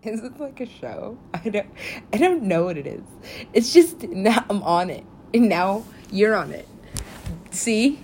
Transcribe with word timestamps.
Is 0.04 0.22
it 0.22 0.40
like 0.40 0.60
a 0.60 0.66
show? 0.66 1.18
I 1.34 1.48
don't 1.48 1.66
I 2.12 2.16
don't 2.16 2.42
know 2.44 2.64
what 2.64 2.78
it 2.78 2.86
is. 2.86 3.02
It's 3.52 3.72
just 3.72 4.02
now 4.04 4.44
I'm 4.48 4.62
on 4.62 4.88
it. 4.88 5.04
And 5.34 5.48
now 5.48 5.84
you're 6.10 6.34
on 6.34 6.52
it. 6.52 6.66
See? 7.50 8.00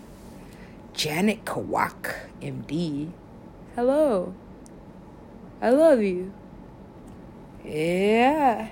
Janet 0.93 1.45
Kawak, 1.45 2.14
MD. 2.40 3.11
Hello. 3.74 4.35
I 5.61 5.71
love 5.71 6.03
you. 6.03 6.32
Yeah. 7.64 8.69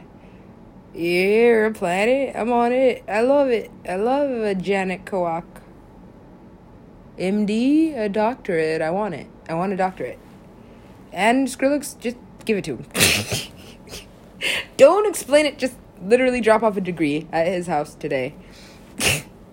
A 0.95 1.71
planet. 1.75 2.37
I'm 2.37 2.53
on 2.53 2.73
it. 2.73 3.05
I 3.09 3.23
love 3.23 3.49
it. 3.49 3.71
I 3.89 3.97
love 3.97 4.31
a 4.31 4.55
Janet 4.55 5.05
Kawak. 5.05 5.45
MD, 7.19 7.97
a 7.97 8.09
doctorate. 8.09 8.81
I 8.83 8.91
want 8.91 9.15
it. 9.15 9.27
I 9.49 9.55
want 9.55 9.73
a 9.73 9.77
doctorate. 9.77 10.19
And 11.13 11.49
Skrillex, 11.49 11.99
just 11.99 12.17
give 12.45 12.59
it 12.59 12.65
to 12.65 12.77
him. 12.77 12.87
Don't 14.77 15.07
explain 15.07 15.47
it. 15.47 15.59
Just 15.59 15.77
literally 16.03 16.41
drop 16.41 16.63
off 16.63 16.77
a 16.77 16.81
degree 16.81 17.27
at 17.33 17.47
his 17.47 17.67
house 17.67 17.95
today. 17.95 18.35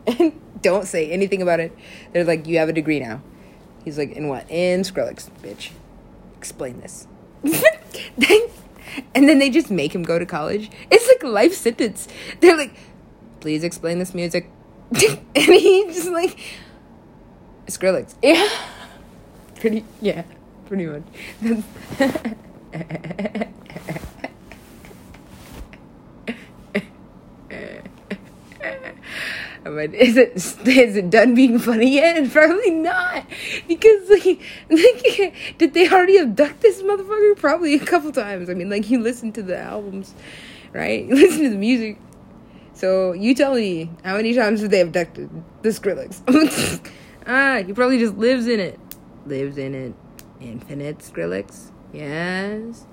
and 0.07 0.39
don't 0.61 0.85
say 0.85 1.09
anything 1.09 1.41
about 1.41 1.59
it. 1.59 1.75
They're 2.11 2.23
like, 2.23 2.47
you 2.47 2.57
have 2.57 2.69
a 2.69 2.73
degree 2.73 2.99
now. 2.99 3.21
He's 3.83 3.97
like, 3.97 4.11
in 4.11 4.27
what? 4.27 4.49
In 4.49 4.81
Skrillex, 4.81 5.29
bitch. 5.41 5.71
Explain 6.37 6.81
this. 6.81 7.07
and 7.43 9.27
then 9.27 9.39
they 9.39 9.49
just 9.49 9.71
make 9.71 9.93
him 9.93 10.03
go 10.03 10.19
to 10.19 10.25
college. 10.25 10.69
It's 10.91 11.07
like 11.07 11.23
life 11.23 11.53
sentence. 11.53 12.07
They're 12.39 12.57
like, 12.57 12.75
please 13.39 13.63
explain 13.63 13.99
this 13.99 14.13
music. 14.13 14.49
and 14.91 15.19
he's 15.35 15.95
just 15.95 16.11
like, 16.11 16.37
Skrillex. 17.67 18.15
Yeah. 18.23 18.47
Pretty, 19.55 19.85
yeah, 20.01 20.23
pretty 20.65 20.87
much. 20.87 21.03
But 29.81 29.95
is 29.95 30.15
it 30.15 30.33
is 30.35 30.95
it 30.95 31.09
done 31.09 31.33
being 31.33 31.57
funny 31.57 31.95
yet? 31.95 32.29
Probably 32.31 32.69
not, 32.69 33.25
because 33.67 34.09
like, 34.11 34.39
like 34.69 35.33
did 35.57 35.73
they 35.73 35.89
already 35.89 36.19
abduct 36.19 36.61
this 36.61 36.83
motherfucker? 36.83 37.35
Probably 37.37 37.73
a 37.73 37.79
couple 37.79 38.11
times. 38.11 38.47
I 38.49 38.53
mean, 38.53 38.69
like 38.69 38.91
you 38.91 38.99
listen 38.99 39.31
to 39.33 39.41
the 39.41 39.57
albums, 39.57 40.13
right? 40.71 41.03
You 41.07 41.15
listen 41.15 41.43
to 41.45 41.49
the 41.49 41.57
music. 41.57 41.97
So 42.73 43.13
you 43.13 43.33
tell 43.33 43.55
me 43.55 43.89
how 44.03 44.17
many 44.17 44.35
times 44.35 44.61
have 44.61 44.69
they 44.69 44.81
abducted 44.81 45.29
the 45.63 45.69
Skrillex? 45.69 46.21
ah, 47.25 47.63
he 47.65 47.73
probably 47.73 47.97
just 47.97 48.15
lives 48.17 48.47
in 48.47 48.59
it. 48.59 48.79
Lives 49.25 49.57
in 49.57 49.73
it. 49.73 49.95
Infinite 50.39 50.99
Skrillex. 50.99 51.70
Yes. 51.93 52.85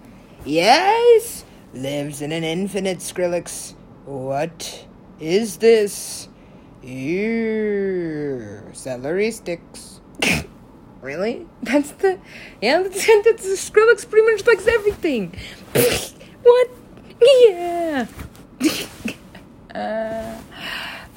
Yes. 0.44 1.44
Lives 1.72 2.22
in 2.22 2.32
an 2.32 2.44
infinite 2.44 2.98
Skrillex. 2.98 3.74
What 4.04 4.86
is 5.20 5.58
this? 5.58 6.28
Ew, 6.82 8.62
celery 8.72 9.30
sticks. 9.30 10.00
really? 11.02 11.46
That's 11.62 11.90
the 11.92 12.18
yeah. 12.62 12.82
That's, 12.82 13.06
that's 13.06 13.42
the 13.44 13.56
Skrillex 13.56 14.08
pretty 14.08 14.30
much 14.32 14.46
likes 14.46 14.66
everything. 14.66 15.36
what? 16.42 16.70
Yeah. 17.20 18.06
uh, 19.74 20.40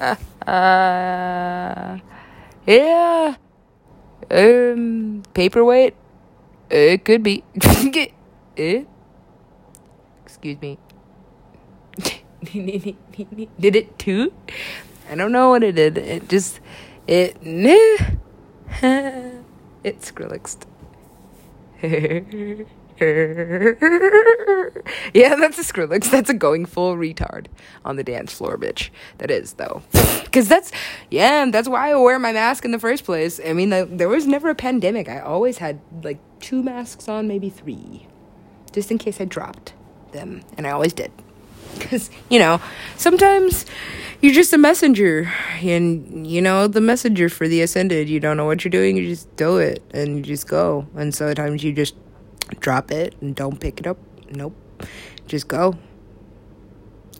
uh, 0.00 0.50
uh, 0.50 1.98
yeah. 2.66 3.36
Um, 4.30 5.22
paperweight. 5.34 5.94
It 6.72 7.04
could 7.04 7.22
be. 7.22 7.44
eh? 8.56 8.84
Excuse 10.24 10.58
me. 10.62 10.78
Did 13.60 13.76
it 13.76 13.98
too? 13.98 14.32
I 15.10 15.14
don't 15.14 15.32
know 15.32 15.50
what 15.50 15.62
it 15.62 15.72
did. 15.72 15.98
It 15.98 16.30
just 16.30 16.60
it 17.06 17.36
it 17.42 18.16
Skrillex. 20.00 20.56
yeah, 25.12 25.34
that's 25.34 25.58
a 25.58 25.62
Skrillex. 25.62 26.08
That's 26.08 26.30
a 26.30 26.34
going 26.34 26.66
full 26.66 26.94
retard 26.94 27.46
on 27.84 27.96
the 27.96 28.04
dance 28.04 28.32
floor, 28.32 28.56
bitch. 28.56 28.90
That 29.18 29.28
is 29.28 29.54
though, 29.54 29.82
because 30.22 30.48
that's 30.48 30.70
yeah, 31.10 31.50
that's 31.50 31.68
why 31.68 31.90
I 31.90 31.96
wear 31.96 32.20
my 32.20 32.32
mask 32.32 32.64
in 32.64 32.70
the 32.70 32.78
first 32.78 33.02
place. 33.02 33.40
I 33.44 33.54
mean, 33.54 33.70
the, 33.70 33.88
there 33.90 34.08
was 34.08 34.26
never 34.26 34.50
a 34.50 34.54
pandemic. 34.54 35.08
I 35.08 35.18
always 35.18 35.58
had 35.58 35.80
like 36.04 36.18
two 36.38 36.62
masks 36.62 37.08
on, 37.08 37.26
maybe 37.26 37.50
three, 37.50 38.06
just 38.70 38.92
in 38.92 38.98
case 38.98 39.20
I 39.20 39.24
dropped 39.24 39.74
them, 40.12 40.42
and 40.56 40.64
I 40.64 40.70
always 40.70 40.92
did. 40.92 41.10
Because 41.76 42.08
you 42.28 42.38
know, 42.38 42.60
sometimes 42.96 43.66
you're 44.20 44.32
just 44.32 44.52
a 44.52 44.58
messenger 44.58 45.32
and 45.60 46.24
you 46.24 46.40
know 46.40 46.68
the 46.68 46.80
messenger 46.80 47.28
for 47.28 47.48
the 47.48 47.60
ascended 47.60 48.08
you 48.08 48.20
don't 48.20 48.36
know 48.36 48.44
what 48.44 48.64
you're 48.64 48.70
doing 48.70 48.96
you 48.96 49.04
just 49.04 49.34
do 49.34 49.56
it 49.56 49.82
and 49.92 50.16
you 50.16 50.22
just 50.22 50.46
go 50.46 50.86
and 50.94 51.12
sometimes 51.12 51.64
you 51.64 51.72
just 51.72 51.96
drop 52.60 52.90
it 52.90 53.14
and 53.20 53.34
don't 53.34 53.60
pick 53.60 53.80
it 53.80 53.86
up 53.86 53.98
nope 54.30 54.54
just 55.26 55.48
go 55.48 55.76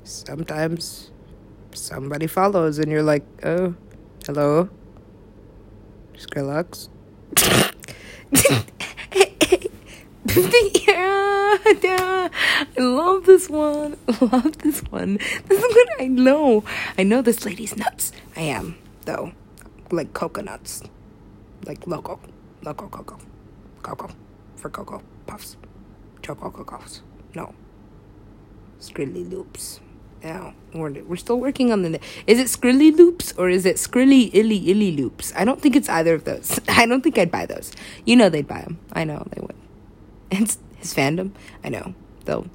sometimes 0.04 1.10
somebody 1.72 2.26
follows 2.26 2.78
and 2.78 2.90
you're 2.90 3.02
like 3.02 3.24
oh 3.44 3.74
hello 4.26 4.68
skrillex 6.14 6.88
yeah, 10.86 11.58
yeah, 11.82 12.28
I 12.78 12.80
love 12.80 13.26
this 13.26 13.50
one. 13.50 13.96
I 14.08 14.24
love 14.24 14.56
this 14.58 14.80
one. 14.84 15.16
This 15.16 15.62
is 15.62 15.74
what 15.74 15.88
I 16.00 16.06
know. 16.06 16.64
I 16.96 17.02
know 17.02 17.22
this 17.22 17.44
lady's 17.44 17.76
nuts. 17.76 18.12
I 18.36 18.42
am, 18.42 18.78
though. 19.04 19.32
Like 19.90 20.14
coconuts. 20.14 20.82
Like 21.66 21.86
loco. 21.86 22.20
Loco 22.62 22.88
coco. 22.88 23.18
Coco. 23.82 24.08
For 24.56 24.70
cocoa 24.70 25.02
puffs. 25.26 25.56
Choco 26.22 26.50
cocos. 26.50 27.02
No. 27.34 27.54
Skrilly 28.80 29.28
loops. 29.28 29.80
Yeah, 30.22 30.52
we're, 30.72 31.02
we're 31.02 31.16
still 31.16 31.40
working 31.40 31.72
on 31.72 31.82
the. 31.82 31.98
Is 32.28 32.38
it 32.38 32.46
Skrilly 32.46 32.96
loops 32.96 33.32
or 33.36 33.48
is 33.48 33.66
it 33.66 33.76
Skrilly 33.76 34.30
illy 34.32 34.70
illy 34.70 34.92
loops? 34.92 35.32
I 35.34 35.44
don't 35.44 35.60
think 35.60 35.74
it's 35.74 35.88
either 35.88 36.14
of 36.14 36.24
those. 36.24 36.60
I 36.68 36.86
don't 36.86 37.00
think 37.02 37.18
I'd 37.18 37.30
buy 37.30 37.46
those. 37.46 37.72
You 38.06 38.14
know 38.14 38.28
they'd 38.28 38.46
buy 38.46 38.60
them. 38.60 38.78
I 38.92 39.02
know 39.04 39.26
they 39.34 39.40
would. 39.40 39.56
It's 40.30 40.58
his 40.76 40.94
fandom. 40.94 41.32
I 41.64 41.70
know. 41.70 41.94
Though, 42.24 42.46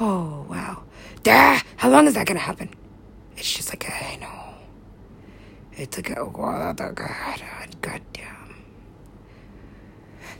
oh, 0.00 0.46
wow. 0.48 0.84
Duh, 1.22 1.60
how 1.76 1.90
long 1.90 2.06
is 2.06 2.14
that 2.14 2.26
to 2.26 2.38
happen? 2.38 2.70
It's 3.36 3.52
just 3.52 3.68
like, 3.68 3.90
I 3.90 4.16
know. 4.16 4.54
It's 5.72 5.96
like, 5.96 6.16
oh, 6.16 6.30
God, 6.30 6.80
oh, 6.80 6.92
God, 6.92 7.42
oh, 7.42 7.66
God 7.82 8.00
damn. 8.12 8.64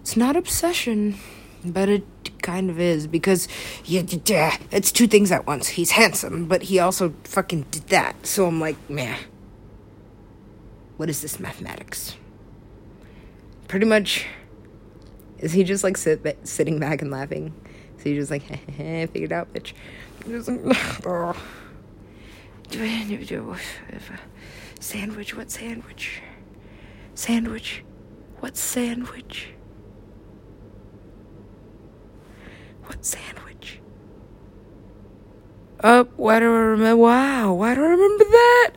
It's 0.01 0.17
not 0.17 0.37
obsession, 0.37 1.17
but 1.65 1.89
it 1.89 2.05
kind 2.43 2.71
of 2.71 2.79
is 2.79 3.07
because 3.07 3.49
yeah, 3.85 4.03
it's 4.71 4.93
two 4.93 5.07
things 5.07 5.33
at 5.33 5.47
once. 5.47 5.69
He's 5.69 5.93
handsome, 5.93 6.47
but 6.47 6.63
he 6.65 6.79
also 6.79 7.15
fucking 7.25 7.67
did 7.71 7.89
that. 7.89 8.27
So 8.27 8.47
I'm 8.47 8.61
like, 8.61 8.77
man, 8.91 9.19
what 10.97 11.09
is 11.09 11.23
this 11.23 11.41
mathematics? 11.41 12.17
Pretty 13.69 13.87
much 13.87 14.27
is 15.45 15.53
he 15.53 15.63
just 15.63 15.85
like 15.85 15.99
sit 15.99 16.39
sitting 16.45 16.79
back 16.79 17.03
and 17.03 17.11
laughing? 17.11 17.53
So 17.99 18.05
he 18.05 18.15
just 18.15 18.31
like, 18.31 18.43
hey, 18.71 19.07
figured 19.07 19.33
out, 19.33 19.53
bitch. 19.53 19.75
Just 20.27 20.49
like, 20.49 21.07
oh. 21.07 21.37
Sandwich, 24.81 25.37
what 25.37 25.51
sandwich? 25.51 26.23
Sandwich, 27.15 27.85
what 28.41 28.57
sandwich? 28.57 29.49
What 32.87 33.05
sandwich? 33.05 33.81
Oh, 35.83 36.04
why 36.16 36.41
do 36.41 36.47
I 36.47 36.59
remember? 36.59 36.97
Wow, 36.97 37.54
why 37.54 37.75
do 37.75 37.83
I 37.84 37.89
remember 37.89 38.25
that? 38.25 38.71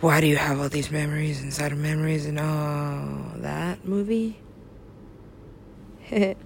Why 0.00 0.20
do 0.20 0.26
you 0.26 0.36
have 0.36 0.60
all 0.60 0.68
these 0.68 0.90
memories 0.90 1.42
inside 1.42 1.72
of 1.72 1.78
memories 1.78 2.26
and 2.26 2.38
all 2.38 3.32
that 3.36 3.84
movie? 3.84 4.38
That's 6.10 6.36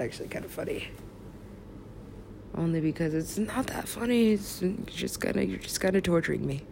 actually 0.00 0.28
kind 0.28 0.44
of 0.44 0.50
funny. 0.50 0.88
Only 2.54 2.80
because 2.80 3.12
it's 3.14 3.36
not 3.38 3.66
that 3.68 3.86
funny. 3.88 4.32
It's 4.32 4.62
just 4.86 5.20
kind 5.20 5.36
of 5.36 5.48
you're 5.48 5.58
just 5.58 5.80
kind 5.80 5.94
of 5.94 6.02
torturing 6.02 6.46
me. 6.46 6.64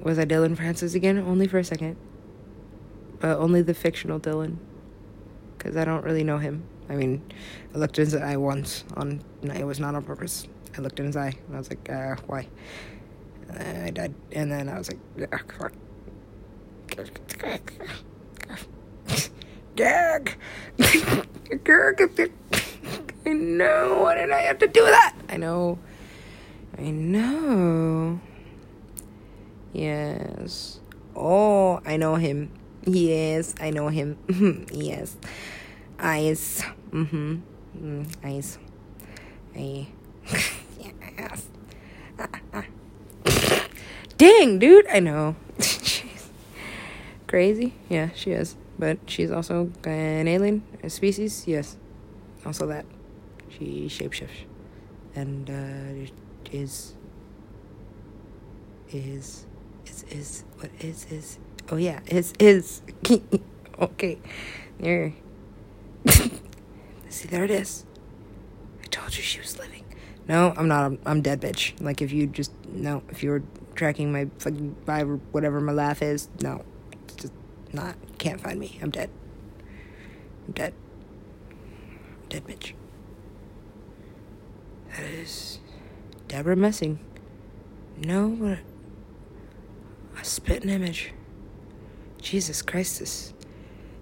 Was 0.00 0.18
I 0.18 0.24
Dillon 0.24 0.56
Francis 0.56 0.94
again? 0.94 1.18
Only 1.18 1.46
for 1.46 1.58
a 1.58 1.64
second. 1.64 1.96
But 3.20 3.38
only 3.38 3.62
the 3.62 3.74
fictional 3.74 4.18
Dillon, 4.18 4.58
Because 5.56 5.76
I 5.76 5.84
don't 5.84 6.04
really 6.04 6.24
know 6.24 6.38
him. 6.38 6.64
I 6.90 6.96
mean, 6.96 7.22
I 7.72 7.78
looked 7.78 7.98
in 7.98 8.04
his 8.04 8.16
eye 8.16 8.36
once. 8.36 8.84
On 8.96 9.22
it 9.42 9.64
was 9.64 9.78
not 9.78 9.94
on 9.94 10.02
purpose. 10.02 10.48
I 10.76 10.80
looked 10.80 10.98
in 10.98 11.06
his 11.06 11.16
eye 11.16 11.34
and 11.46 11.54
I 11.54 11.58
was 11.58 11.70
like, 11.70 11.88
uh, 11.88 12.16
why? 12.26 12.48
And 13.48 13.86
I 13.86 13.90
died. 13.90 14.14
And 14.32 14.50
then 14.50 14.68
I 14.68 14.76
was 14.76 14.90
like, 14.90 14.98
fuck 15.58 15.72
gag. 16.90 17.72
gag. 19.76 20.36
no, 23.24 24.00
why 24.02 24.14
did 24.16 24.30
I 24.30 24.40
have 24.40 24.58
to 24.58 24.66
do 24.66 24.84
that? 24.84 25.14
I 25.28 25.36
know. 25.36 25.78
I 26.76 26.90
know. 26.90 28.20
Yes. 29.72 30.80
Oh, 31.14 31.80
I 31.86 31.96
know 31.96 32.16
him. 32.16 32.50
Yes, 32.84 33.54
I 33.60 33.70
know 33.70 33.88
him. 33.88 34.18
yes. 34.72 35.16
Eyes. 35.98 36.64
Mm-hmm. 36.92 37.36
Mm, 37.78 38.06
eyes. 38.24 38.58
I. 39.54 39.86
yes. 41.18 41.46
Dang, 44.16 44.58
dude. 44.58 44.86
I 44.88 45.00
know. 45.00 45.36
she's 45.60 46.30
Crazy? 47.26 47.74
Yeah, 47.88 48.10
she 48.14 48.32
is. 48.32 48.56
But 48.78 48.98
she's 49.06 49.30
also 49.30 49.70
an 49.84 50.26
alien, 50.26 50.62
a 50.82 50.90
species? 50.90 51.44
Yes. 51.46 51.76
Also 52.44 52.66
that. 52.66 52.84
She 53.48 53.86
shapeshifts. 53.88 54.46
And, 55.14 55.48
uh, 55.48 56.10
is. 56.50 56.94
Is. 58.90 59.46
Is. 59.86 60.04
Is. 60.10 60.44
What 60.58 60.70
is. 60.80 61.06
Is. 61.10 61.38
Oh, 61.70 61.76
yeah. 61.76 62.00
Is. 62.06 62.32
Is. 62.40 62.82
okay. 63.80 64.18
There. 64.80 65.12
See, 67.10 67.26
there 67.26 67.44
it 67.44 67.50
is. 67.50 67.84
I 68.82 68.86
told 68.86 69.16
you 69.16 69.22
she 69.22 69.40
was 69.40 69.58
living. 69.58 69.84
No, 70.28 70.54
I'm 70.56 70.68
not. 70.68 70.84
I'm, 70.84 70.98
I'm 71.04 71.22
dead, 71.22 71.40
bitch. 71.40 71.78
Like, 71.80 72.00
if 72.00 72.12
you 72.12 72.28
just. 72.28 72.52
No, 72.68 73.02
if 73.10 73.22
you 73.22 73.30
were 73.30 73.42
tracking 73.74 74.12
my 74.12 74.28
fucking 74.38 74.76
vibe 74.86 75.08
or 75.08 75.16
whatever 75.32 75.60
my 75.60 75.72
laugh 75.72 76.02
is, 76.02 76.28
no. 76.40 76.64
It's 76.92 77.14
just 77.16 77.32
not. 77.72 77.96
Can't 78.18 78.40
find 78.40 78.60
me. 78.60 78.78
I'm 78.80 78.90
dead. 78.90 79.10
I'm 80.46 80.52
dead. 80.52 80.72
I'm 81.50 82.28
dead, 82.28 82.46
bitch. 82.46 82.74
That 84.90 85.02
is. 85.02 85.58
Debra 86.28 86.54
Messing. 86.54 87.00
No, 87.98 88.28
but. 88.28 88.58
A 90.20 90.24
spitting 90.24 90.70
image. 90.70 91.12
Jesus 92.22 92.62
Christ, 92.62 93.00
this. 93.00 93.34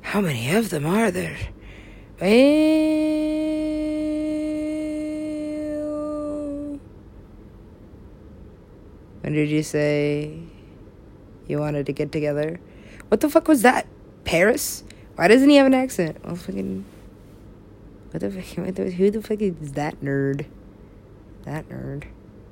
How 0.03 0.21
many 0.21 0.55
of 0.55 0.69
them 0.69 0.85
are 0.85 1.11
there? 1.11 1.39
When 2.19 2.41
did 9.35 9.50
you 9.50 9.62
say 9.62 10.41
you 11.47 11.59
wanted 11.59 11.87
to 11.87 11.93
get 11.93 12.11
together? 12.11 12.59
What 13.09 13.20
the 13.20 13.31
fuck 13.31 13.47
was 13.47 13.62
that? 13.62 13.87
Paris? 14.25 14.82
Why 15.17 15.29
doesn't 15.29 15.49
he 15.49 15.56
have 15.56 15.67
an 15.67 15.75
accent? 15.75 16.17
Oh, 16.25 16.35
fucking. 16.35 16.85
What 18.11 18.21
the 18.21 18.31
fuck? 18.31 18.44
Who 18.94 19.11
the 19.11 19.23
fuck 19.23 19.41
is 19.41 19.73
that 19.73 20.00
nerd? 20.00 20.47
That 21.44 21.69
nerd? 21.69 22.05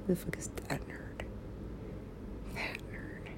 Who 0.06 0.14
the 0.14 0.16
fuck 0.16 0.38
is 0.38 0.48
that 0.69 0.80
nerd? 0.86 1.24
That 2.54 2.78
nerd. 2.92 3.28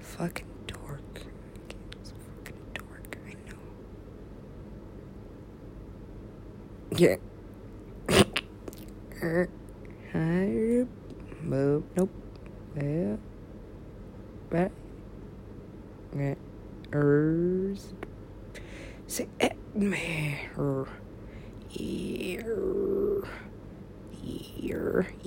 Fucking 0.00 0.46
dork. 0.66 1.00
Fucking 2.02 2.56
dork. 2.74 3.18
I 3.26 3.30
know. 3.48 3.58
Yeah. 6.96 7.16
Hi. 10.12 10.86
Nope. 11.96 12.10
Yeah. 12.76 13.16
Say 19.06 19.28
it. 19.40 19.56
Ear. 21.74 23.24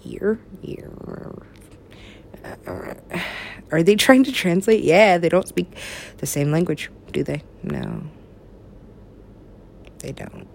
Ear. 0.05 0.39
Ear. 0.63 0.99
Are 3.71 3.83
they 3.83 3.95
trying 3.95 4.23
to 4.23 4.31
translate? 4.31 4.83
Yeah, 4.83 5.17
they 5.19 5.29
don't 5.29 5.47
speak 5.47 5.71
the 6.17 6.25
same 6.25 6.51
language, 6.51 6.89
do 7.11 7.23
they? 7.23 7.43
No. 7.63 8.01
They 9.99 10.13
don't. 10.13 10.47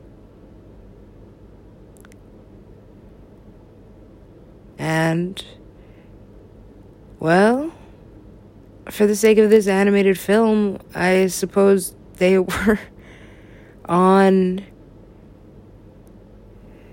And, 4.78 5.44
well, 7.18 7.72
for 8.90 9.06
the 9.06 9.16
sake 9.16 9.38
of 9.38 9.50
this 9.50 9.66
animated 9.66 10.18
film, 10.18 10.78
I 10.94 11.28
suppose 11.28 11.94
they 12.16 12.38
were 12.38 12.78
on 13.86 14.64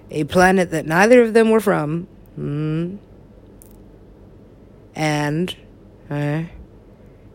a 0.10 0.24
planet 0.26 0.72
that 0.72 0.86
neither 0.86 1.22
of 1.22 1.34
them 1.34 1.50
were 1.50 1.60
from. 1.60 2.08
Mm. 2.38 2.98
And 4.94 5.56
uh, 6.10 6.44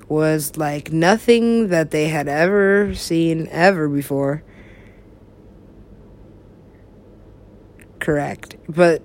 was 0.09 0.57
like 0.57 0.93
nothing 0.93 1.69
that 1.69 1.91
they 1.91 2.09
had 2.09 2.29
ever 2.29 2.95
seen 2.95 3.49
ever 3.51 3.89
before. 3.89 4.43
Correct. 7.99 8.57
But 8.69 9.03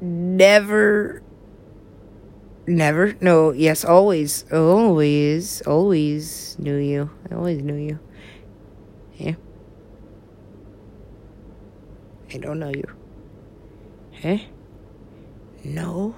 never 0.00 1.22
never 2.66 3.14
no 3.20 3.50
yes 3.52 3.84
always 3.84 4.44
always 4.52 5.60
always 5.62 6.56
knew 6.58 6.76
you. 6.76 7.10
I 7.30 7.34
always 7.34 7.62
knew 7.62 7.74
you. 7.74 7.98
Yeah. 9.16 9.34
I 12.32 12.38
don't 12.38 12.58
know 12.60 12.70
you. 12.70 12.84
Huh? 14.22 14.38
No 15.64 16.14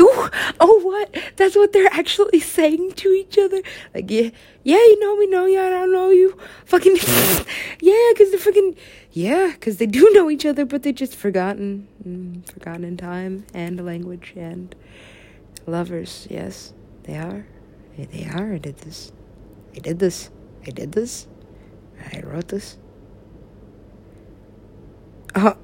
Ooh, 0.00 0.28
oh 0.60 0.80
what? 0.82 1.14
That's 1.36 1.56
what 1.56 1.72
they're 1.72 1.92
actually 1.92 2.40
saying 2.40 2.92
to 2.92 3.08
each 3.10 3.38
other. 3.38 3.62
Like, 3.94 4.10
yeah, 4.10 4.30
yeah, 4.62 4.76
you 4.76 5.00
know 5.00 5.16
me, 5.16 5.26
no, 5.26 5.46
yeah, 5.46 5.66
I 5.66 5.70
don't 5.70 5.92
know 5.92 6.10
you. 6.10 6.36
Fucking, 6.64 6.96
yeah, 7.80 8.10
because 8.12 8.30
they're 8.30 8.38
fucking, 8.38 8.76
yeah, 9.12 9.52
because 9.52 9.78
they 9.78 9.86
do 9.86 10.10
know 10.12 10.30
each 10.30 10.46
other, 10.46 10.64
but 10.64 10.82
they 10.82 10.92
just 10.92 11.16
forgotten, 11.16 11.88
mm, 12.06 12.50
forgotten 12.52 12.84
in 12.84 12.96
time 12.96 13.46
and 13.54 13.84
language 13.84 14.32
and 14.36 14.74
lovers. 15.66 16.26
Yes, 16.30 16.72
they 17.04 17.16
are. 17.16 17.46
They 17.96 18.28
are. 18.32 18.54
I 18.54 18.58
did 18.58 18.78
this. 18.78 19.12
I 19.74 19.80
did 19.80 19.98
this. 19.98 20.30
I 20.66 20.70
did 20.70 20.92
this. 20.92 21.26
I 22.12 22.20
wrote 22.20 22.48
this. 22.48 22.78
Oh, 25.34 25.56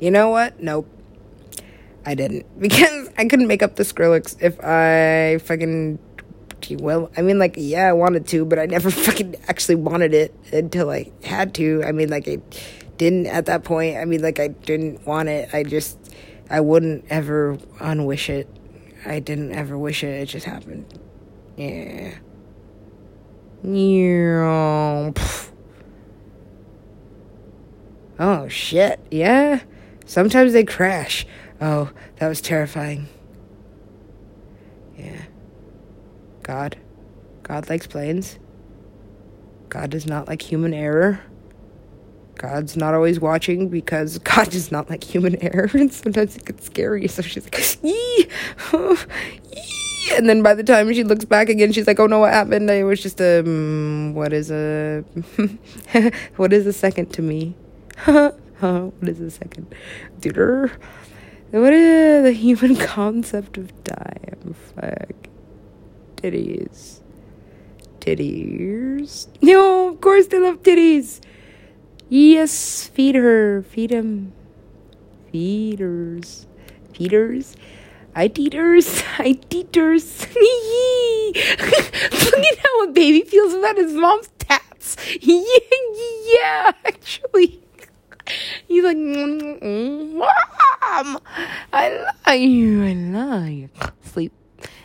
you 0.00 0.10
know 0.10 0.28
what? 0.30 0.62
Nope. 0.62 0.88
I 2.04 2.14
didn't 2.14 2.46
because 2.60 3.10
I 3.18 3.26
couldn't 3.26 3.46
make 3.46 3.62
up 3.62 3.76
the 3.76 3.82
Skrillex 3.82 4.36
if 4.40 4.62
I 4.62 5.38
fucking 5.38 5.98
well, 6.78 7.10
I 7.16 7.22
mean 7.22 7.38
like 7.38 7.54
yeah, 7.56 7.88
I 7.88 7.92
wanted 7.92 8.26
to, 8.28 8.44
but 8.44 8.58
I 8.58 8.66
never 8.66 8.90
fucking 9.06 9.36
actually 9.48 9.76
wanted 9.76 10.14
it 10.14 10.34
until 10.52 10.90
I 10.90 11.10
had 11.24 11.54
to. 11.54 11.82
I 11.84 11.92
mean 11.92 12.10
like 12.10 12.28
I 12.28 12.38
didn't 12.96 13.26
at 13.26 13.46
that 13.46 13.64
point. 13.64 13.96
I 13.96 14.04
mean 14.04 14.22
like 14.22 14.38
I 14.38 14.48
didn't 14.48 15.06
want 15.06 15.28
it. 15.28 15.52
I 15.54 15.62
just 15.62 15.98
I 16.50 16.60
wouldn't 16.60 17.04
ever 17.10 17.56
unwish 17.78 18.28
it. 18.28 18.48
I 19.06 19.20
didn't 19.20 19.52
ever 19.52 19.78
wish 19.78 20.04
it. 20.04 20.08
It 20.08 20.26
just 20.26 20.46
happened. 20.46 20.86
Yeah. 21.56 22.14
Yeah. 23.62 25.12
Oh 28.22 28.48
shit. 28.48 29.00
Yeah. 29.10 29.60
Sometimes 30.04 30.52
they 30.52 30.62
crash. 30.62 31.26
Oh, 31.60 31.90
that 32.16 32.28
was 32.28 32.40
terrifying. 32.40 33.08
Yeah. 34.96 35.22
God. 36.42 36.76
God 37.42 37.68
likes 37.68 37.86
planes. 37.86 38.38
God 39.68 39.90
does 39.90 40.06
not 40.06 40.26
like 40.28 40.42
human 40.42 40.72
error. 40.72 41.20
God's 42.36 42.76
not 42.76 42.94
always 42.94 43.20
watching 43.20 43.68
because 43.68 44.18
God 44.32 44.50
does 44.50 44.72
not 44.72 44.88
like 44.88 45.04
human 45.04 45.36
error, 45.42 45.70
and 45.74 45.92
sometimes 45.92 46.36
it 46.36 46.44
gets 46.44 46.66
scary. 46.66 47.06
So 47.08 47.22
she's 47.22 47.44
like, 47.44 47.82
Yee! 47.82 48.28
Oh, 48.72 49.04
yee! 49.52 49.80
and 50.16 50.28
then 50.28 50.42
by 50.42 50.54
the 50.54 50.62
time 50.62 50.92
she 50.92 51.04
looks 51.04 51.24
back 51.24 51.48
again, 51.48 51.72
she's 51.72 51.86
like, 51.86 52.00
"Oh 52.00 52.06
no, 52.06 52.20
what 52.20 52.32
happened? 52.32 52.70
It 52.70 52.84
was 52.84 53.02
just 53.02 53.20
a 53.20 53.40
um, 53.40 54.14
what 54.14 54.32
is 54.32 54.50
a 54.50 55.04
what 56.36 56.52
is 56.52 56.66
a 56.66 56.72
second 56.72 57.12
to 57.12 57.22
me? 57.22 57.54
what 58.06 58.92
is 59.02 59.20
a 59.20 59.30
second? 59.30 59.74
Dude, 60.20 60.72
what 61.50 61.72
is 61.72 62.22
the 62.22 62.32
human 62.32 62.76
concept 62.94 63.58
of 63.58 63.72
time? 63.84 64.54
Fuck. 64.74 65.28
Titties. 66.16 67.00
Titties. 68.00 69.26
No, 69.42 69.88
of 69.88 70.00
course 70.00 70.26
they 70.28 70.38
love 70.38 70.62
titties. 70.62 71.20
Yes, 72.08 72.86
feed 72.88 73.14
her. 73.14 73.62
Feed 73.62 73.90
him. 73.90 74.32
Feeders. 75.30 76.46
Feeders. 76.92 77.56
I 78.14 78.28
teeters. 78.28 79.02
I 79.18 79.38
teeters. 79.48 80.26
Look 81.30 82.44
at 82.44 82.58
how 82.58 82.84
a 82.84 82.92
baby 82.92 83.22
feels 83.22 83.54
about 83.54 83.76
his 83.76 83.92
mom's 83.94 84.28
tats. 84.38 84.96
Yeah, 85.20 85.42
yeah, 86.26 86.72
actually. 86.84 87.60
He's 88.70 88.84
like, 88.84 88.96
Mom, 88.96 90.22
I 91.72 92.06
love 92.24 92.38
you. 92.38 92.84
I 92.84 92.92
love 92.92 93.48
you. 93.48 93.68
Sleep. 94.02 94.32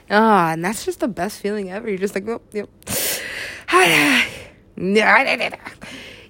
Ah, 0.09 0.53
and 0.53 0.65
that's 0.65 0.83
just 0.85 1.01
the 1.01 1.07
best 1.07 1.39
feeling 1.39 1.69
ever. 1.69 1.87
You're 1.87 1.99
just 1.99 2.15
like, 2.15 2.27
oh, 2.27 2.41
yep. 2.51 2.67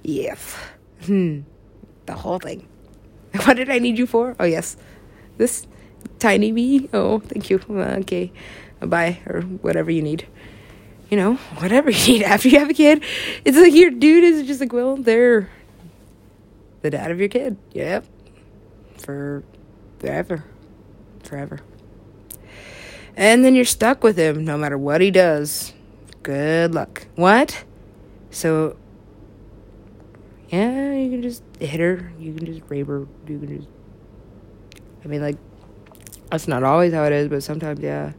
yes. 0.03 0.57
Hmm. 1.05 1.39
The 2.05 2.13
whole 2.13 2.39
thing. 2.39 2.67
What 3.45 3.55
did 3.55 3.69
I 3.69 3.79
need 3.79 3.97
you 3.97 4.05
for? 4.05 4.35
Oh, 4.37 4.43
yes. 4.43 4.75
This 5.37 5.65
tiny 6.19 6.51
me. 6.51 6.89
Oh, 6.91 7.19
thank 7.19 7.49
you. 7.49 7.61
Uh, 7.69 8.03
okay. 8.03 8.33
Bye. 8.81 9.19
Or 9.27 9.43
whatever 9.43 9.91
you 9.91 10.01
need. 10.01 10.27
You 11.09 11.15
know, 11.15 11.35
whatever 11.63 11.89
you 11.95 12.15
need 12.15 12.23
after 12.23 12.49
you 12.49 12.59
have 12.59 12.69
a 12.69 12.73
kid. 12.73 13.01
It's 13.45 13.55
like 13.55 13.73
your 13.73 13.91
dude 13.91 14.25
is 14.25 14.45
just 14.45 14.59
like, 14.59 14.73
well, 14.73 14.97
they're 14.97 15.49
the 16.85 16.91
dad 16.91 17.09
of 17.09 17.19
your 17.19 17.29
kid. 17.29 17.57
Yep. 17.71 18.05
For 18.99 19.43
forever. 19.99 20.45
Forever. 21.23 21.59
And 23.17 23.43
then 23.43 23.55
you're 23.55 23.65
stuck 23.65 24.03
with 24.03 24.17
him 24.17 24.45
no 24.45 24.57
matter 24.57 24.77
what 24.77 25.01
he 25.01 25.09
does. 25.09 25.73
Good 26.21 26.75
luck. 26.75 27.07
What? 27.15 27.63
So, 28.29 28.77
yeah, 30.49 30.93
you 30.93 31.09
can 31.09 31.23
just 31.23 31.43
hit 31.59 31.79
her. 31.79 32.11
You 32.19 32.33
can 32.33 32.45
just 32.45 32.61
rape 32.69 32.87
her. 32.87 33.07
You 33.27 33.39
can 33.39 33.57
just. 33.57 33.69
I 35.03 35.07
mean, 35.07 35.21
like, 35.21 35.37
that's 36.29 36.47
not 36.47 36.63
always 36.63 36.93
how 36.93 37.05
it 37.05 37.13
is, 37.13 37.29
but 37.29 37.41
sometimes, 37.41 37.79
yeah. 37.79 38.13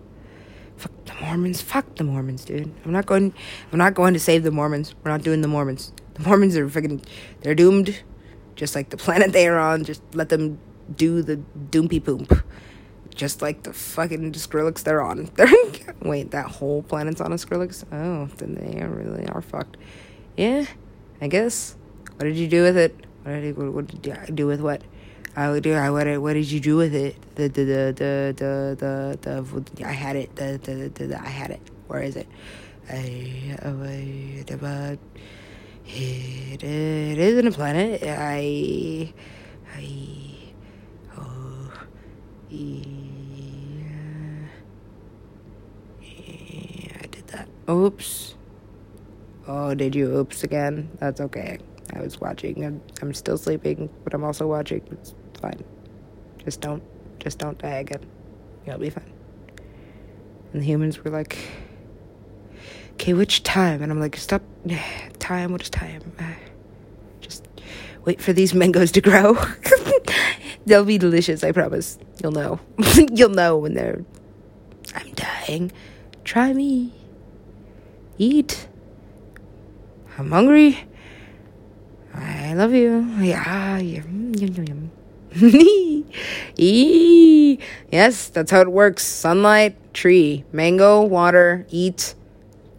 Fuck 0.77 1.05
the 1.05 1.15
Mormons. 1.21 1.63
Fuck 1.63 1.95
the 1.97 2.05
Mormons, 2.05 2.45
dude. 2.45 2.73
I'm 2.85 2.93
not 2.93 3.07
going. 3.07 3.33
I'm 3.71 3.79
not 3.79 3.95
going 3.95 4.15
to 4.15 4.21
save 4.21 4.43
the 4.43 4.51
Mormons. 4.51 4.95
We're 5.05 5.13
not 5.13 5.23
doing 5.23 5.41
the 5.41 5.49
Mormons. 5.49 5.93
The 6.15 6.23
Mormons 6.23 6.57
are 6.57 6.69
fucking. 6.69 7.03
They're 7.43 7.55
doomed 7.55 8.03
just 8.57 8.75
like 8.75 8.91
the 8.91 8.97
planet 8.97 9.33
they 9.33 9.47
are 9.47 9.59
on. 9.59 9.85
Just 9.85 10.03
let 10.15 10.31
them 10.31 10.59
do 10.95 11.23
the 11.23 11.41
doompy 11.71 12.05
poop. 12.05 12.43
Just 13.15 13.41
like 13.41 13.63
the 13.63 13.73
fucking 13.73 14.33
Skrillex 14.33 14.83
they're 14.83 15.01
on. 15.01 15.31
Wait, 16.03 16.33
that 16.33 16.47
whole 16.47 16.83
planet's 16.83 17.21
on 17.21 17.33
a 17.33 17.37
Skrillex? 17.37 17.85
Oh, 17.91 18.27
then 18.37 18.55
they 18.55 18.85
really 18.85 19.27
are 19.29 19.41
fucked. 19.41 19.77
Yeah, 20.37 20.67
I 21.21 21.29
guess. 21.29 21.77
What 22.17 22.25
did 22.25 22.37
you 22.37 22.49
do 22.49 22.63
with 22.63 22.77
it? 22.77 22.95
What 23.23 23.41
did 23.41 23.57
what, 23.57 23.87
did 23.87 24.07
you 24.29 24.35
do 24.35 24.47
with 24.47 24.61
what? 24.61 24.83
I 25.35 25.51
would 25.51 25.63
do. 25.63 25.75
I 25.75 25.91
what? 25.91 26.07
What 26.21 26.35
did 26.35 26.51
you 26.51 26.61
do 26.61 26.77
with 26.77 26.95
it? 26.95 27.17
The 27.37 27.49
the 27.49 27.65
the 27.65 27.95
the 28.37 29.19
the 29.21 29.73
the, 29.75 29.85
I 29.87 29.93
had 29.93 30.17
it. 30.17 30.35
The, 30.37 30.61
the 30.63 30.89
the 30.89 31.07
the 31.07 31.21
I 31.21 31.29
had 31.29 31.51
it. 31.51 31.61
Where 31.87 32.03
is 32.03 32.17
it? 32.17 32.27
I, 32.89 33.57
I, 33.63 33.69
I, 33.69 34.99
it, 35.89 36.63
it 36.63 37.19
isn't 37.19 37.47
a 37.47 37.53
planet. 37.53 38.03
I. 38.05 39.13
I. 39.75 40.53
Oh. 41.17 41.73
Yeah, 42.49 42.87
I 47.03 47.07
did 47.07 47.27
that. 47.29 47.49
Oops. 47.69 48.35
Oh, 49.49 49.75
did 49.75 49.95
you 49.95 50.17
oops 50.17 50.43
again? 50.43 50.91
That's 50.99 51.21
okay. 51.21 51.59
I 51.95 52.01
was 52.01 52.21
watching. 52.21 52.65
I'm, 52.65 52.83
I'm 53.01 53.15
still 53.15 53.39
sleeping, 53.39 53.89
but 54.03 54.13
I'm 54.13 54.25
also 54.25 54.47
watching. 54.47 54.83
It's 54.91 55.15
fine. 55.41 55.63
Just 56.45 56.61
don't. 56.61 56.83
Just 57.21 57.39
don't 57.39 57.59
die 57.59 57.79
again. 57.79 58.05
You'll 58.67 58.79
be 58.79 58.91
fine. 58.91 59.13
And 60.53 60.63
the 60.63 60.67
humans 60.67 61.03
were 61.03 61.11
like, 61.11 61.39
okay, 62.95 63.15
which 63.15 63.43
time? 63.43 63.83
And 63.83 63.93
I'm 63.93 64.01
like, 64.01 64.17
stop 64.17 64.43
time. 65.27 65.51
What 65.51 65.61
is 65.61 65.71
time? 65.71 66.03
Uh, 66.21 66.35
just 67.21 67.49
wait 68.05 68.21
for 68.21 68.33
these 68.33 68.55
mangoes 68.55 68.93
to 68.93 69.01
grow. 69.01 69.37
They'll 70.67 70.85
be 70.85 70.99
delicious, 70.99 71.43
I 71.43 71.51
promise. 71.51 71.99
You'll 72.23 72.31
know. 72.33 72.61
You'll 73.13 73.31
know 73.31 73.57
when 73.57 73.75
they're. 73.75 74.05
I'm 74.95 75.11
dying. 75.15 75.73
Try 76.25 76.53
me. 76.53 76.93
Eat. 78.19 78.69
I'm 80.17 80.31
hungry. 80.31 80.87
I 82.15 82.55
love 82.55 82.73
you. 82.73 83.01
Yeah. 83.19 83.79
Yum, 83.79 84.33
yum, 84.35 84.55
yum, 84.55 84.67
yum. 84.67 84.91
yes, 86.57 88.29
that's 88.29 88.51
how 88.53 88.61
it 88.61 88.71
works. 88.71 89.05
Sunlight, 89.05 89.93
tree, 89.93 90.45
mango, 90.53 91.03
water, 91.03 91.67
eat, 91.69 92.15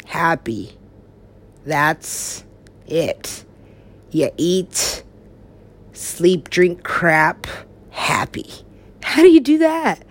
happy. 0.05 0.76
That's 1.67 2.45
it. 2.87 3.43
You 4.11 4.29
eat, 4.37 5.03
sleep, 5.91 6.49
drink 6.49 6.85
crap, 6.85 7.45
happy. 7.89 8.49
How 9.03 9.21
do 9.21 9.27
you 9.27 9.41
do 9.41 9.57
that? 9.57 10.01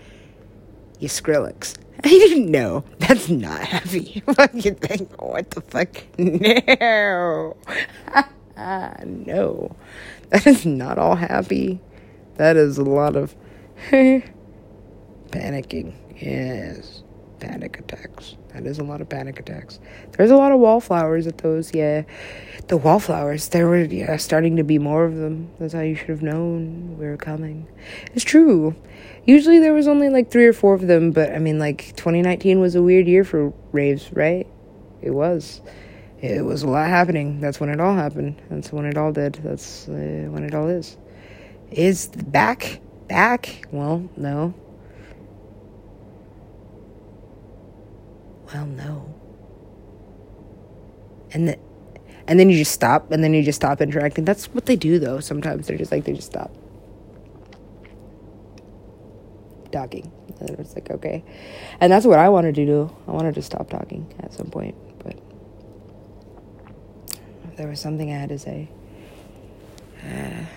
You 0.99 1.09
Skrillex. 1.09 1.79
I 2.05 2.09
didn't 2.09 2.51
know. 2.51 2.85
That's 2.99 3.31
not 3.31 3.63
happy. 3.63 4.23
what 4.27 4.55
you 4.67 4.73
think? 4.73 5.11
What 5.21 5.51
the 5.51 5.63
fuck? 5.63 5.97
No. 8.59 9.25
no. 9.27 9.77
That 10.29 10.47
is 10.47 10.67
not 10.67 10.99
all 10.99 11.17
happy. 11.17 11.81
That 12.37 12.57
is 12.57 12.77
a 12.77 12.85
lot 12.85 13.17
of 13.17 13.35
panicking. 15.31 15.95
Yes. 16.17 17.03
Panic 17.41 17.79
attacks. 17.79 18.37
That 18.57 18.67
is 18.67 18.79
a 18.79 18.85
lot 18.85 19.03
of 19.03 19.09
panic 19.09 19.39
attacks. 19.39 19.79
There's 20.13 20.31
a 20.31 20.37
lot 20.37 20.51
of 20.51 20.61
wallflowers 20.61 21.27
at 21.27 21.39
those, 21.39 21.75
yeah. 21.75 22.05
The 22.69 22.79
wallflowers, 22.79 23.49
there 23.49 23.67
were 23.67 23.85
yeah, 23.85 24.17
starting 24.17 24.57
to 24.57 24.65
be 24.65 24.79
more 24.79 25.05
of 25.05 25.15
them. 25.15 25.51
That's 25.59 25.75
how 25.75 25.83
you 25.83 25.95
should 25.95 26.09
have 26.09 26.23
known 26.23 26.97
we 26.99 27.07
were 27.07 27.19
coming. 27.19 27.67
It's 28.15 28.25
true. 28.25 28.75
Usually 29.27 29.59
there 29.59 29.75
was 29.75 29.87
only 29.87 30.09
like 30.09 30.31
three 30.31 30.47
or 30.47 30.55
four 30.55 30.73
of 30.73 30.87
them, 30.87 31.11
but 31.11 31.35
I 31.35 31.39
mean, 31.39 31.59
like 31.59 31.95
2019 31.97 32.59
was 32.59 32.75
a 32.75 32.83
weird 32.83 33.07
year 33.07 33.25
for 33.25 33.53
raves, 33.73 34.11
right? 34.15 34.47
It 35.03 35.11
was. 35.11 35.61
It 36.23 36.43
was 36.43 36.63
a 36.63 36.69
lot 36.69 36.89
happening. 36.89 37.41
That's 37.41 37.61
when 37.61 37.69
it 37.69 37.79
all 37.79 37.95
happened. 37.95 38.41
That's 38.49 38.73
when 38.73 38.87
it 38.87 38.97
all 38.97 39.13
did. 39.13 39.35
That's 39.45 39.87
uh, 39.87 39.93
when 40.31 40.45
it 40.45 40.55
all 40.55 40.69
is. 40.69 40.97
Is 41.71 42.09
back? 42.09 42.81
Back? 43.07 43.67
Well, 43.71 44.09
no. 44.17 44.55
Well, 48.53 48.67
no. 48.67 49.15
And 51.33 51.49
the, 51.49 51.59
and 52.29 52.39
then 52.41 52.51
you 52.51 52.57
just 52.57 52.73
stop, 52.73 53.11
and 53.13 53.23
then 53.23 53.35
you 53.35 53.43
just 53.43 53.57
stop 53.57 53.81
interacting. 53.81 54.25
That's 54.25 54.47
what 54.47 54.67
they 54.67 54.77
do, 54.77 54.99
though. 54.99 55.21
Sometimes 55.21 55.67
they're 55.67 55.79
just 55.79 55.93
like 55.93 56.05
they 56.05 56.13
just 56.13 56.31
stop 56.31 56.51
talking, 59.71 60.11
and 60.41 60.51
it's 60.59 60.75
like 60.75 60.91
okay, 60.91 61.25
and 61.81 61.93
that's 61.93 62.07
what 62.07 62.19
I 62.19 62.29
wanted 62.29 62.55
to 62.57 62.67
do. 62.67 62.95
I 63.07 63.13
wanted 63.13 63.35
to 63.37 63.43
stop 63.43 63.71
talking 63.71 64.13
at 64.21 64.33
some 64.33 64.47
point, 64.47 64.75
but 65.05 65.17
there 67.57 67.69
was 67.69 67.81
something 67.81 68.13
I 68.13 68.17
had 68.19 68.29
to 68.31 68.39
say. 68.39 68.69
Uh, 70.05 70.45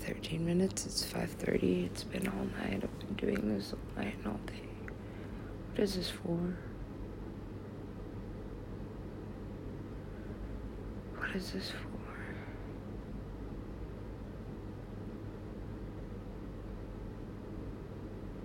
13 0.00 0.44
minutes. 0.44 0.86
It's 0.86 1.04
5:30. 1.04 1.86
It's 1.86 2.04
been 2.04 2.28
all 2.28 2.46
night. 2.60 2.82
Doing 3.16 3.54
this 3.54 3.72
all 3.72 4.02
night 4.02 4.14
and 4.18 4.26
all 4.26 4.40
day. 4.46 4.62
What 5.70 5.80
is 5.80 5.94
this 5.94 6.10
for? 6.10 6.56
What 11.16 11.30
is 11.36 11.52
this 11.52 11.70
for? 11.70 11.76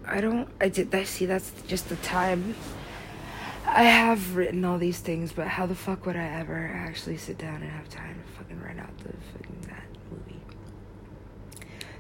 I 0.10 0.22
don't 0.22 0.48
I 0.62 0.70
did 0.70 0.94
I 0.94 1.04
see 1.04 1.26
that's 1.26 1.52
just 1.68 1.90
the 1.90 1.96
time 1.98 2.56
I 3.66 3.84
have 3.84 4.36
written 4.36 4.64
all 4.64 4.78
these 4.78 5.00
things, 5.00 5.34
but 5.34 5.48
how 5.48 5.66
the 5.66 5.76
fuck 5.76 6.06
would 6.06 6.16
I 6.16 6.26
ever 6.40 6.72
actually 6.74 7.18
sit 7.18 7.38
down 7.38 7.62
and 7.62 7.70
have 7.70 7.90
time 7.90 8.16
to 8.16 8.38
fucking 8.38 8.62
write 8.62 8.80
out 8.80 8.98
the 9.00 9.14
fucking 9.34 9.62
that? 9.68 9.97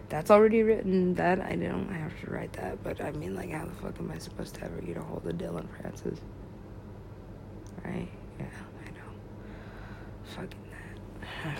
That's 0.10 0.32
already 0.32 0.64
written. 0.64 1.16
That 1.16 1.42
I 1.42 1.56
don't 1.56 1.90
have 1.90 2.20
to 2.22 2.32
write 2.32 2.54
that, 2.54 2.82
but 2.84 3.02
I 3.02 3.12
mean, 3.12 3.36
like, 3.36 3.52
how 3.52 3.66
the 3.66 3.74
fuck 3.76 4.00
am 4.00 4.12
I 4.12 4.18
supposed 4.18 4.56
to 4.56 4.64
ever 4.64 4.80
get 4.82 4.98
a 4.98 5.02
hold 5.02 5.26
of 5.26 5.38
Dillon 5.38 5.68
Francis? 5.80 6.20
Right? 7.84 8.08
Yeah, 8.40 8.46
I 8.86 8.90
know. 8.92 9.12
Fucking 10.36 10.60
that. 10.72 11.58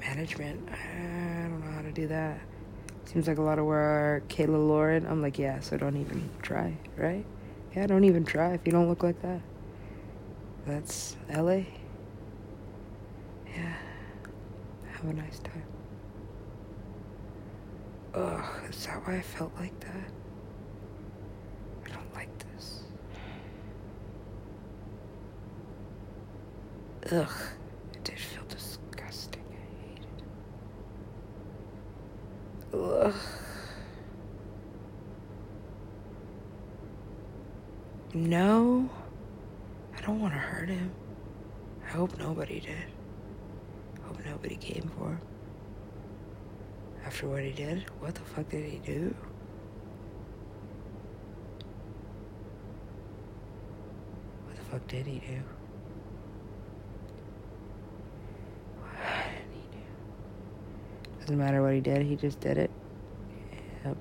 Management. 0.00 0.68
I 0.70 1.48
don't 1.48 1.64
know 1.64 1.72
how 1.72 1.82
to 1.82 1.92
do 1.92 2.06
that. 2.08 2.40
Seems 3.06 3.26
like 3.26 3.38
a 3.38 3.42
lot 3.42 3.58
of 3.58 3.64
work. 3.64 4.28
Kayla 4.28 4.68
Lauren. 4.68 5.04
I'm 5.06 5.20
like, 5.20 5.38
yeah, 5.38 5.58
so 5.58 5.76
don't 5.76 5.96
even 5.96 6.30
try, 6.42 6.76
right? 6.96 7.24
Yeah, 7.74 7.86
don't 7.86 8.04
even 8.04 8.24
try 8.24 8.52
if 8.54 8.60
you 8.64 8.72
don't 8.72 8.88
look 8.88 9.02
like 9.02 9.20
that. 9.22 9.40
That's 10.64 11.16
LA. 11.28 11.62
Yeah. 13.52 13.74
Have 14.92 15.04
a 15.04 15.12
nice 15.12 15.40
time. 15.40 15.64
Ugh, 18.12 18.44
is 18.68 18.86
that 18.86 19.06
why 19.06 19.16
I 19.16 19.22
felt 19.22 19.54
like 19.56 19.78
that? 19.80 20.10
I 21.86 21.88
don't 21.94 22.14
like 22.14 22.28
this. 22.38 22.82
Ugh, 27.12 27.30
it 27.94 28.04
did 28.04 28.18
feel 28.18 28.42
disgusting. 28.48 29.44
I 29.52 29.54
hate 29.88 30.04
it. 32.72 32.76
Ugh. 32.76 33.14
No, 38.12 38.90
I 39.96 40.00
don't 40.00 40.20
want 40.20 40.34
to 40.34 40.40
hurt 40.40 40.68
him. 40.68 40.90
I 41.86 41.90
hope 41.90 42.18
nobody 42.18 42.58
did. 42.58 42.86
I 44.02 44.08
hope 44.08 44.24
nobody 44.26 44.56
came 44.56 44.90
for 44.98 45.10
him. 45.10 45.20
After 47.10 47.26
what 47.26 47.42
he 47.42 47.50
did, 47.50 47.86
what 47.98 48.14
the 48.14 48.20
fuck 48.20 48.48
did 48.50 48.64
he 48.64 48.78
do? 48.78 49.12
What 54.46 54.54
the 54.54 54.62
fuck 54.62 54.86
did 54.86 55.06
he 55.06 55.18
do? 55.18 55.42
What 58.78 58.92
did 59.32 59.50
he 59.52 59.76
do? 59.76 61.18
Doesn't 61.18 61.36
matter 61.36 61.64
what 61.64 61.74
he 61.74 61.80
did, 61.80 62.06
he 62.06 62.14
just 62.14 62.38
did 62.38 62.58
it. 62.58 62.70
Yep. 63.84 63.96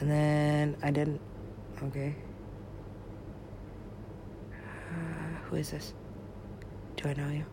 And 0.00 0.10
then 0.10 0.76
I 0.82 0.90
didn't. 0.90 1.20
Okay. 1.80 2.16
Uh, 4.52 5.44
who 5.44 5.54
is 5.54 5.70
this? 5.70 5.94
Do 6.96 7.08
I 7.08 7.14
know 7.14 7.30
you? 7.30 7.44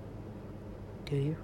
Do 1.05 1.15
you? 1.15 1.37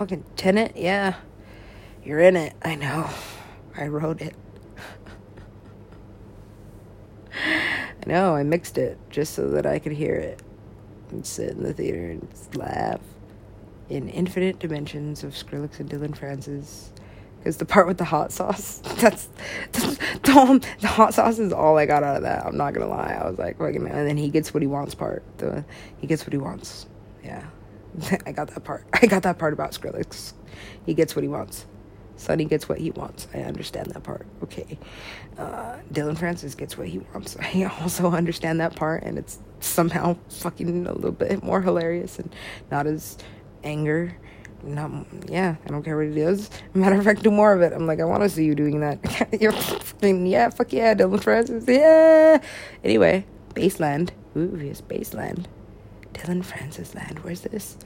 Fucking 0.00 0.24
tenant? 0.34 0.78
Yeah. 0.78 1.16
You're 2.02 2.20
in 2.20 2.34
it. 2.34 2.54
I 2.62 2.74
know. 2.74 3.06
I 3.76 3.88
wrote 3.88 4.22
it. 4.22 4.34
I 7.34 8.06
know. 8.06 8.34
I 8.34 8.42
mixed 8.42 8.78
it 8.78 8.96
just 9.10 9.34
so 9.34 9.50
that 9.50 9.66
I 9.66 9.78
could 9.78 9.92
hear 9.92 10.14
it 10.14 10.40
and 11.10 11.26
sit 11.26 11.50
in 11.50 11.62
the 11.62 11.74
theater 11.74 12.12
and 12.12 12.26
laugh 12.54 13.02
in 13.90 14.08
infinite 14.08 14.58
dimensions 14.58 15.22
of 15.22 15.34
Skrillex 15.34 15.80
and 15.80 15.90
Dillon 15.90 16.14
Francis. 16.14 16.94
Because 17.38 17.58
the 17.58 17.66
part 17.66 17.86
with 17.86 17.98
the 17.98 18.06
hot 18.06 18.32
sauce, 18.32 18.78
that's, 18.96 19.28
that's 19.72 19.98
the, 20.22 20.66
the 20.80 20.88
hot 20.88 21.12
sauce 21.12 21.38
is 21.38 21.52
all 21.52 21.76
I 21.76 21.84
got 21.84 22.02
out 22.02 22.16
of 22.16 22.22
that. 22.22 22.46
I'm 22.46 22.56
not 22.56 22.72
gonna 22.72 22.88
lie. 22.88 23.18
I 23.20 23.28
was 23.28 23.38
like, 23.38 23.58
fucking, 23.58 23.86
and 23.86 24.08
then 24.08 24.16
he 24.16 24.30
gets 24.30 24.54
what 24.54 24.62
he 24.62 24.66
wants 24.66 24.94
part. 24.94 25.22
The 25.36 25.62
he 25.98 26.06
gets 26.06 26.24
what 26.24 26.32
he 26.32 26.38
wants. 26.38 26.86
Yeah, 27.22 27.44
I 28.26 28.32
got 28.32 28.48
that 28.48 28.64
part. 28.64 28.84
I 28.92 29.06
got 29.06 29.22
that 29.22 29.38
part 29.38 29.52
about 29.52 29.72
Skrillex. 29.72 30.32
He 30.86 30.94
gets 30.94 31.14
what 31.14 31.22
he 31.22 31.28
wants. 31.28 31.66
Sonny 32.16 32.44
gets 32.44 32.68
what 32.68 32.78
he 32.78 32.90
wants. 32.90 33.28
I 33.32 33.38
understand 33.38 33.88
that 33.92 34.02
part. 34.02 34.26
Okay. 34.42 34.78
Uh, 35.38 35.76
Dillon 35.90 36.16
Francis 36.16 36.54
gets 36.54 36.76
what 36.76 36.86
he 36.88 36.98
wants. 36.98 37.36
I 37.40 37.64
also 37.80 38.10
understand 38.10 38.60
that 38.60 38.76
part, 38.76 39.02
and 39.04 39.18
it's 39.18 39.38
somehow 39.60 40.16
fucking 40.28 40.86
a 40.86 40.92
little 40.92 41.12
bit 41.12 41.42
more 41.42 41.62
hilarious 41.62 42.18
and 42.18 42.34
not 42.70 42.86
as 42.86 43.16
anger. 43.64 44.16
Not 44.62 44.90
yeah, 45.26 45.56
I 45.64 45.68
don't 45.70 45.82
care 45.82 45.96
what 45.96 46.06
it 46.06 46.18
is. 46.18 46.50
Matter 46.74 46.96
of 46.96 47.04
fact, 47.04 47.22
do 47.22 47.30
more 47.30 47.54
of 47.54 47.62
it. 47.62 47.72
I'm 47.72 47.86
like, 47.86 47.98
I 47.98 48.04
want 48.04 48.22
to 48.22 48.28
see 48.28 48.44
you 48.44 48.54
doing 48.54 48.80
that. 48.80 48.98
You're 49.40 49.52
fucking 49.52 50.26
yeah, 50.26 50.50
fuck 50.50 50.74
yeah, 50.74 50.92
Dillon 50.92 51.20
Francis, 51.20 51.64
yeah. 51.66 52.42
Anyway, 52.84 53.24
Baseland. 53.54 54.10
Ooh, 54.36 54.60
yes, 54.62 54.82
Baseland. 54.82 55.46
Dillon 56.20 56.42
Francis 56.42 56.94
land. 56.94 57.20
Where's 57.20 57.40
this? 57.40 57.76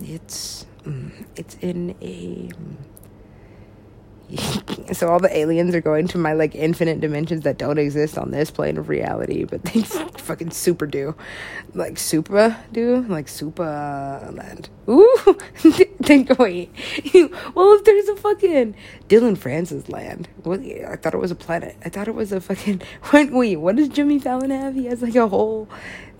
It's 0.00 0.66
mm, 0.84 1.10
it's 1.36 1.56
in 1.60 1.90
a. 2.00 2.48
Mm, 2.48 2.76
so 4.94 5.08
all 5.08 5.18
the 5.18 5.36
aliens 5.36 5.74
are 5.74 5.82
going 5.82 6.08
to 6.08 6.16
my 6.16 6.32
like 6.32 6.54
infinite 6.54 7.00
dimensions 7.00 7.42
that 7.42 7.58
don't 7.58 7.76
exist 7.76 8.16
on 8.16 8.30
this 8.30 8.50
plane 8.50 8.78
of 8.78 8.88
reality, 8.88 9.44
but 9.44 9.62
they 9.64 9.82
fucking 10.16 10.50
super 10.52 10.86
do, 10.86 11.14
like 11.74 11.98
super 11.98 12.56
do, 12.72 13.04
like 13.08 13.28
super 13.28 14.30
land. 14.32 14.70
Ooh, 14.88 15.36
think 16.02 16.38
wait. 16.38 16.70
well, 17.54 17.74
if 17.74 17.84
there's 17.84 18.08
a 18.08 18.16
fucking 18.16 18.74
Dillon 19.08 19.36
Francis 19.36 19.90
land, 19.90 20.28
well, 20.44 20.58
I 20.88 20.96
thought 20.96 21.12
it 21.12 21.20
was 21.20 21.30
a 21.30 21.36
planet. 21.36 21.76
I 21.84 21.90
thought 21.90 22.08
it 22.08 22.14
was 22.14 22.32
a 22.32 22.40
fucking. 22.40 22.80
Wait, 23.12 23.32
wait, 23.32 23.56
what 23.56 23.76
does 23.76 23.88
Jimmy 23.88 24.18
Fallon 24.18 24.50
have? 24.50 24.74
He 24.74 24.86
has 24.86 25.02
like 25.02 25.14
a 25.14 25.28
whole. 25.28 25.68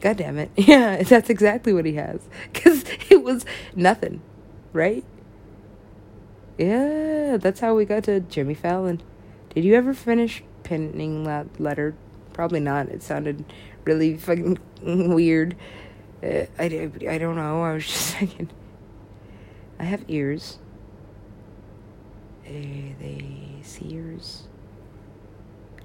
God 0.03 0.19
damn 0.19 0.37
it! 0.37 0.51
Yeah, 0.57 1.03
that's 1.03 1.31
exactly 1.31 1.73
what 1.73 1.87
he 1.87 1.95
has. 1.95 2.29
Cause 2.55 2.85
it 3.09 3.23
was 3.23 3.47
nothing, 3.75 4.21
right? 4.75 5.05
Yeah, 6.59 7.38
that's 7.38 7.61
how 7.61 7.75
we 7.77 7.85
got 7.87 8.05
to 8.05 8.21
Jimmy 8.21 8.55
Fallon. 8.55 9.01
Did 9.55 9.65
you 9.65 9.75
ever 9.75 9.95
finish 9.95 10.43
penning 10.65 11.25
that 11.25 11.61
letter? 11.61 11.95
Probably 12.33 12.61
not. 12.61 12.88
It 12.88 13.03
sounded 13.03 13.45
really 13.85 14.17
fucking 14.17 14.59
weird. 14.83 15.57
Uh, 16.23 16.47
I, 16.59 16.91
I 17.09 17.19
don't 17.19 17.37
know. 17.37 17.62
I 17.62 17.75
was 17.75 17.87
just 17.87 18.17
thinking. 18.17 18.51
I 19.79 19.85
have 19.85 20.05
ears. 20.09 20.59
Are 22.47 22.51
they 22.51 23.59
seers? 23.62 24.45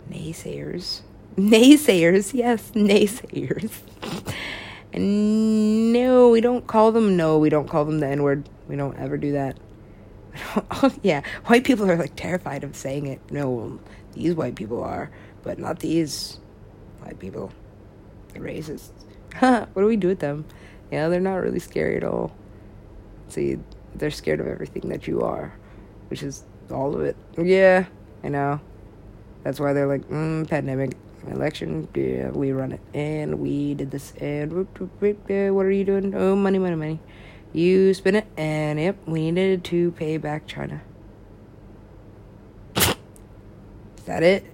Naysayers. 0.09 1.01
Naysayers, 1.35 2.33
yes, 2.33 2.71
naysayers. 2.71 3.71
and 4.93 5.93
no, 5.93 6.29
we 6.29 6.41
don't 6.41 6.65
call 6.65 6.91
them, 6.91 7.15
no, 7.17 7.37
we 7.37 7.49
don't 7.49 7.67
call 7.67 7.85
them 7.85 7.99
the 7.99 8.07
N 8.07 8.23
word. 8.23 8.49
We 8.67 8.75
don't 8.75 8.97
ever 8.97 9.17
do 9.17 9.33
that. 9.33 9.57
oh, 10.71 10.93
yeah, 11.01 11.21
white 11.45 11.63
people 11.63 11.89
are 11.89 11.97
like 11.97 12.15
terrified 12.15 12.63
of 12.63 12.75
saying 12.75 13.07
it. 13.07 13.21
No, 13.31 13.79
these 14.13 14.33
white 14.33 14.55
people 14.55 14.83
are, 14.83 15.11
but 15.43 15.59
not 15.59 15.79
these 15.79 16.39
white 17.01 17.19
people. 17.19 17.51
They're 18.33 18.43
what 19.39 19.75
do 19.75 19.85
we 19.85 19.95
do 19.95 20.07
with 20.07 20.19
them? 20.19 20.45
Yeah, 20.91 21.09
they're 21.09 21.19
not 21.19 21.35
really 21.35 21.59
scary 21.59 21.97
at 21.97 22.03
all. 22.03 22.31
See, 23.29 23.57
they're 23.95 24.11
scared 24.11 24.39
of 24.39 24.47
everything 24.47 24.89
that 24.89 25.07
you 25.07 25.21
are, 25.21 25.53
which 26.09 26.23
is 26.23 26.45
all 26.71 26.95
of 26.95 27.01
it. 27.01 27.15
Yeah, 27.37 27.85
I 28.23 28.29
know. 28.29 28.59
That's 29.43 29.59
why 29.59 29.73
they're 29.73 29.87
like, 29.87 30.07
mm, 30.09 30.47
pandemic, 30.47 30.95
election, 31.31 31.87
yeah, 31.93 32.29
we 32.29 32.51
run 32.51 32.71
it, 32.71 32.81
and 32.93 33.39
we 33.39 33.73
did 33.73 33.91
this, 33.91 34.13
and 34.19 34.51
what 34.53 35.65
are 35.65 35.71
you 35.71 35.83
doing? 35.83 36.13
Oh, 36.15 36.35
money, 36.35 36.59
money, 36.59 36.75
money. 36.75 36.99
You 37.53 37.93
spin 37.93 38.15
it, 38.15 38.27
and 38.35 38.79
yep, 38.79 38.97
we 39.05 39.31
needed 39.31 39.63
to 39.65 39.91
pay 39.91 40.17
back 40.17 40.47
China. 40.47 40.81
Is 42.75 42.95
that 44.05 44.23
it? 44.23 44.45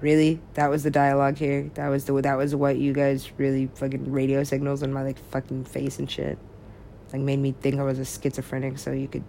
Really? 0.00 0.40
That 0.54 0.70
was 0.70 0.82
the 0.82 0.90
dialogue 0.90 1.38
here. 1.38 1.70
That 1.74 1.88
was 1.88 2.04
the 2.04 2.20
that 2.20 2.36
was 2.36 2.54
what 2.54 2.76
you 2.76 2.92
guys 2.92 3.30
really 3.38 3.68
fucking 3.74 4.12
radio 4.12 4.44
signals 4.44 4.82
on 4.82 4.92
my 4.92 5.02
like 5.02 5.18
fucking 5.30 5.64
face 5.64 5.98
and 5.98 6.10
shit. 6.10 6.38
Like 7.12 7.22
made 7.22 7.38
me 7.38 7.52
think 7.52 7.78
I 7.78 7.82
was 7.82 7.98
a 7.98 8.04
schizophrenic, 8.04 8.78
so 8.78 8.92
you 8.92 9.08
could 9.08 9.24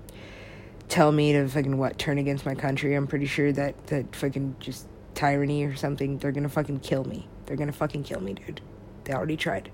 tell 0.90 1.12
me 1.12 1.34
to 1.34 1.48
fucking 1.48 1.78
what 1.78 1.98
turn 1.98 2.18
against 2.18 2.46
my 2.46 2.56
country. 2.56 2.96
I'm 2.96 3.08
pretty 3.08 3.26
sure 3.26 3.52
that 3.52 3.88
that 3.88 4.16
fucking 4.16 4.56
just 4.60 4.88
tyranny 5.18 5.66
or 5.66 5.76
something. 5.76 6.20
They're 6.20 6.32
gonna 6.32 6.48
fucking 6.48 6.82
kill 6.82 7.04
me. 7.04 7.28
They're 7.46 7.58
gonna 7.58 7.72
fucking 7.72 8.04
kill 8.04 8.22
me, 8.22 8.36
dude. 8.36 8.62
They 9.04 9.14
already 9.14 9.36
tried. 9.36 9.72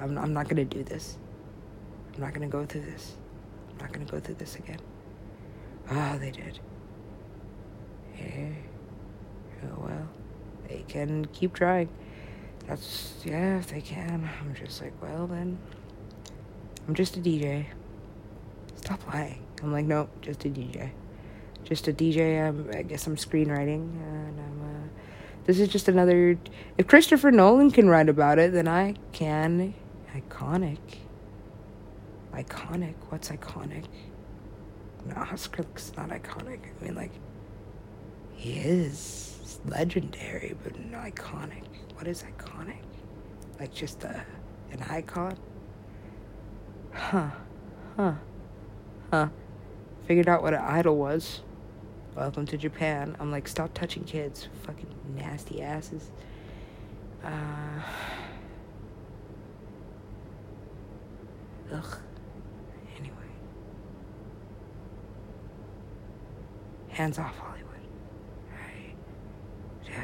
I'm 0.00 0.16
I'm 0.16 0.32
not 0.32 0.48
gonna 0.48 0.64
do 0.64 0.84
this. 0.84 1.18
I'm 2.14 2.20
not 2.20 2.32
gonna 2.32 2.46
go 2.46 2.64
through 2.64 2.82
this. 2.82 3.14
I'm 3.70 3.78
not 3.78 3.92
gonna 3.92 4.06
go 4.06 4.20
through 4.20 4.36
this 4.36 4.54
again. 4.54 4.78
Ah, 5.90 6.12
oh, 6.14 6.18
they 6.18 6.30
did. 6.30 6.60
Yeah. 8.16 8.50
Oh 9.64 9.82
well. 9.84 10.08
They 10.68 10.84
can 10.86 11.24
keep 11.26 11.54
trying. 11.54 11.88
That's 12.68 13.14
yeah, 13.24 13.58
if 13.58 13.66
they 13.66 13.80
can. 13.80 14.30
I'm 14.40 14.54
just 14.54 14.80
like, 14.80 14.94
well 15.02 15.26
then. 15.26 15.58
I'm 16.86 16.94
just 16.94 17.16
a 17.16 17.20
DJ. 17.20 17.66
Stop 18.76 19.06
lying. 19.12 19.42
I'm 19.60 19.72
like, 19.72 19.86
nope, 19.86 20.08
just 20.22 20.44
a 20.44 20.48
DJ. 20.48 20.90
Just 21.68 21.86
a 21.88 21.92
DJ. 21.92 22.46
I'm, 22.46 22.70
I 22.74 22.82
guess 22.82 23.06
I'm 23.06 23.16
screenwriting, 23.16 23.92
and 24.02 24.40
I'm. 24.40 24.62
Uh, 24.62 24.88
this 25.44 25.60
is 25.60 25.68
just 25.68 25.88
another. 25.88 26.38
If 26.78 26.86
Christopher 26.86 27.30
Nolan 27.30 27.70
can 27.70 27.88
write 27.88 28.08
about 28.08 28.38
it, 28.38 28.52
then 28.52 28.66
I 28.66 28.94
can. 29.12 29.74
Iconic 30.14 30.78
iconic. 32.38 32.94
What's 33.08 33.30
iconic? 33.30 33.84
No, 35.06 35.14
Skrillex's 35.34 35.96
not 35.96 36.10
iconic. 36.10 36.60
I 36.80 36.84
mean, 36.84 36.94
like, 36.94 37.12
he 38.34 38.58
is 38.58 39.60
legendary, 39.66 40.56
but 40.62 40.74
iconic. 40.92 41.64
What 41.94 42.06
is 42.06 42.22
iconic? 42.22 42.82
Like, 43.58 43.74
just 43.74 44.04
a, 44.04 44.24
an 44.70 44.82
icon? 44.88 45.36
Huh. 46.92 47.30
Huh. 47.96 48.14
Huh. 49.10 49.28
Figured 50.06 50.28
out 50.28 50.42
what 50.42 50.54
an 50.54 50.60
idol 50.60 50.96
was. 50.96 51.42
Welcome 52.18 52.46
to 52.46 52.56
Japan. 52.56 53.16
I'm 53.20 53.30
like, 53.30 53.46
stop 53.46 53.72
touching 53.74 54.02
kids. 54.02 54.48
Fucking 54.64 54.92
nasty 55.14 55.62
asses. 55.62 56.10
Uh. 57.22 57.30
Ugh. 61.72 61.98
Anyway. 62.98 63.14
Hands 66.88 67.16
off 67.20 67.38
Hollywood. 67.38 67.86
Right. 68.50 68.96
Yeah. 69.86 70.02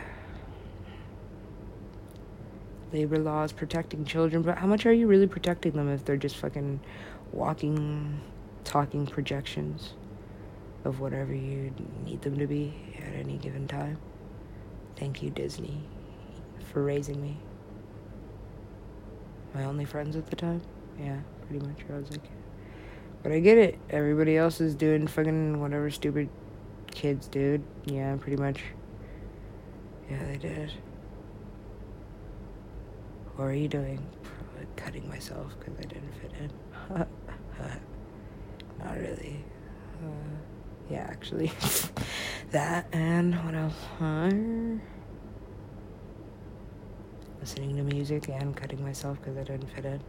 Labor 2.92 3.18
laws 3.18 3.50
protecting 3.50 4.04
children, 4.04 4.42
but 4.42 4.56
how 4.56 4.68
much 4.68 4.86
are 4.86 4.92
you 4.92 5.08
really 5.08 5.26
protecting 5.26 5.72
them 5.72 5.88
if 5.88 6.04
they're 6.04 6.16
just 6.16 6.36
fucking 6.36 6.78
walking, 7.32 8.20
talking 8.62 9.04
projections 9.04 9.94
of 10.84 11.00
whatever 11.00 11.34
you 11.34 11.74
need 12.04 12.22
them 12.22 12.38
to 12.38 12.46
be 12.46 12.74
at 12.98 13.14
any 13.14 13.38
given 13.38 13.66
time? 13.66 13.98
Thank 14.96 15.22
you, 15.22 15.30
Disney, 15.30 15.82
for 16.72 16.82
raising 16.82 17.20
me. 17.20 17.38
My 19.54 19.64
only 19.64 19.84
friends 19.84 20.16
at 20.16 20.26
the 20.26 20.36
time? 20.36 20.62
Yeah, 20.98 21.18
pretty 21.46 21.64
much. 21.66 21.78
I 21.90 21.96
was 21.96 22.10
like, 22.10 22.24
but 23.22 23.32
I 23.32 23.40
get 23.40 23.58
it. 23.58 23.78
Everybody 23.90 24.36
else 24.36 24.60
is 24.60 24.74
doing 24.74 25.06
fucking 25.06 25.60
whatever 25.60 25.90
stupid 25.90 26.28
kids 26.90 27.26
did. 27.28 27.62
Yeah, 27.84 28.16
pretty 28.16 28.36
much. 28.36 28.62
Yeah, 30.10 30.24
they 30.26 30.36
did. 30.36 30.72
What 33.36 33.46
are 33.46 33.54
you 33.54 33.68
doing? 33.68 34.04
Probably 34.22 34.66
cutting 34.76 35.08
myself 35.08 35.54
because 35.58 35.74
I 35.78 35.82
didn't 35.82 36.12
fit 36.20 36.32
in. 36.40 36.50
Not 38.78 38.96
really. 38.98 39.44
Uh, 40.02 40.33
yeah, 40.90 41.06
actually. 41.10 41.52
that 42.50 42.86
and 42.92 43.34
what 43.44 43.54
else? 43.54 43.74
Uh, 44.00 44.30
listening 47.40 47.76
to 47.76 47.82
music 47.82 48.28
and 48.28 48.56
cutting 48.56 48.82
myself 48.82 49.18
because 49.20 49.36
I 49.36 49.44
didn't 49.44 49.70
fit 49.74 49.84
in. 49.84 50.00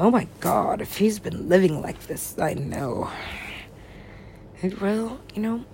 Oh 0.00 0.12
my 0.12 0.28
god, 0.38 0.80
if 0.80 0.98
he's 0.98 1.18
been 1.18 1.48
living 1.48 1.82
like 1.82 2.06
this, 2.06 2.38
I 2.38 2.54
know. 2.54 3.10
Well, 4.60 5.20
you 5.36 5.42
know, 5.42 5.64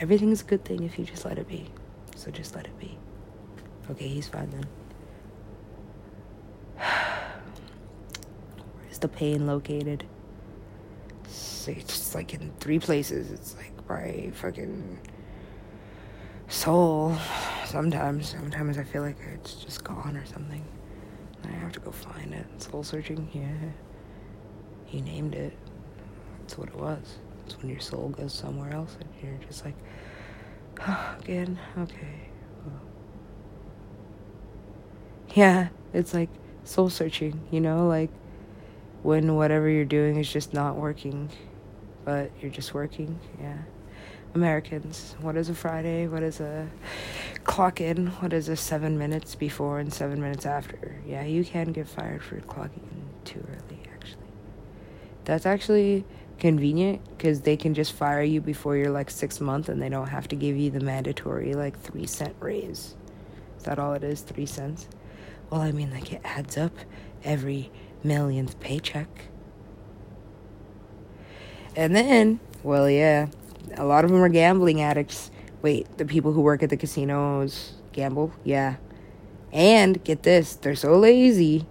everything's 0.00 0.40
a 0.40 0.44
good 0.44 0.64
thing 0.64 0.82
if 0.82 0.98
you 0.98 1.04
just 1.04 1.24
let 1.24 1.38
it 1.38 1.46
be. 1.46 1.70
So 2.16 2.32
just 2.32 2.56
let 2.56 2.66
it 2.66 2.76
be. 2.76 2.98
Okay, 3.90 4.08
he's 4.08 4.26
fine 4.26 4.50
then. 4.50 4.66
Where's 8.76 8.98
the 8.98 9.06
pain 9.06 9.46
located? 9.46 10.04
It's 11.24 11.64
just 11.64 12.16
like 12.16 12.34
in 12.34 12.52
three 12.58 12.80
places. 12.80 13.30
It's 13.30 13.54
like 13.56 13.88
my 13.88 14.32
fucking 14.34 14.98
soul. 16.48 17.16
Sometimes, 17.66 18.30
sometimes 18.30 18.78
I 18.78 18.84
feel 18.84 19.02
like 19.02 19.18
it's 19.32 19.54
just 19.54 19.84
gone 19.84 20.16
or 20.16 20.26
something. 20.26 20.64
I 21.44 21.52
have 21.52 21.70
to 21.72 21.80
go 21.80 21.92
find 21.92 22.34
it. 22.34 22.46
Soul 22.60 22.82
searching, 22.82 23.28
yeah. 23.32 23.70
He 24.86 25.00
named 25.00 25.36
it. 25.36 25.56
That's 26.40 26.58
what 26.58 26.68
it 26.68 26.74
was. 26.76 27.18
It's 27.44 27.58
when 27.58 27.70
your 27.70 27.80
soul 27.80 28.08
goes 28.10 28.32
somewhere 28.32 28.72
else 28.72 28.96
and 29.00 29.08
you're 29.22 29.38
just 29.46 29.64
like, 29.64 29.74
oh, 30.86 31.16
again, 31.20 31.58
okay. 31.78 32.28
Well. 32.64 32.80
Yeah, 35.34 35.68
it's 35.92 36.14
like 36.14 36.28
soul 36.64 36.90
searching, 36.90 37.40
you 37.50 37.60
know, 37.60 37.86
like 37.86 38.10
when 39.02 39.34
whatever 39.34 39.68
you're 39.68 39.84
doing 39.84 40.16
is 40.16 40.30
just 40.32 40.54
not 40.54 40.76
working, 40.76 41.30
but 42.04 42.30
you're 42.40 42.50
just 42.50 42.74
working, 42.74 43.18
yeah. 43.40 43.58
Americans, 44.34 45.14
what 45.20 45.36
is 45.36 45.50
a 45.50 45.54
Friday? 45.54 46.06
What 46.06 46.22
is 46.22 46.40
a 46.40 46.66
clock 47.44 47.80
in? 47.82 48.06
What 48.06 48.32
is 48.32 48.48
a 48.48 48.56
seven 48.56 48.96
minutes 48.96 49.34
before 49.34 49.78
and 49.78 49.92
seven 49.92 50.22
minutes 50.22 50.46
after? 50.46 50.96
Yeah, 51.06 51.24
you 51.24 51.44
can 51.44 51.72
get 51.72 51.86
fired 51.86 52.22
for 52.22 52.36
clocking 52.40 52.82
in 52.90 53.04
too 53.24 53.44
early, 53.46 53.82
actually. 53.92 54.22
That's 55.24 55.44
actually 55.44 56.06
convenient 56.38 57.00
because 57.16 57.42
they 57.42 57.56
can 57.56 57.74
just 57.74 57.92
fire 57.92 58.22
you 58.22 58.40
before 58.40 58.76
you're 58.76 58.90
like 58.90 59.10
six 59.10 59.40
months 59.40 59.68
and 59.68 59.80
they 59.80 59.88
don't 59.88 60.08
have 60.08 60.28
to 60.28 60.36
give 60.36 60.56
you 60.56 60.70
the 60.70 60.80
mandatory 60.80 61.54
like 61.54 61.78
three 61.78 62.06
cent 62.06 62.34
raise. 62.40 62.94
Is 63.56 63.64
that 63.64 63.78
all 63.78 63.94
it 63.94 64.02
is? 64.02 64.22
Three 64.22 64.46
cents? 64.46 64.88
Well, 65.50 65.60
I 65.60 65.72
mean, 65.72 65.90
like 65.90 66.12
it 66.12 66.20
adds 66.24 66.56
up 66.56 66.72
every 67.24 67.70
millionth 68.02 68.58
paycheck. 68.60 69.08
And 71.76 71.94
then, 71.94 72.40
well, 72.62 72.90
yeah, 72.90 73.28
a 73.76 73.84
lot 73.84 74.04
of 74.04 74.10
them 74.10 74.22
are 74.22 74.28
gambling 74.28 74.80
addicts. 74.80 75.30
Wait, 75.62 75.96
the 75.96 76.04
people 76.04 76.32
who 76.32 76.40
work 76.40 76.62
at 76.62 76.70
the 76.70 76.76
casinos 76.76 77.74
gamble? 77.92 78.32
Yeah. 78.44 78.76
And 79.52 80.02
get 80.02 80.22
this, 80.22 80.56
they're 80.56 80.74
so 80.74 80.98
lazy. 80.98 81.66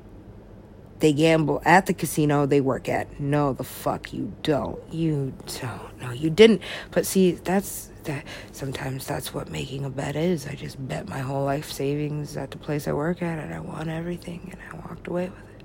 They 1.01 1.13
gamble 1.13 1.63
at 1.65 1.87
the 1.87 1.93
casino 1.93 2.45
they 2.45 2.61
work 2.61 2.87
at. 2.87 3.19
No, 3.19 3.53
the 3.53 3.63
fuck 3.63 4.13
you 4.13 4.33
don't. 4.43 4.79
You 4.93 5.33
don't. 5.59 5.99
No, 5.99 6.11
you 6.11 6.29
didn't. 6.29 6.61
But 6.91 7.07
see, 7.07 7.31
that's 7.31 7.89
that 8.03 8.23
sometimes 8.51 9.07
that's 9.07 9.33
what 9.33 9.49
making 9.49 9.83
a 9.83 9.89
bet 9.89 10.15
is. 10.15 10.45
I 10.47 10.53
just 10.53 10.87
bet 10.87 11.09
my 11.09 11.19
whole 11.19 11.43
life 11.43 11.71
savings 11.71 12.37
at 12.37 12.51
the 12.51 12.57
place 12.57 12.87
I 12.87 12.93
work 12.93 13.23
at 13.23 13.39
and 13.39 13.51
I 13.51 13.59
won 13.59 13.89
everything 13.89 14.47
and 14.51 14.61
I 14.71 14.87
walked 14.87 15.07
away 15.07 15.29
with 15.29 15.39
it. 15.39 15.63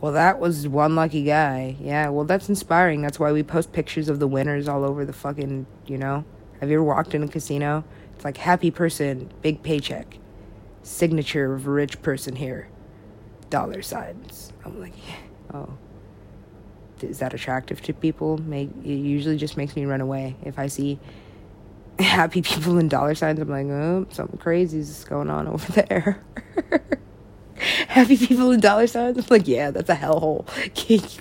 Well, 0.00 0.12
that 0.12 0.40
was 0.40 0.66
one 0.66 0.96
lucky 0.96 1.22
guy. 1.22 1.76
Yeah, 1.78 2.08
well, 2.08 2.24
that's 2.24 2.48
inspiring. 2.48 3.00
That's 3.02 3.20
why 3.20 3.30
we 3.30 3.44
post 3.44 3.72
pictures 3.72 4.08
of 4.08 4.18
the 4.18 4.26
winners 4.26 4.66
all 4.66 4.84
over 4.84 5.04
the 5.04 5.12
fucking, 5.12 5.66
you 5.86 5.98
know? 5.98 6.24
Have 6.60 6.68
you 6.68 6.76
ever 6.76 6.84
walked 6.84 7.14
in 7.14 7.22
a 7.22 7.28
casino? 7.28 7.84
It's 8.16 8.24
like 8.24 8.38
happy 8.38 8.70
person, 8.70 9.30
big 9.42 9.62
paycheck, 9.62 10.18
signature 10.82 11.54
of 11.54 11.66
a 11.66 11.70
rich 11.70 12.00
person 12.02 12.36
here, 12.36 12.68
dollar 13.48 13.82
signs. 13.82 14.52
I'm 14.64 14.80
like, 14.80 14.94
oh. 15.52 15.68
Is 17.02 17.18
that 17.20 17.32
attractive 17.32 17.80
to 17.82 17.94
people? 17.94 18.36
Make, 18.38 18.68
it 18.84 18.88
usually 18.88 19.38
just 19.38 19.56
makes 19.56 19.74
me 19.74 19.86
run 19.86 20.02
away. 20.02 20.36
If 20.44 20.58
I 20.58 20.66
see 20.66 20.98
happy 21.98 22.42
people 22.42 22.78
in 22.78 22.88
dollar 22.88 23.14
signs, 23.14 23.38
I'm 23.40 23.48
like, 23.48 23.66
oh, 23.66 24.06
something 24.10 24.38
crazy 24.38 24.78
is 24.78 25.04
going 25.04 25.30
on 25.30 25.48
over 25.48 25.72
there. 25.88 26.22
happy 27.88 28.16
people 28.16 28.50
in 28.52 28.60
dollar 28.60 28.86
signs. 28.86 29.18
I'm 29.18 29.24
like, 29.30 29.48
yeah, 29.48 29.70
that's 29.70 29.90
a 29.90 29.94
hellhole. 29.94 30.46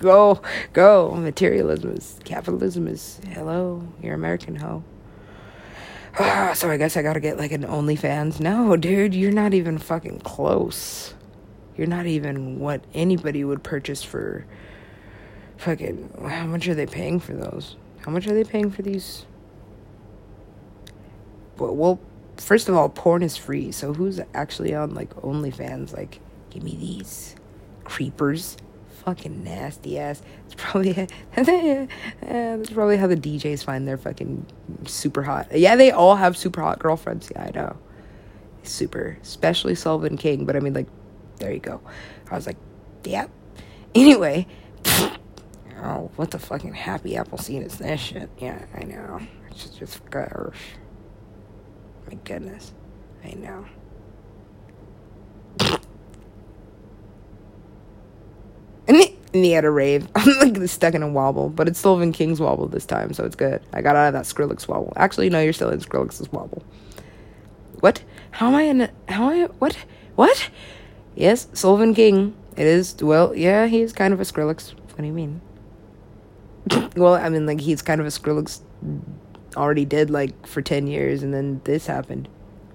go, 0.01 0.41
go. 0.73 1.11
Materialism 1.15 1.91
is 1.91 2.19
capitalism 2.23 2.87
is 2.87 3.19
hello. 3.29 3.87
You're 4.01 4.15
American 4.15 4.55
hoe. 4.55 4.83
So 6.55 6.69
I 6.69 6.77
guess 6.77 6.97
I 6.97 7.01
gotta 7.01 7.19
get 7.19 7.37
like 7.37 7.51
an 7.51 7.63
OnlyFans. 7.63 8.39
No, 8.39 8.75
dude, 8.75 9.13
you're 9.15 9.31
not 9.31 9.53
even 9.53 9.77
fucking 9.77 10.19
close. 10.19 11.13
You're 11.77 11.87
not 11.87 12.05
even 12.05 12.59
what 12.59 12.83
anybody 12.93 13.43
would 13.43 13.63
purchase 13.63 14.03
for. 14.03 14.45
Fucking, 15.57 16.13
how 16.27 16.45
much 16.45 16.67
are 16.67 16.75
they 16.75 16.85
paying 16.85 17.19
for 17.19 17.33
those? 17.33 17.77
How 18.01 18.11
much 18.11 18.27
are 18.27 18.33
they 18.33 18.43
paying 18.43 18.71
for 18.71 18.81
these? 18.81 19.25
Well, 21.57 21.75
well 21.75 21.99
first 22.37 22.67
of 22.67 22.75
all, 22.75 22.89
porn 22.89 23.23
is 23.23 23.37
free. 23.37 23.71
So 23.71 23.93
who's 23.93 24.19
actually 24.33 24.75
on 24.75 24.93
like 24.93 25.15
OnlyFans? 25.17 25.95
Like, 25.95 26.19
Give 26.49 26.63
me 26.63 26.75
these 26.75 27.35
creepers. 27.83 28.57
Fucking 29.05 29.43
nasty 29.43 29.97
ass. 29.97 30.21
It's 30.45 30.55
probably 30.55 30.91
uh, 31.37 31.85
that's 32.21 32.69
probably 32.69 32.97
how 32.97 33.07
the 33.07 33.15
DJs 33.15 33.63
find 33.63 33.87
their 33.87 33.97
fucking 33.97 34.45
super 34.85 35.23
hot. 35.23 35.47
Yeah, 35.57 35.75
they 35.75 35.91
all 35.91 36.15
have 36.15 36.37
super 36.37 36.61
hot 36.61 36.79
girlfriends. 36.79 37.31
Yeah, 37.33 37.43
I 37.43 37.51
know. 37.51 37.77
Super, 38.63 39.17
especially 39.21 39.75
Sullivan 39.75 40.17
King. 40.17 40.45
But 40.45 40.55
I 40.55 40.59
mean, 40.59 40.73
like, 40.73 40.87
there 41.37 41.51
you 41.51 41.59
go. 41.59 41.81
I 42.29 42.35
was 42.35 42.45
like, 42.45 42.57
yep. 43.03 43.29
Yeah. 43.29 43.63
Anyway, 43.95 44.47
oh, 45.81 46.11
what 46.15 46.31
the 46.31 46.39
fucking 46.39 46.73
happy 46.73 47.15
apple 47.15 47.37
scene 47.37 47.63
is 47.63 47.77
this 47.77 47.99
shit? 47.99 48.29
Yeah, 48.37 48.65
I 48.75 48.83
know. 48.83 49.19
It's 49.49 49.63
just, 49.63 49.79
just 49.79 50.09
gosh. 50.09 50.55
My 52.07 52.15
goodness, 52.23 52.73
I 53.23 53.31
know. 53.31 53.65
And 59.33 59.45
he 59.45 59.51
had 59.51 59.65
a 59.65 59.69
rave. 59.69 60.07
I'm 60.15 60.53
like 60.53 60.69
stuck 60.69 60.93
in 60.93 61.03
a 61.03 61.07
wobble, 61.07 61.49
but 61.49 61.67
it's 61.67 61.79
Sullivan 61.79 62.11
King's 62.11 62.39
wobble 62.39 62.67
this 62.67 62.85
time, 62.85 63.13
so 63.13 63.25
it's 63.25 63.35
good. 63.35 63.61
I 63.73 63.81
got 63.81 63.95
out 63.95 64.07
of 64.07 64.13
that 64.13 64.25
Skrillex 64.25 64.67
wobble. 64.67 64.93
Actually, 64.95 65.29
no, 65.29 65.39
you're 65.39 65.53
still 65.53 65.69
in 65.69 65.79
Skrillex's 65.79 66.31
wobble. 66.31 66.63
What? 67.79 68.03
How 68.31 68.47
am 68.47 68.55
I 68.55 68.63
in? 68.63 68.81
A, 68.81 68.91
how 69.07 69.29
am 69.29 69.45
I? 69.45 69.47
What? 69.59 69.77
What? 70.15 70.49
Yes, 71.15 71.47
Sullivan 71.53 71.93
King. 71.93 72.35
It 72.57 72.67
is. 72.67 72.95
Well, 73.01 73.35
yeah, 73.35 73.67
he's 73.67 73.93
kind 73.93 74.13
of 74.13 74.19
a 74.19 74.23
Skrillex. 74.23 74.73
What 74.73 74.97
do 74.97 75.05
you 75.05 75.13
mean? 75.13 75.41
well, 76.95 77.15
I 77.15 77.29
mean, 77.29 77.45
like 77.45 77.61
he's 77.61 77.81
kind 77.81 78.01
of 78.01 78.07
a 78.07 78.09
Skrillex. 78.09 78.61
Already 79.55 79.85
did 79.85 80.09
like 80.09 80.45
for 80.45 80.61
ten 80.61 80.87
years, 80.87 81.23
and 81.23 81.33
then 81.33 81.61
this 81.63 81.87
happened. 81.87 82.27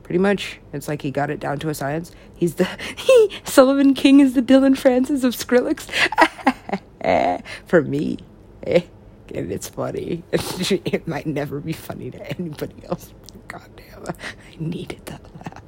Pretty 0.04 0.18
much. 0.18 0.60
It's 0.72 0.86
like 0.86 1.02
he 1.02 1.10
got 1.10 1.30
it 1.30 1.40
down 1.40 1.58
to 1.60 1.70
a 1.70 1.74
science. 1.74 2.12
He's 2.36 2.54
the 2.54 2.64
he 2.96 3.30
Sullivan 3.44 3.94
King 3.94 4.20
is 4.20 4.34
the 4.34 4.42
Dillon 4.42 4.76
Francis 4.76 5.24
of 5.24 5.34
Skrillex. 5.34 5.90
For 7.66 7.82
me. 7.82 8.18
And 9.34 9.50
it's 9.50 9.68
funny. 9.68 10.22
it 10.32 11.08
might 11.08 11.26
never 11.26 11.58
be 11.58 11.72
funny 11.72 12.10
to 12.10 12.38
anybody 12.38 12.74
else. 12.88 13.12
God 13.48 13.68
damn, 13.74 14.04
I 14.06 14.14
needed 14.60 15.00
that 15.06 15.22
laugh. 15.34 15.62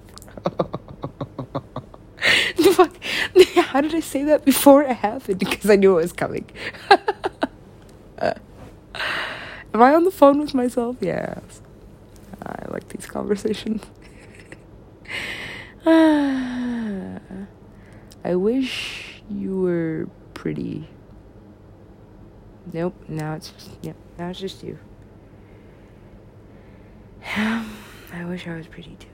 Fuck. 2.76 2.96
How 3.56 3.80
did 3.80 3.94
I 3.94 4.00
say 4.00 4.24
that 4.24 4.44
before 4.44 4.82
it 4.82 4.96
happened? 4.96 5.38
Because 5.38 5.70
I 5.70 5.76
knew 5.76 5.98
it 5.98 6.02
was 6.02 6.12
coming. 6.12 6.44
uh, 8.18 8.34
am 9.74 9.82
I 9.82 9.94
on 9.94 10.04
the 10.04 10.10
phone 10.10 10.38
with 10.38 10.54
myself? 10.54 10.96
Yes. 11.00 11.62
I 12.44 12.66
like 12.70 12.88
these 12.88 13.06
conversations. 13.06 13.82
I 18.24 18.34
wish 18.34 19.22
you 19.30 19.60
were 19.60 20.08
pretty. 20.34 20.88
Nope, 22.72 22.94
now 23.08 23.34
it's 23.34 23.50
just, 23.50 23.70
yep, 23.82 23.96
now 24.18 24.30
it's 24.30 24.40
just 24.40 24.62
you. 24.62 24.78
I 27.36 28.24
wish 28.24 28.46
I 28.46 28.56
was 28.56 28.66
pretty 28.66 28.96
too. 28.98 29.08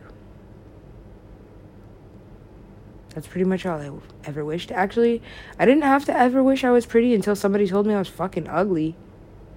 That's 3.14 3.26
pretty 3.26 3.44
much 3.44 3.66
all 3.66 3.78
I 3.78 3.90
ever 4.24 4.44
wished. 4.44 4.72
Actually, 4.72 5.22
I 5.58 5.66
didn't 5.66 5.82
have 5.82 6.04
to 6.06 6.16
ever 6.16 6.42
wish 6.42 6.64
I 6.64 6.70
was 6.70 6.86
pretty 6.86 7.14
until 7.14 7.36
somebody 7.36 7.66
told 7.66 7.86
me 7.86 7.94
I 7.94 7.98
was 7.98 8.08
fucking 8.08 8.48
ugly. 8.48 8.96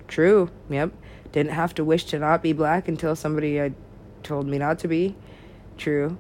True. 0.08 0.50
Yep. 0.70 0.92
Didn't 1.32 1.54
have 1.54 1.74
to 1.76 1.84
wish 1.86 2.06
to 2.06 2.20
not 2.20 2.44
be 2.44 2.54
black 2.54 2.88
until 2.88 3.16
somebody 3.16 3.56
had 3.56 3.74
told 4.24 4.48
me 4.48 4.58
not 4.58 4.80
to 4.80 4.88
be. 4.88 5.16
True. 5.78 6.18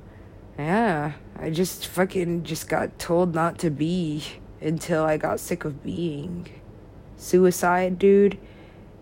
Yeah. 0.57 1.13
I 1.37 1.49
just 1.49 1.85
fucking 1.87 2.43
just 2.43 2.69
got 2.69 2.97
told 2.97 3.35
not 3.35 3.59
to 3.59 3.69
be 3.69 4.23
until 4.61 5.03
I 5.03 5.17
got 5.17 5.39
sick 5.39 5.65
of 5.65 5.83
being. 5.83 6.47
Suicide, 7.17 7.99
dude, 7.99 8.37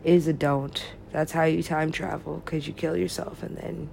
is 0.04 0.28
a 0.28 0.34
don't. 0.34 0.84
That's 1.12 1.32
how 1.32 1.44
you 1.44 1.62
time 1.62 1.92
travel, 1.92 2.42
because 2.44 2.68
you 2.68 2.74
kill 2.74 2.98
yourself 2.98 3.44
and 3.44 3.56
then 3.56 3.90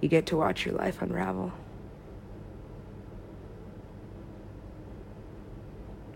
you 0.00 0.08
get 0.08 0.26
to 0.26 0.36
watch 0.36 0.66
your 0.66 0.74
life 0.74 1.00
unravel. 1.00 1.52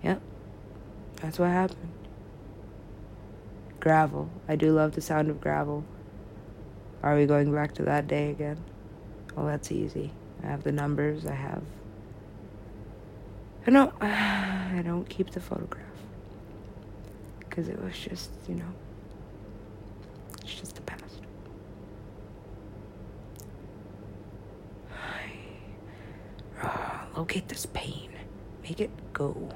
Yep. 0.03 0.21
That's 1.23 1.39
what 1.39 1.51
happened. 1.51 1.93
Gravel. 3.79 4.31
I 4.49 4.57
do 4.57 4.73
love 4.73 4.97
the 4.97 5.01
sound 5.01 5.31
of 5.31 5.41
gravel. 5.41 5.85
Are 7.03 7.17
we 7.17 7.27
going 7.27 7.53
back 7.55 7.75
to 7.75 7.85
that 7.85 8.09
day 8.09 8.31
again? 8.31 8.59
Well, 9.37 9.47
that's 9.47 9.71
easy. 9.71 10.13
I 10.43 10.47
have 10.47 10.63
the 10.63 10.73
numbers. 10.73 11.27
I 11.27 11.35
have. 11.35 11.63
I 13.67 13.71
don't. 13.71 13.93
I 14.03 14.83
don't 14.85 15.09
keep 15.09 15.31
the 15.31 15.41
photograph 15.41 15.85
because 17.41 17.69
it 17.69 17.83
was 17.83 17.99
just, 17.99 18.31
you 18.49 18.55
know, 18.55 18.73
it's 20.43 20.55
just 20.55 20.77
the 20.77 20.83
past. 20.83 21.03
Uh, 26.63 27.05
locate 27.17 27.49
this 27.49 27.67
pain. 27.67 28.11
Make 28.63 28.81
it 28.81 28.91
go. 29.13 29.49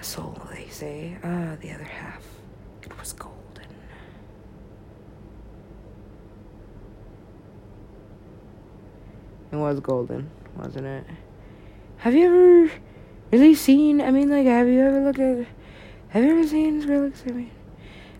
A 0.00 0.04
soul, 0.04 0.40
they 0.52 0.68
say. 0.68 1.16
Ah, 1.22 1.56
the 1.60 1.72
other 1.72 1.84
half. 1.84 2.22
It 2.82 2.98
was 2.98 3.12
golden. 3.12 3.41
It 9.52 9.56
was 9.56 9.80
golden, 9.80 10.30
wasn't 10.56 10.86
it? 10.86 11.04
Have 11.98 12.14
you 12.14 12.26
ever 12.26 12.72
really 13.30 13.54
seen? 13.54 14.00
I 14.00 14.10
mean, 14.10 14.30
like, 14.30 14.46
have 14.46 14.66
you 14.66 14.80
ever 14.80 15.04
looked 15.04 15.18
at? 15.18 15.46
Have 16.08 16.24
you 16.24 16.30
ever 16.30 16.48
seen 16.48 16.82
Skrillex? 16.82 17.28
I 17.28 17.32
mean, 17.32 17.50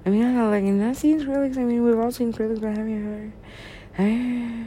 I 0.04 0.10
mean, 0.10 0.24
I'm 0.24 0.36
not 0.36 0.50
like 0.50 0.64
not 0.64 0.96
seen 0.96 1.20
Skrillex. 1.20 1.56
I 1.56 1.64
mean, 1.64 1.82
we've 1.82 1.98
all 1.98 2.12
seen 2.12 2.34
Skrillex, 2.34 2.60
but 2.60 2.76
have 2.76 2.86
you 2.86 3.32
ever? 3.98 4.62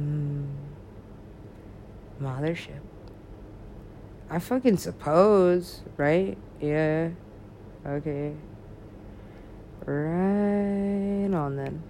Mm. 0.00 0.46
Mothership. 2.20 2.80
I 4.28 4.38
fucking 4.38 4.76
suppose, 4.76 5.82
right? 5.96 6.36
Yeah. 6.60 7.10
Okay. 7.84 8.34
Right 9.84 11.34
on 11.34 11.56
then. 11.56 11.82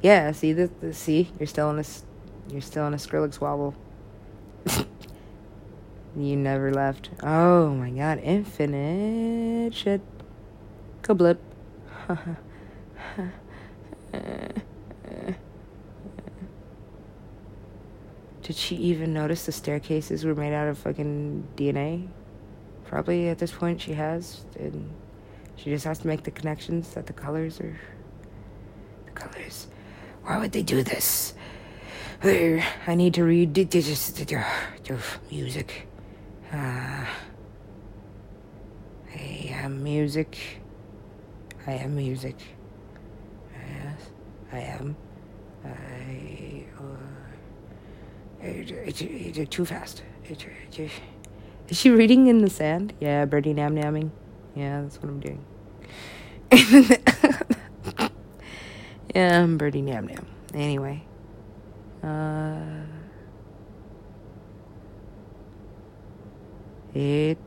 Yeah, 0.00 0.32
see 0.32 0.52
this, 0.52 0.70
this 0.80 0.96
see, 0.96 1.30
you're 1.38 1.46
still 1.46 1.70
in 1.70 1.80
a 1.80 1.84
you're 2.50 2.60
still 2.60 2.86
in 2.86 2.94
a 2.94 2.96
Skrillex 2.96 3.40
wobble. 3.40 3.74
you 6.16 6.36
never 6.36 6.72
left. 6.72 7.10
Oh 7.22 7.70
my 7.70 7.90
god, 7.90 8.20
infinite 8.22 9.74
shit. 9.74 10.00
Kablip. 11.02 11.38
Did 18.48 18.56
she 18.56 18.76
even 18.76 19.12
notice 19.12 19.44
the 19.44 19.52
staircases 19.52 20.24
were 20.24 20.34
made 20.34 20.54
out 20.54 20.68
of 20.68 20.78
fucking 20.78 21.46
DNA? 21.54 22.08
Probably 22.86 23.28
at 23.28 23.36
this 23.36 23.52
point 23.52 23.78
she 23.78 23.92
has, 23.92 24.46
and 24.58 24.90
she 25.56 25.68
just 25.68 25.84
has 25.84 25.98
to 25.98 26.06
make 26.06 26.22
the 26.22 26.30
connections 26.30 26.94
that 26.94 27.04
the 27.04 27.12
colors 27.12 27.60
are. 27.60 27.78
The 29.04 29.10
colors. 29.10 29.66
Why 30.22 30.38
would 30.38 30.52
they 30.52 30.62
do 30.62 30.82
this? 30.82 31.34
I 32.24 32.94
need 32.94 33.12
to 33.14 33.24
read 33.24 33.52
music. 35.30 35.86
Uh, 36.50 37.04
I 39.14 39.50
am 39.62 39.82
music. 39.82 40.38
I 41.66 41.72
am 41.72 41.96
music. 41.96 42.36
Yes, 43.52 44.00
I 44.50 44.60
am. 44.60 44.96
I. 45.66 46.64
Uh, 46.82 47.17
it's, 48.40 49.00
it's, 49.00 49.50
too 49.50 49.64
fast. 49.64 50.02
It's, 50.24 50.44
it's, 50.76 50.92
is 51.68 51.78
she 51.78 51.90
reading 51.90 52.26
in 52.28 52.38
the 52.38 52.50
sand? 52.50 52.94
Yeah, 53.00 53.24
birdie 53.24 53.52
nam 53.52 53.74
namming. 53.74 54.10
Yeah, 54.54 54.82
that's 54.82 54.96
what 55.00 55.10
I'm 55.10 55.20
doing. 55.20 55.44
yeah, 59.14 59.42
I'm 59.42 59.58
Birdy 59.58 59.82
Nam 59.82 60.06
Nam. 60.06 60.26
Anyway. 60.54 61.04
Uh, 62.02 62.56
it. 66.94 67.38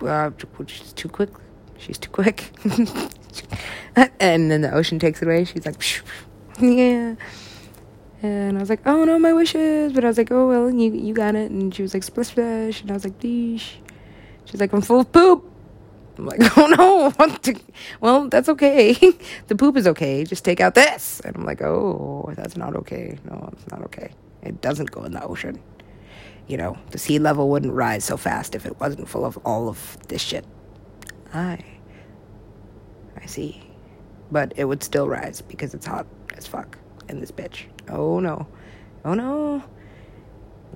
Uh, 0.00 0.30
she's 0.66 0.92
too 0.92 1.08
quick. 1.08 1.30
She's 1.78 1.98
too 1.98 2.10
quick. 2.10 2.52
and 4.20 4.50
then 4.50 4.60
the 4.60 4.72
ocean 4.72 4.98
takes 4.98 5.20
it 5.20 5.26
away. 5.26 5.44
She's 5.44 5.66
like, 5.66 5.82
yeah. 6.60 7.16
And 8.22 8.56
I 8.56 8.60
was 8.60 8.70
like, 8.70 8.80
oh 8.86 9.04
no, 9.04 9.18
my 9.18 9.32
wishes. 9.32 9.92
But 9.92 10.04
I 10.04 10.08
was 10.08 10.18
like, 10.18 10.30
oh 10.30 10.48
well, 10.48 10.70
you 10.70 10.92
you 10.92 11.14
got 11.14 11.34
it. 11.34 11.50
And 11.50 11.74
she 11.74 11.82
was 11.82 11.94
like, 11.94 12.02
splish 12.02 12.28
splash. 12.28 12.82
And 12.82 12.90
I 12.90 12.94
was 12.94 13.04
like, 13.04 13.18
deesh. 13.18 13.74
She's 14.46 14.60
like, 14.60 14.72
I'm 14.72 14.80
full 14.80 15.00
of 15.00 15.12
poop. 15.12 15.44
I'm 16.18 16.26
like, 16.26 16.40
oh 16.56 16.66
no. 16.66 17.52
well, 18.00 18.28
that's 18.28 18.48
okay. 18.48 18.94
the 19.48 19.56
poop 19.56 19.76
is 19.76 19.86
okay. 19.86 20.24
Just 20.24 20.44
take 20.44 20.60
out 20.60 20.74
this. 20.74 21.20
And 21.20 21.36
I'm 21.36 21.44
like, 21.44 21.62
oh, 21.62 22.32
that's 22.34 22.56
not 22.56 22.74
okay. 22.76 23.18
No, 23.24 23.50
it's 23.52 23.70
not 23.70 23.82
okay. 23.84 24.10
It 24.42 24.60
doesn't 24.60 24.90
go 24.90 25.04
in 25.04 25.12
the 25.12 25.22
ocean. 25.22 25.60
You 26.46 26.56
know, 26.56 26.78
the 26.92 26.98
sea 26.98 27.18
level 27.18 27.50
wouldn't 27.50 27.72
rise 27.72 28.04
so 28.04 28.16
fast 28.16 28.54
if 28.54 28.66
it 28.66 28.78
wasn't 28.78 29.08
full 29.08 29.24
of 29.24 29.36
all 29.44 29.68
of 29.68 29.98
this 30.08 30.22
shit. 30.22 30.44
I. 31.34 31.58
I 33.16 33.26
see. 33.26 33.62
But 34.30 34.52
it 34.56 34.64
would 34.64 34.82
still 34.82 35.08
rise 35.08 35.40
because 35.40 35.74
it's 35.74 35.86
hot 35.86 36.06
as 36.36 36.46
fuck 36.46 36.78
in 37.08 37.20
this 37.20 37.32
bitch. 37.32 37.64
Oh 37.88 38.20
no. 38.20 38.46
Oh 39.04 39.14
no. 39.14 39.62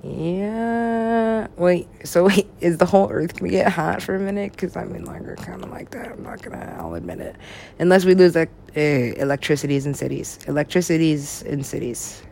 Yeah. 0.02 1.48
Wait. 1.56 1.88
So 2.04 2.24
wait, 2.28 2.48
is 2.60 2.78
the 2.78 2.86
whole 2.86 3.10
Earth 3.10 3.38
gonna 3.38 3.50
get 3.50 3.72
hot 3.72 4.02
for 4.02 4.16
a 4.16 4.20
minute? 4.20 4.56
Cause 4.56 4.76
I 4.76 4.84
mean, 4.84 5.04
like, 5.04 5.22
we're 5.22 5.36
kind 5.36 5.62
of 5.62 5.70
like 5.70 5.90
that. 5.90 6.12
I'm 6.12 6.22
not 6.22 6.42
gonna. 6.42 6.76
I'll 6.78 6.94
admit 6.94 7.20
it. 7.20 7.36
Unless 7.78 8.04
we 8.04 8.14
lose 8.14 8.34
like 8.34 8.50
uh, 8.76 8.80
electricities 8.80 9.86
in 9.86 9.94
cities. 9.94 10.38
Electricities 10.46 11.42
in 11.42 11.64
cities. 11.64 12.22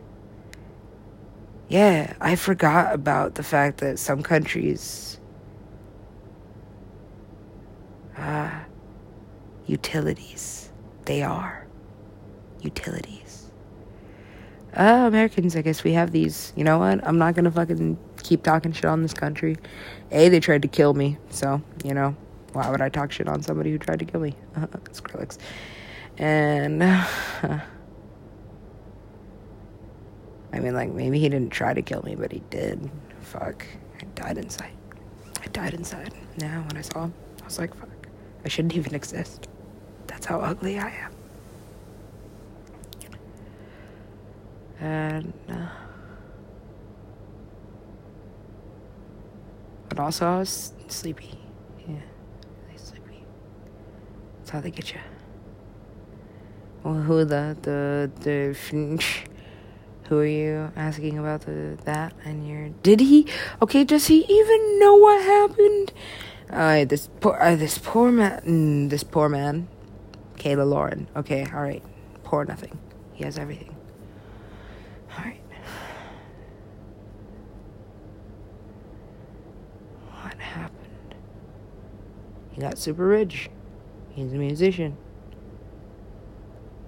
Yeah, 1.69 2.13
I 2.21 2.35
forgot 2.35 2.93
about 2.95 3.35
the 3.35 3.43
fact 3.43 3.79
that 3.79 3.99
some 3.99 4.23
countries. 4.23 5.19
Ah. 8.17 8.61
Uh, 8.61 8.65
utilities. 9.67 10.71
They 11.05 11.21
are 11.23 11.67
utilities. 12.61 13.28
Uh, 14.75 15.05
Americans, 15.07 15.55
I 15.55 15.61
guess 15.61 15.83
we 15.83 15.93
have 15.93 16.11
these. 16.11 16.53
You 16.55 16.63
know 16.63 16.77
what? 16.77 17.05
I'm 17.05 17.17
not 17.17 17.35
gonna 17.35 17.51
fucking 17.51 17.97
keep 18.21 18.43
talking 18.43 18.71
shit 18.71 18.85
on 18.85 19.01
this 19.01 19.13
country. 19.13 19.57
A, 20.11 20.29
they 20.29 20.39
tried 20.39 20.61
to 20.61 20.67
kill 20.67 20.93
me, 20.93 21.17
so, 21.29 21.61
you 21.83 21.93
know, 21.93 22.15
why 22.53 22.69
would 22.69 22.81
I 22.81 22.89
talk 22.89 23.11
shit 23.11 23.27
on 23.27 23.41
somebody 23.41 23.71
who 23.71 23.77
tried 23.77 23.99
to 23.99 24.05
kill 24.05 24.21
me? 24.21 24.35
Uh, 24.55 24.67
Skrillex. 24.91 25.37
And, 26.17 26.83
uh, 26.83 27.05
I 30.53 30.59
mean, 30.59 30.73
like, 30.73 30.91
maybe 30.91 31.19
he 31.19 31.29
didn't 31.29 31.51
try 31.51 31.73
to 31.73 31.81
kill 31.81 32.01
me, 32.03 32.15
but 32.15 32.31
he 32.31 32.41
did. 32.49 32.89
Fuck. 33.21 33.65
I 33.99 34.05
died 34.15 34.37
inside. 34.37 34.71
I 35.43 35.47
died 35.47 35.73
inside. 35.73 36.13
Now, 36.37 36.63
when 36.67 36.77
I 36.77 36.81
saw 36.81 37.05
him, 37.05 37.13
I 37.41 37.45
was 37.45 37.59
like, 37.59 37.75
fuck. 37.75 37.89
I 38.45 38.49
shouldn't 38.49 38.75
even 38.75 38.95
exist. 38.95 39.47
That's 40.07 40.25
how 40.25 40.39
ugly 40.39 40.79
I 40.79 40.89
am. 40.89 41.18
And, 44.79 45.33
uh, 45.49 45.67
but 49.89 49.99
also 49.99 50.25
I 50.25 50.39
was 50.39 50.73
sleepy. 50.87 51.37
Yeah, 51.87 51.95
really 52.65 52.77
sleepy. 52.77 53.23
That's 54.37 54.49
how 54.51 54.61
they 54.61 54.71
get 54.71 54.93
you. 54.93 54.99
Well, 56.83 56.93
who 56.93 57.25
the 57.25 57.57
the 57.61 58.09
the 58.21 58.55
who 60.09 60.17
are 60.17 60.25
you 60.25 60.71
asking 60.75 61.19
about 61.19 61.41
the 61.41 61.77
that 61.85 62.13
and 62.25 62.47
your 62.47 62.69
did 62.81 62.99
he 62.99 63.27
okay 63.61 63.83
does 63.83 64.07
he 64.07 64.25
even 64.27 64.79
know 64.79 64.95
what 64.95 65.21
happened 65.21 65.93
uh 66.49 66.83
this 66.85 67.09
poor 67.19 67.37
uh, 67.39 67.55
this 67.55 67.77
poor 67.77 68.11
man 68.11 68.41
mm, 68.41 68.89
this 68.89 69.03
poor 69.03 69.29
man 69.29 69.67
Kayla 70.37 70.67
Lauren 70.67 71.07
okay 71.15 71.45
all 71.53 71.61
right 71.61 71.83
poor 72.23 72.43
nothing 72.43 72.79
he 73.13 73.23
has 73.23 73.37
everything 73.37 73.75
all 75.15 75.23
right 75.25 75.41
what 80.23 80.39
happened 80.39 81.15
got 82.59 82.77
super 82.77 83.05
rich 83.05 83.49
he's 84.11 84.33
a 84.33 84.37
musician 84.37 84.97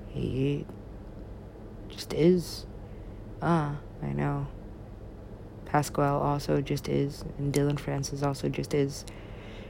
he 0.10 0.66
just 1.90 2.14
is 2.14 2.66
Ah, 3.42 3.78
I 4.04 4.14
know. 4.14 4.48
Pasquale 5.66 6.22
also 6.22 6.62
just 6.62 6.88
is, 6.88 7.24
and 7.38 7.52
Dillon 7.52 7.78
Francis 7.78 8.22
also 8.22 8.50
just 8.50 8.74
is. 8.74 9.04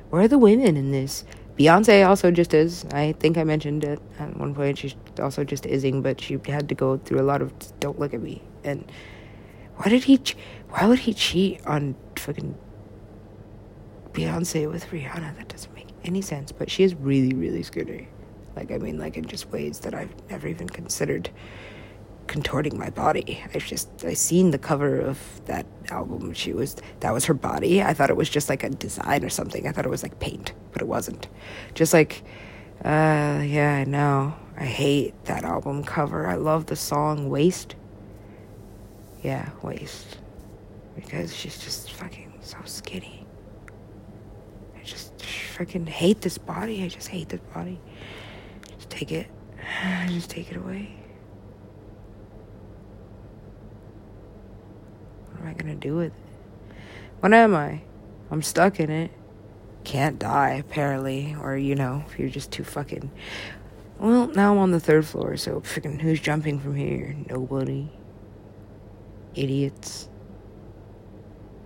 Where 0.10 0.24
are 0.24 0.28
the 0.28 0.38
women 0.38 0.76
in 0.76 0.92
this? 0.92 1.24
Beyonce 1.58 2.06
also 2.06 2.32
just 2.32 2.54
is. 2.54 2.86
I 2.92 3.14
think 3.14 3.38
I 3.38 3.44
mentioned 3.44 3.84
it 3.84 4.02
at 4.20 4.36
one 4.36 4.54
point. 4.54 4.80
She's 4.80 4.96
also 5.20 5.44
just 5.44 5.66
ising, 5.66 6.02
but 6.02 6.20
she 6.20 6.40
had 6.46 6.68
to 6.70 6.76
go 6.76 6.98
through 6.98 7.22
a 7.22 7.24
lot 7.24 7.42
of 7.42 7.54
"Don't 7.80 8.00
look 8.00 8.14
at 8.14 8.22
me." 8.22 8.42
And 8.64 8.92
why 9.78 9.90
did 9.90 10.04
he? 10.06 10.18
Ch- 10.18 10.36
why 10.70 10.86
would 10.88 11.00
he 11.00 11.14
cheat 11.14 11.66
on 11.66 11.96
fucking 12.18 12.56
Beyonce 14.12 14.70
with 14.70 14.86
Rihanna? 14.88 15.38
That 15.38 15.48
doesn't 15.48 15.71
any 16.04 16.22
sense. 16.22 16.52
But 16.52 16.70
she 16.70 16.84
is 16.84 16.96
really, 16.96 17.34
really 17.34 17.64
skinny. 17.64 18.08
Like 18.56 18.72
I 18.72 18.78
mean, 18.78 18.98
like 18.98 19.18
in 19.18 19.26
just 19.26 19.50
ways 19.50 19.80
that 19.80 19.94
I've 19.94 20.14
never 20.30 20.48
even 20.48 20.70
considered 20.70 21.30
contorting 22.28 22.78
my 22.78 22.90
body. 22.90 23.44
I've 23.54 23.66
just 23.66 24.06
I 24.06 24.14
seen 24.14 24.52
the 24.52 24.58
cover 24.58 25.00
of 25.00 25.20
that 25.46 25.66
album. 25.90 26.34
She 26.34 26.54
was 26.54 26.76
that 27.02 27.14
was 27.14 27.26
her 27.26 27.34
body. 27.34 27.82
I 27.82 27.94
thought 27.94 28.10
it 28.10 28.16
was 28.16 28.30
just 28.30 28.50
like 28.50 28.64
a 28.64 28.70
design 28.70 29.24
or 29.24 29.30
something. 29.30 29.68
I 29.68 29.72
thought 29.72 29.86
it 29.86 29.90
was 29.90 30.04
like 30.04 30.20
paint, 30.20 30.54
but 30.72 30.82
it 30.82 30.88
wasn't. 30.88 31.28
Just 31.74 31.94
like 31.94 32.24
uh 32.86 33.44
yeah, 33.46 33.76
I 33.76 33.84
know. 33.84 34.36
I 34.58 34.66
hate 34.66 35.26
that 35.26 35.44
album 35.44 35.84
cover. 35.84 36.28
I 36.28 36.36
love 36.36 36.68
the 36.68 36.76
song 36.76 37.30
Waste. 37.30 37.76
Yeah, 39.24 39.50
Waste. 39.62 40.18
Because 40.96 41.36
she's 41.36 41.58
just 41.58 41.92
fucking 41.92 42.34
so 42.42 42.58
skinny. 42.66 43.21
Freaking 45.62 45.88
hate 45.88 46.22
this 46.22 46.40
body. 46.40 46.84
I 46.84 46.88
just 46.88 47.08
hate 47.08 47.30
this 47.30 47.40
body. 47.54 47.80
Just 48.78 48.90
take 48.90 49.12
it. 49.12 49.28
Just 50.08 50.32
take 50.32 50.50
it 50.50 50.58
away. 50.58 50.96
What 55.30 55.42
am 55.42 55.48
I 55.50 55.54
gonna 55.54 55.76
do 55.76 55.98
with 55.98 56.08
it? 56.08 56.14
What 57.20 57.32
am 57.36 57.54
I? 57.54 57.84
I'm 58.32 58.42
stuck 58.42 58.80
in 58.80 58.90
it. 58.90 59.12
Can't 59.84 60.18
die, 60.18 60.54
apparently. 60.54 61.36
Or, 61.40 61.56
you 61.56 61.76
know, 61.76 62.04
if 62.08 62.18
you're 62.18 62.30
just 62.30 62.52
too 62.52 62.64
fucking. 62.64 63.12
Well, 64.00 64.30
now 64.30 64.54
I'm 64.54 64.58
on 64.58 64.72
the 64.72 64.80
third 64.80 65.06
floor, 65.06 65.38
so 65.38 65.62
freaking 65.62 66.02
who's 66.02 66.20
jumping 66.20 66.60
from 66.60 66.76
here? 66.76 67.16
Nobody. 67.30 67.88
Idiots. 69.36 70.10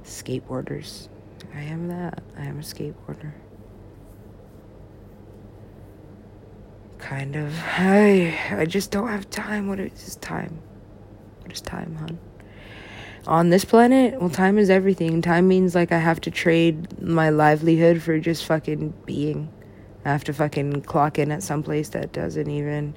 Skateboarders. 0.04 1.08
I 1.54 1.62
am 1.62 1.88
that. 1.88 2.22
I 2.38 2.44
am 2.44 2.60
a 2.60 2.62
skateboarder. 2.62 3.32
Kind 7.06 7.36
of. 7.36 7.54
I 7.78 8.36
I 8.50 8.66
just 8.66 8.90
don't 8.90 9.08
have 9.08 9.30
time. 9.30 9.68
What 9.68 9.80
is 9.80 10.16
time? 10.16 10.60
What 11.42 11.54
is 11.54 11.62
time, 11.62 11.96
hon? 11.96 12.18
on 13.28 13.50
this 13.50 13.64
planet, 13.64 14.20
well, 14.20 14.30
time 14.30 14.58
is 14.58 14.72
everything. 14.72 15.22
Time 15.22 15.48
means 15.48 15.76
like 15.76 15.92
I 15.92 16.00
have 16.00 16.20
to 16.22 16.32
trade 16.32 17.00
my 17.00 17.30
livelihood 17.30 18.02
for 18.02 18.20
just 18.20 18.46
fucking 18.46 18.94
being. 19.06 19.52
I 20.04 20.10
have 20.10 20.24
to 20.24 20.34
fucking 20.34 20.82
clock 20.82 21.20
in 21.20 21.32
at 21.32 21.44
some 21.44 21.62
place 21.62 21.90
that 21.90 22.12
doesn't 22.12 22.50
even. 22.50 22.96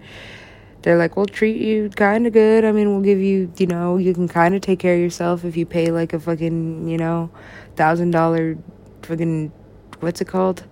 They're 0.83 0.97
like, 0.97 1.17
we'll 1.17 1.27
treat 1.27 1.61
you 1.61 1.91
kind 1.91 2.27
of 2.27 2.33
good. 2.33 2.65
I 2.65 2.73
mean, 2.73 2.89
we'll 2.91 3.03
give 3.03 3.21
you, 3.21 3.53
you 3.59 3.67
know, 3.67 3.99
you 3.99 4.15
can 4.15 4.29
kind 4.29 4.55
of 4.55 4.63
take 4.63 4.79
care 4.79 4.95
of 4.95 5.01
yourself 5.01 5.45
if 5.45 5.55
you 5.55 5.67
pay 5.67 5.91
like 5.91 6.15
a 6.15 6.21
fucking, 6.21 6.89
you 6.89 6.97
know, 6.97 7.31
thousand 7.77 8.13
dollar 8.13 8.57
fucking, 9.03 9.53
what's 10.01 10.23
it 10.23 10.29
called? 10.29 10.65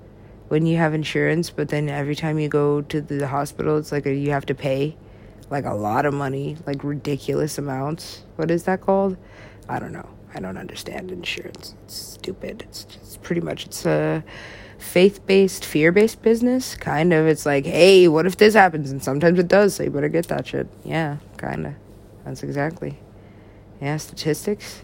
When 0.49 0.65
you 0.65 0.77
have 0.77 0.95
insurance, 0.95 1.51
but 1.51 1.69
then 1.69 1.89
every 1.89 2.15
time 2.15 2.39
you 2.39 2.49
go 2.49 2.83
to 2.83 3.01
the 3.01 3.27
hospital, 3.27 3.79
it's 3.79 3.91
like 3.91 4.07
you 4.07 4.31
have 4.31 4.47
to 4.47 4.55
pay 4.55 4.97
like 5.51 5.65
a 5.65 5.75
lot 5.75 6.07
of 6.07 6.15
money, 6.15 6.57
like 6.67 6.85
ridiculous 6.85 7.59
amounts. 7.59 8.23
What 8.37 8.51
is 8.51 8.65
that 8.65 8.81
called? 8.81 9.17
I 9.69 9.79
don't 9.79 9.93
know. 9.93 10.09
I 10.35 10.41
don't 10.41 10.57
understand 10.57 11.11
insurance. 11.11 11.75
It's 11.85 11.95
stupid. 11.95 12.63
It's 12.63 12.85
just 12.85 13.23
pretty 13.23 13.41
much 13.41 13.67
it's 13.67 13.87
a 13.87 14.23
faith-based, 14.79 15.65
fear-based 15.65 16.23
business. 16.23 16.75
Kind 16.75 17.13
of. 17.13 17.27
It's 17.27 17.47
like, 17.47 17.65
hey, 17.65 18.07
what 18.07 18.27
if 18.27 18.37
this 18.37 18.55
happens? 18.55 18.91
And 18.91 19.03
sometimes 19.03 19.39
it 19.39 19.49
does. 19.49 19.75
So 19.75 19.83
you 19.83 19.91
better 19.91 20.09
get 20.09 20.29
that 20.29 20.47
shit. 20.47 20.69
Yeah, 20.85 21.17
kind 21.39 21.67
of. 21.67 21.75
That's 22.25 22.43
exactly. 22.43 22.99
Yeah, 23.81 23.97
statistics. 23.97 24.83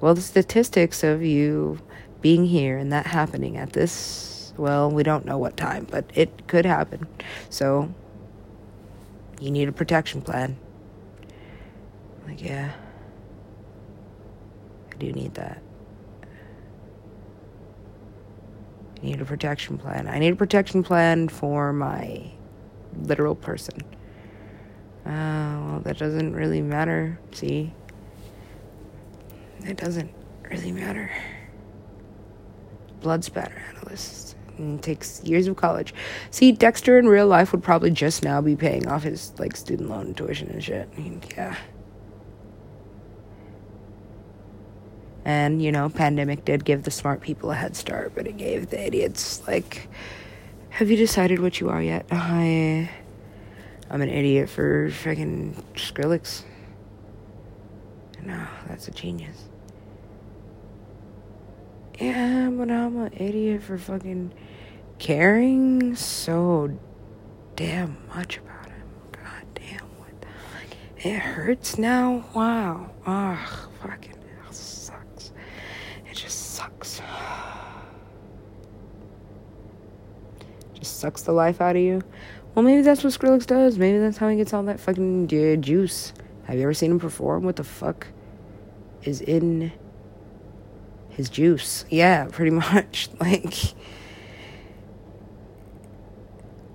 Well, 0.00 0.14
the 0.14 0.20
statistics 0.20 1.02
of 1.02 1.22
you 1.22 1.80
being 2.20 2.44
here 2.44 2.76
and 2.78 2.92
that 2.92 3.06
happening 3.06 3.56
at 3.56 3.72
this, 3.72 4.35
well, 4.58 4.90
we 4.90 5.02
don't 5.02 5.24
know 5.24 5.38
what 5.38 5.56
time, 5.56 5.86
but 5.90 6.04
it 6.14 6.46
could 6.46 6.64
happen. 6.64 7.06
So 7.50 7.92
you 9.40 9.50
need 9.50 9.68
a 9.68 9.72
protection 9.72 10.22
plan. 10.22 10.56
Like, 12.26 12.42
yeah. 12.42 12.72
I 14.92 14.96
do 14.96 15.12
need 15.12 15.34
that. 15.34 15.62
I 19.02 19.04
need 19.04 19.20
a 19.20 19.24
protection 19.24 19.78
plan. 19.78 20.08
I 20.08 20.18
need 20.18 20.32
a 20.32 20.36
protection 20.36 20.82
plan 20.82 21.28
for 21.28 21.72
my 21.72 22.32
literal 23.02 23.34
person. 23.34 23.78
Uh, 25.04 25.60
well, 25.66 25.80
that 25.84 25.98
doesn't 25.98 26.34
really 26.34 26.62
matter. 26.62 27.18
See? 27.32 27.72
It 29.64 29.76
doesn't 29.76 30.10
really 30.50 30.72
matter. 30.72 31.10
Blood 33.00 33.22
spatter 33.22 33.62
analyst. 33.70 34.36
And 34.58 34.82
takes 34.82 35.22
years 35.22 35.46
of 35.48 35.56
college. 35.56 35.92
See, 36.30 36.50
Dexter 36.50 36.98
in 36.98 37.08
real 37.08 37.26
life 37.26 37.52
would 37.52 37.62
probably 37.62 37.90
just 37.90 38.24
now 38.24 38.40
be 38.40 38.56
paying 38.56 38.88
off 38.88 39.02
his 39.02 39.32
like 39.38 39.54
student 39.54 39.90
loan 39.90 40.14
tuition 40.14 40.48
and 40.48 40.64
shit. 40.64 40.88
I 40.96 40.98
mean, 40.98 41.22
yeah. 41.36 41.56
And, 45.26 45.60
you 45.60 45.72
know, 45.72 45.88
pandemic 45.88 46.44
did 46.44 46.64
give 46.64 46.84
the 46.84 46.90
smart 46.90 47.20
people 47.20 47.50
a 47.50 47.54
head 47.54 47.74
start, 47.74 48.12
but 48.14 48.28
it 48.28 48.36
gave 48.36 48.70
the 48.70 48.80
idiots, 48.80 49.46
like, 49.48 49.88
have 50.70 50.88
you 50.88 50.96
decided 50.96 51.40
what 51.40 51.58
you 51.58 51.68
are 51.68 51.82
yet? 51.82 52.06
I, 52.12 52.88
I'm 53.90 54.02
an 54.02 54.08
idiot 54.08 54.48
for 54.48 54.88
freaking 54.88 55.60
Skrillex. 55.74 56.44
No, 58.22 58.46
that's 58.68 58.86
a 58.86 58.92
genius. 58.92 59.48
Yeah, 61.98 62.50
but 62.50 62.70
I'm 62.70 62.96
an 62.98 63.12
idiot 63.16 63.62
for 63.62 63.78
fucking 63.78 64.34
caring 64.98 65.96
so 65.96 66.78
damn 67.54 67.96
much 68.14 68.36
about 68.36 68.66
him. 68.66 68.84
God 69.12 69.44
damn, 69.54 69.80
what 69.98 70.20
the 70.20 70.26
fuck? 70.26 70.76
It 71.06 71.18
hurts 71.18 71.78
now? 71.78 72.26
Wow. 72.34 72.90
Ugh, 73.06 73.38
fucking 73.80 74.14
hell 74.42 74.52
sucks. 74.52 75.32
It 76.10 76.16
just 76.16 76.54
sucks 76.54 77.00
just 80.74 81.00
sucks 81.00 81.22
the 81.22 81.32
life 81.32 81.62
out 81.62 81.76
of 81.76 81.82
you. 81.82 82.02
Well, 82.54 82.62
maybe 82.62 82.82
that's 82.82 83.04
what 83.04 83.12
Skrillex 83.14 83.46
does. 83.46 83.78
Maybe 83.78 83.98
that's 83.98 84.18
how 84.18 84.28
he 84.28 84.36
gets 84.36 84.52
all 84.52 84.62
that 84.64 84.80
fucking 84.80 85.26
uh, 85.26 85.56
juice. 85.56 86.12
Have 86.44 86.56
you 86.56 86.62
ever 86.62 86.74
seen 86.74 86.90
him 86.90 86.98
perform? 86.98 87.44
What 87.44 87.56
the 87.56 87.64
fuck 87.64 88.06
is 89.02 89.22
in 89.22 89.72
his 91.16 91.28
juice? 91.28 91.84
Yeah, 91.90 92.26
pretty 92.30 92.50
much. 92.52 93.08
Like, 93.18 93.54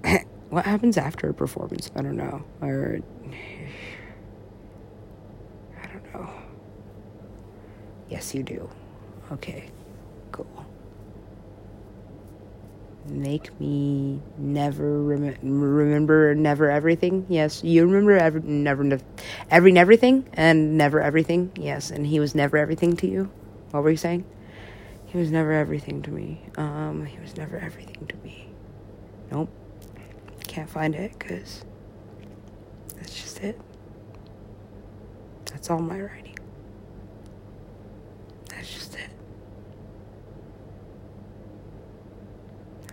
what 0.50 0.66
happens 0.66 0.98
after 0.98 1.30
a 1.30 1.34
performance? 1.34 1.92
I 1.96 2.02
don't 2.02 2.18
know. 2.18 2.44
Or, 2.62 3.00
I 5.82 5.88
don't 5.88 6.14
know. 6.14 6.30
Yes, 8.10 8.36
you 8.36 8.44
do. 8.44 8.70
Okay, 9.32 9.70
cool 10.32 10.66
make 13.06 13.60
me 13.60 14.22
never 14.38 15.02
rem- 15.02 15.38
remember 15.42 16.36
never 16.36 16.70
everything. 16.70 17.26
Yes, 17.30 17.64
you 17.64 17.86
remember 17.86 18.18
every 18.18 18.42
never 18.42 19.00
every 19.50 19.78
everything 19.78 20.28
and 20.34 20.78
never 20.78 21.02
everything. 21.02 21.52
Yes, 21.56 21.92
and 21.92 22.06
he 22.06 22.20
was 22.20 22.36
never 22.36 22.58
everything 22.58 22.96
to 22.98 23.08
you. 23.08 23.30
What 23.72 23.84
were 23.84 23.90
you 23.90 23.98
saying? 23.98 24.26
He 25.06 25.18
was 25.18 25.32
never 25.32 25.52
everything 25.52 26.02
to 26.04 26.12
me. 26.12 26.42
Um, 26.58 27.06
he 27.06 27.20
was 27.20 27.36
never 27.36 27.58
everything 27.58 28.06
to 28.08 28.16
me. 28.18 28.48
Nope, 29.32 29.50
can't 30.48 30.70
find 30.70 30.94
it 30.96 31.18
because 31.18 31.64
that's 32.96 33.14
just 33.14 33.40
it. 33.40 33.60
That's 35.46 35.70
all 35.70 35.80
my 35.80 36.00
writing. 36.02 36.38
That's 38.50 38.74
just 38.74 38.96
it. 38.96 39.10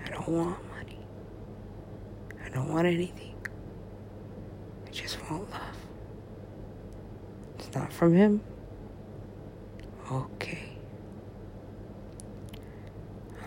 I 0.04 0.10
don't 0.10 0.28
want 0.28 0.68
money. 0.70 0.98
I 2.44 2.48
don't 2.50 2.72
want 2.72 2.86
anything. 2.86 3.34
I 4.86 4.90
just 4.90 5.18
want 5.30 5.50
love. 5.50 5.60
It's 7.58 7.74
not 7.74 7.92
from 7.92 8.14
him. 8.14 8.40
Okay. 10.10 10.68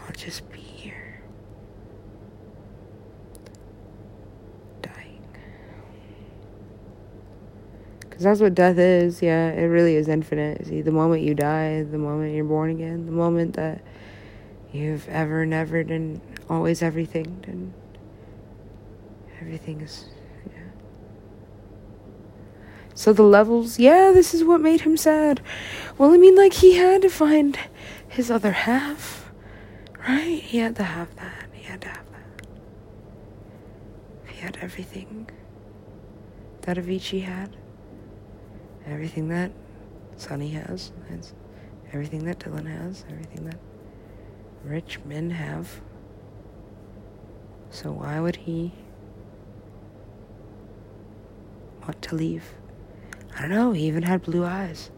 I'll 0.05 0.13
just 0.15 0.49
be 0.51 0.59
here. 0.59 1.21
Dying. 4.81 5.23
Because 8.21 8.37
that's 8.37 8.43
what 8.43 8.53
death 8.53 8.77
is. 8.77 9.23
Yeah, 9.23 9.49
it 9.49 9.63
really 9.63 9.95
is 9.95 10.07
infinite. 10.07 10.67
See, 10.67 10.83
the 10.83 10.91
moment 10.91 11.23
you 11.23 11.33
die, 11.33 11.81
the 11.81 11.97
moment 11.97 12.35
you're 12.35 12.45
born 12.45 12.69
again, 12.69 13.07
the 13.07 13.11
moment 13.11 13.55
that 13.55 13.81
you've 14.71 15.09
ever, 15.09 15.43
never, 15.43 15.79
and 15.79 16.21
always 16.47 16.83
everything, 16.83 17.43
and 17.47 17.73
everything 19.41 19.81
is, 19.81 20.05
yeah. 20.45 20.69
So 22.93 23.11
the 23.11 23.23
levels, 23.23 23.79
yeah, 23.79 24.11
this 24.13 24.35
is 24.35 24.43
what 24.43 24.61
made 24.61 24.81
him 24.81 24.97
sad. 24.97 25.41
Well, 25.97 26.13
I 26.13 26.17
mean, 26.17 26.35
like, 26.35 26.53
he 26.53 26.75
had 26.75 27.01
to 27.01 27.09
find 27.09 27.57
his 28.07 28.29
other 28.29 28.51
half, 28.51 29.31
right? 30.07 30.39
He 30.43 30.59
had 30.59 30.75
to 30.75 30.83
have 30.83 31.15
that. 31.15 31.49
He 31.53 31.63
had 31.63 31.81
to 31.81 31.87
have 31.87 32.05
that. 32.11 32.45
He 34.27 34.41
had 34.41 34.59
everything 34.61 35.27
that 36.61 36.77
Avicii 36.77 37.23
had, 37.23 37.57
everything 38.85 39.29
that 39.29 39.51
Sonny 40.15 40.49
has, 40.49 40.91
everything 41.91 42.25
that 42.25 42.39
Dillon 42.39 42.65
has, 42.65 43.05
everything 43.09 43.45
that 43.45 43.59
rich 44.63 44.99
men 45.05 45.31
have. 45.31 45.81
So 47.69 47.91
why 47.91 48.19
would 48.19 48.35
he 48.35 48.73
want 51.81 52.01
to 52.01 52.15
leave? 52.15 52.43
I 53.35 53.41
don't 53.41 53.51
know. 53.51 53.71
He 53.71 53.87
even 53.87 54.03
had 54.03 54.21
blue 54.21 54.45
eyes. 54.45 54.91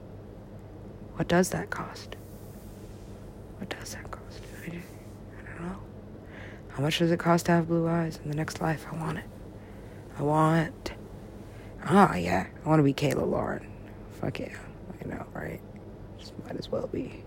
What 1.15 1.27
does 1.27 1.49
that 1.49 1.69
cost? 1.69 2.15
What 3.59 3.69
does 3.69 3.93
that 3.93 4.09
cost? 4.09 4.41
I, 4.65 4.69
don't 4.69 5.67
know. 5.67 5.77
How 6.69 6.81
much 6.81 6.99
does 6.99 7.11
it 7.11 7.19
cost 7.19 7.45
to 7.45 7.51
have 7.51 7.67
blue 7.67 7.87
eyes 7.87 8.19
in 8.23 8.29
the 8.29 8.35
next 8.35 8.59
life? 8.59 8.85
I 8.91 8.95
want 8.97 9.19
it. 9.19 9.25
I 10.17 10.23
want. 10.23 10.93
Ah, 11.85 12.15
yeah. 12.15 12.47
I 12.65 12.69
want 12.69 12.79
to 12.79 12.83
be 12.83 12.93
Kayla 12.93 13.29
Lauren. 13.29 13.67
Fuck 14.23 14.39
yeah. 14.39 14.55
I 15.03 15.07
know, 15.07 15.25
right? 15.33 15.59
Just 16.17 16.33
might 16.45 16.55
as 16.55 16.69
well 16.69 16.87
be. 16.87 17.23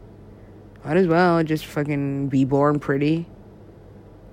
Might 0.82 0.96
as 0.96 1.06
well 1.06 1.44
just 1.44 1.66
fucking 1.66 2.28
be 2.28 2.46
born 2.46 2.80
pretty. 2.80 3.26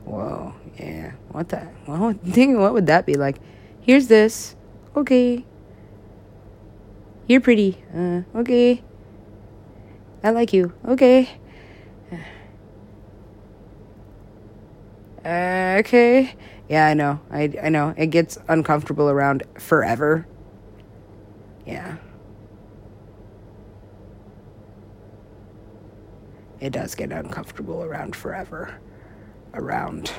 Whoa, 0.05 0.53
yeah. 0.79 1.11
What 1.31 1.49
the? 1.49 1.67
Well, 1.87 2.13
think 2.25 2.57
what 2.57 2.73
would 2.73 2.87
that 2.87 3.05
be 3.05 3.15
like? 3.15 3.39
Here's 3.81 4.07
this. 4.07 4.55
Okay. 4.95 5.45
You're 7.27 7.41
pretty. 7.41 7.83
Uh, 7.93 8.21
okay. 8.33 8.81
I 10.23 10.29
like 10.29 10.53
you. 10.53 10.71
Okay. 10.87 11.29
Uh, 15.25 15.25
okay. 15.79 16.33
Yeah, 16.69 16.87
I 16.87 16.93
know. 16.93 17.19
I 17.29 17.53
I 17.61 17.67
know. 17.67 17.93
It 17.97 18.07
gets 18.07 18.37
uncomfortable 18.47 19.09
around 19.09 19.43
forever. 19.59 20.27
Yeah. 21.65 21.97
It 26.63 26.71
does 26.71 26.95
get 26.95 27.11
uncomfortable 27.11 27.83
around 27.83 28.15
forever. 28.15 28.73
Around 29.53 30.13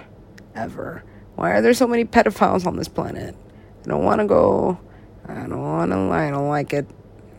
ever. 0.54 1.02
Why 1.36 1.52
are 1.52 1.62
there 1.62 1.72
so 1.72 1.86
many 1.86 2.04
pedophiles 2.04 2.66
on 2.66 2.76
this 2.76 2.86
planet? 2.86 3.34
I 3.82 3.88
don't 3.88 4.04
want 4.04 4.20
to 4.20 4.26
go. 4.26 4.78
I 5.26 5.32
don't 5.32 5.62
want 5.62 5.90
to. 5.90 5.96
I 5.96 6.30
don't 6.30 6.50
like 6.50 6.74
it. 6.74 6.86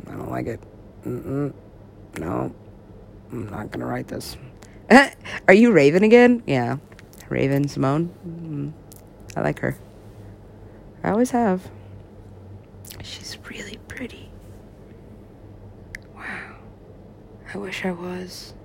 I 0.08 0.14
don't 0.14 0.32
like 0.32 0.48
it. 0.48 0.60
Mm-mm. 1.06 1.54
No. 2.18 2.56
I'm 3.32 3.48
not 3.52 3.72
to 3.74 3.86
write 3.86 4.08
this. 4.08 4.38
are 5.48 5.54
you 5.54 5.72
Raven 5.72 6.04
again? 6.04 6.42
Yeah. 6.48 6.78
Raven-Symoné. 7.30 8.10
Mm. 8.28 8.74
I 9.36 9.42
like 9.42 9.60
her. 9.60 9.78
I 11.04 11.12
always 11.12 11.30
have. 11.30 11.70
She's 13.04 13.38
really 13.52 13.78
pretty. 13.88 14.32
Wow. 16.16 16.56
I 17.54 17.58
wish 17.60 17.86
I 17.86 17.92
was. 17.92 18.56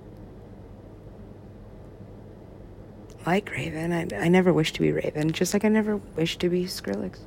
Like 3.25 3.51
Raven. 3.51 3.91
I, 3.91 4.07
I 4.17 4.27
never 4.27 4.53
wished 4.53 4.75
to 4.75 4.81
be 4.81 4.91
Raven, 4.91 5.31
just 5.31 5.53
like 5.53 5.65
I 5.65 5.69
never 5.69 5.97
wished 5.97 6.39
to 6.41 6.49
be 6.49 6.65
Skrillex. 6.65 7.19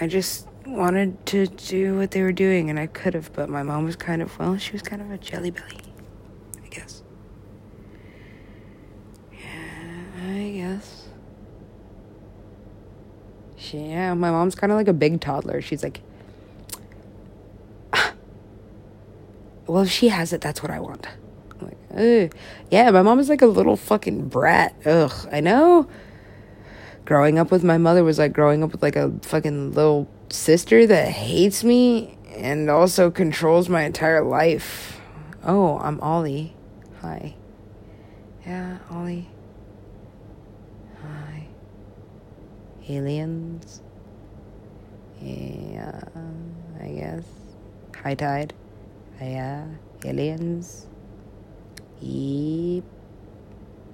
I 0.00 0.06
just 0.06 0.48
wanted 0.66 1.24
to 1.26 1.46
do 1.46 1.96
what 1.96 2.10
they 2.12 2.22
were 2.22 2.32
doing, 2.32 2.70
and 2.70 2.78
I 2.78 2.86
could 2.86 3.14
have, 3.14 3.32
but 3.32 3.48
my 3.48 3.62
mom 3.62 3.84
was 3.84 3.96
kind 3.96 4.22
of, 4.22 4.38
well, 4.38 4.56
she 4.56 4.72
was 4.72 4.82
kind 4.82 5.02
of 5.02 5.10
a 5.10 5.18
jelly 5.18 5.50
belly, 5.50 5.80
I 6.64 6.68
guess. 6.68 7.02
Yeah, 9.32 10.28
I 10.28 10.50
guess. 10.50 11.08
She, 13.56 13.78
yeah, 13.78 14.14
my 14.14 14.30
mom's 14.30 14.54
kind 14.54 14.72
of 14.72 14.76
like 14.76 14.88
a 14.88 14.92
big 14.92 15.20
toddler. 15.20 15.60
She's 15.60 15.82
like, 15.82 16.00
well, 19.66 19.82
if 19.82 19.90
she 19.90 20.08
has 20.08 20.32
it, 20.32 20.40
that's 20.40 20.62
what 20.62 20.70
I 20.70 20.80
want. 20.80 21.06
Ugh. 21.96 22.32
Yeah, 22.70 22.90
my 22.90 23.02
mom 23.02 23.18
is 23.18 23.28
like 23.28 23.42
a 23.42 23.46
little 23.46 23.76
fucking 23.76 24.28
brat. 24.28 24.74
Ugh, 24.84 25.28
I 25.30 25.40
know. 25.40 25.88
Growing 27.04 27.38
up 27.38 27.50
with 27.50 27.64
my 27.64 27.78
mother 27.78 28.04
was 28.04 28.18
like 28.18 28.32
growing 28.32 28.62
up 28.62 28.72
with 28.72 28.82
like 28.82 28.96
a 28.96 29.12
fucking 29.22 29.72
little 29.72 30.08
sister 30.30 30.86
that 30.86 31.08
hates 31.08 31.64
me 31.64 32.16
and 32.36 32.70
also 32.70 33.10
controls 33.10 33.68
my 33.68 33.82
entire 33.82 34.22
life. 34.22 35.00
Oh, 35.44 35.78
I'm 35.78 36.00
Ollie. 36.00 36.54
Hi. 37.00 37.34
Yeah, 38.46 38.78
Ollie. 38.90 39.28
Hi. 41.02 41.46
Aliens. 42.88 43.82
Yeah, 45.20 46.00
I 46.80 46.88
guess. 46.88 47.24
High 48.02 48.14
tide. 48.14 48.54
Yeah, 49.20 49.66
aliens. 50.04 50.86
Eep. 52.02 52.84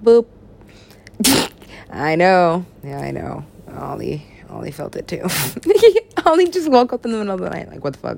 Boop. 0.03 0.25
I 1.91 2.15
know. 2.15 2.65
Yeah, 2.83 2.99
I 2.99 3.11
know. 3.11 3.45
Ollie, 3.77 4.25
Ollie 4.49 4.71
felt 4.71 4.95
it 4.95 5.07
too. 5.07 5.25
Ollie 6.25 6.49
just 6.49 6.69
woke 6.69 6.93
up 6.93 7.05
in 7.05 7.11
the 7.11 7.17
middle 7.17 7.33
of 7.33 7.39
the 7.39 7.49
night, 7.49 7.69
like, 7.69 7.83
what 7.83 7.93
the 7.93 7.99
fuck? 7.99 8.17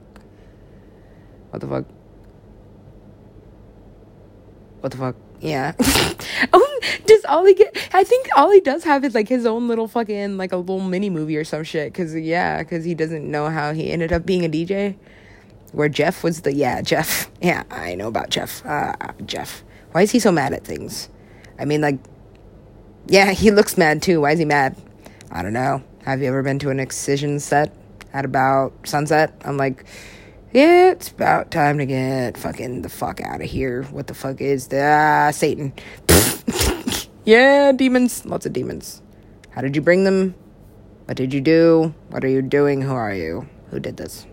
What 1.52 1.60
the 1.60 1.68
fuck? 1.68 1.86
What 4.80 4.92
the 4.92 4.98
fuck? 4.98 5.16
Yeah. 5.42 5.74
oh, 6.54 6.80
does 7.06 7.26
Ollie 7.26 7.54
get? 7.54 7.76
I 7.94 8.04
think 8.04 8.28
Ollie 8.36 8.62
does 8.62 8.84
have 8.84 9.04
his 9.04 9.14
like 9.16 9.28
his 9.28 9.46
own 9.46 9.68
little 9.68 9.88
fucking 9.88 10.38
like 10.38 10.52
a 10.52 10.58
little 10.58 10.80
mini 10.80 11.10
movie 11.10 11.36
or 11.36 11.44
some 11.44 11.64
shit. 11.64 11.94
Cause 11.94 12.16
yeah, 12.16 12.64
cause 12.64 12.84
he 12.86 12.96
doesn't 12.96 13.30
know 13.30 13.50
how 13.50 13.74
he 13.74 13.92
ended 13.92 14.14
up 14.14 14.26
being 14.26 14.46
a 14.46 14.50
DJ. 14.50 14.96
Where 15.72 15.90
Jeff 15.90 16.24
was 16.24 16.42
the 16.42 16.54
yeah 16.54 16.82
Jeff. 16.82 17.30
Yeah, 17.42 17.64
I 17.72 17.96
know 17.96 18.08
about 18.08 18.30
Jeff. 18.30 18.66
Uh, 18.66 18.94
Jeff. 19.26 19.64
Why 19.92 20.04
is 20.04 20.12
he 20.12 20.20
so 20.20 20.32
mad 20.32 20.54
at 20.54 20.64
things? 20.64 21.10
I 21.60 21.66
mean, 21.66 21.82
like, 21.82 22.00
Yeah, 23.08 23.32
he 23.32 23.52
looks 23.52 23.78
mad 23.78 24.02
too. 24.02 24.22
Why 24.22 24.32
is 24.32 24.40
he 24.40 24.46
mad? 24.46 24.76
I 25.32 25.42
don't 25.42 25.54
know. 25.54 25.84
Have 26.06 26.22
you 26.22 26.28
ever 26.28 26.44
been 26.44 26.60
to 26.60 26.70
an 26.70 26.80
Excision 26.80 27.40
set 27.40 27.76
at 28.14 28.26
about 28.26 28.74
sunset? 28.88 29.40
I'm 29.46 29.58
like, 29.58 29.86
yeah, 30.54 30.92
it's 30.92 31.10
about 31.10 31.52
time 31.52 31.78
to 31.78 31.86
get 31.86 32.38
fucking 32.38 32.82
the 32.82 32.90
fuck 32.90 33.22
out 33.22 33.42
of 33.42 33.50
here. 33.50 33.84
What 33.84 34.08
the 34.08 34.14
fuck 34.14 34.42
is 34.42 34.68
that? 34.68 35.28
Ah, 35.28 35.32
Satan. 35.32 35.74
yeah, 37.26 37.72
demons. 37.72 38.26
Lots 38.26 38.46
of 38.46 38.54
demons. 38.54 39.02
How 39.52 39.62
did 39.62 39.76
you 39.76 39.82
bring 39.82 40.04
them? 40.04 40.36
What 41.06 41.18
did 41.18 41.34
you 41.34 41.42
do? 41.42 41.94
What 42.10 42.24
are 42.24 42.30
you 42.30 42.42
doing? 42.42 42.82
Who 42.82 42.94
are 42.94 43.14
you? 43.14 43.48
Who 43.70 43.80
did 43.80 43.98
this? 43.98 44.26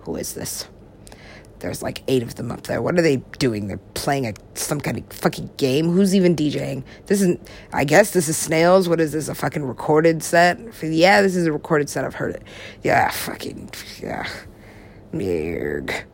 Who 0.00 0.16
is 0.16 0.34
this? 0.34 0.68
There's 1.60 1.82
like 1.82 2.02
eight 2.08 2.22
of 2.22 2.34
them 2.34 2.50
up 2.50 2.62
there. 2.62 2.82
What 2.82 2.98
are 2.98 3.02
they 3.02 3.16
doing? 3.38 3.68
They're 3.68 3.78
playing 3.94 4.26
a 4.26 4.34
some 4.54 4.80
kind 4.80 4.98
of 4.98 5.04
fucking 5.12 5.50
game. 5.56 5.90
Who's 5.90 6.14
even 6.14 6.36
DJing? 6.36 6.84
This 7.06 7.20
isn't. 7.20 7.48
I 7.72 7.84
guess 7.84 8.10
this 8.12 8.28
is 8.28 8.36
Snails. 8.36 8.88
What 8.88 9.00
is 9.00 9.12
this? 9.12 9.28
A 9.28 9.34
fucking 9.34 9.64
recorded 9.64 10.22
set? 10.22 10.58
Yeah, 10.82 11.22
this 11.22 11.36
is 11.36 11.46
a 11.46 11.52
recorded 11.52 11.88
set. 11.88 12.04
I've 12.04 12.14
heard 12.14 12.34
it. 12.34 12.42
Yeah, 12.82 13.10
fucking 13.10 13.70
yeah. 14.02 14.28
Yerg. 15.12 16.04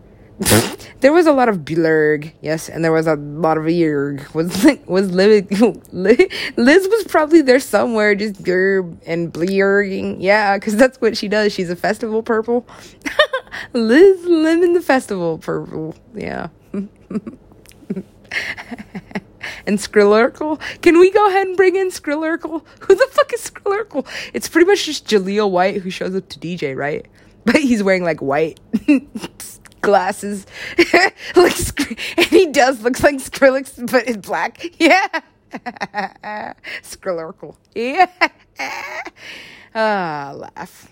there 1.01 1.13
was 1.13 1.27
a 1.27 1.33
lot 1.33 1.49
of 1.49 1.59
blurg, 1.59 2.33
yes, 2.41 2.69
and 2.71 2.83
there 2.83 2.93
was 2.93 3.07
a 3.07 3.17
lot 3.17 3.59
of 3.59 3.65
yerg. 3.65 4.33
Was 4.35 4.65
like 4.65 4.89
was 4.89 5.11
Liz, 5.11 5.45
Liz 5.93 6.89
was 6.89 7.05
probably 7.05 7.43
there 7.43 7.61
somewhere, 7.61 8.15
just 8.15 8.43
gerb 8.43 8.97
and 9.07 9.33
blurging. 9.33 10.17
Yeah, 10.21 10.57
because 10.57 10.77
that's 10.77 11.01
what 11.01 11.17
she 11.17 11.29
does. 11.29 11.53
She's 11.53 11.69
a 11.69 11.77
festival 11.77 12.23
purple. 12.23 12.67
Liz 13.73 14.25
Lemon 14.25 14.73
the 14.73 14.81
festival 14.81 15.39
purple. 15.39 15.95
Yeah. 16.15 16.49
and 16.73 16.89
Skrillerkle. 19.67 20.59
Can 20.81 20.99
we 20.99 21.11
go 21.11 21.29
ahead 21.29 21.49
and 21.49 21.57
bring 21.57 21.77
in 21.77 21.91
Skrillerkle? 21.91 22.65
Who 22.81 22.95
the 22.95 23.09
fuck 23.11 23.33
is 23.35 23.51
Skrillerkle? 23.51 24.07
It's 24.33 24.49
pretty 24.49 24.67
much 24.67 24.87
just 24.87 25.07
Jaleel 25.07 25.51
White 25.51 25.83
who 25.83 25.91
shows 25.91 26.15
up 26.15 26.29
to 26.31 26.39
DJ, 26.39 26.75
right? 26.75 27.05
But 27.45 27.57
he's 27.57 27.83
wearing 27.83 28.05
like 28.05 28.23
white 28.23 28.61
glasses, 29.81 30.47
like 31.37 31.89
and 32.19 32.27
he 32.27 32.47
does 32.47 32.83
look 32.83 33.03
like 33.03 33.17
Skrillex, 33.17 33.91
but 33.91 34.07
in 34.07 34.21
black. 34.21 34.65
Yeah, 34.81 35.07
Skrillerkle. 36.83 37.57
Yeah. 37.75 38.07
Ah, 39.75 40.33
laugh. 40.35 40.91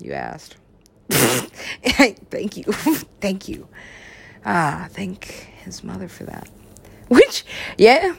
You 0.00 0.12
asked. 0.12 0.56
thank 1.10 2.56
you, 2.56 2.64
thank 3.20 3.48
you. 3.48 3.68
Ah, 4.44 4.88
thank 4.90 5.24
his 5.64 5.82
mother 5.82 6.08
for 6.08 6.24
that. 6.24 6.48
Which, 7.08 7.44
yeah, 7.76 8.14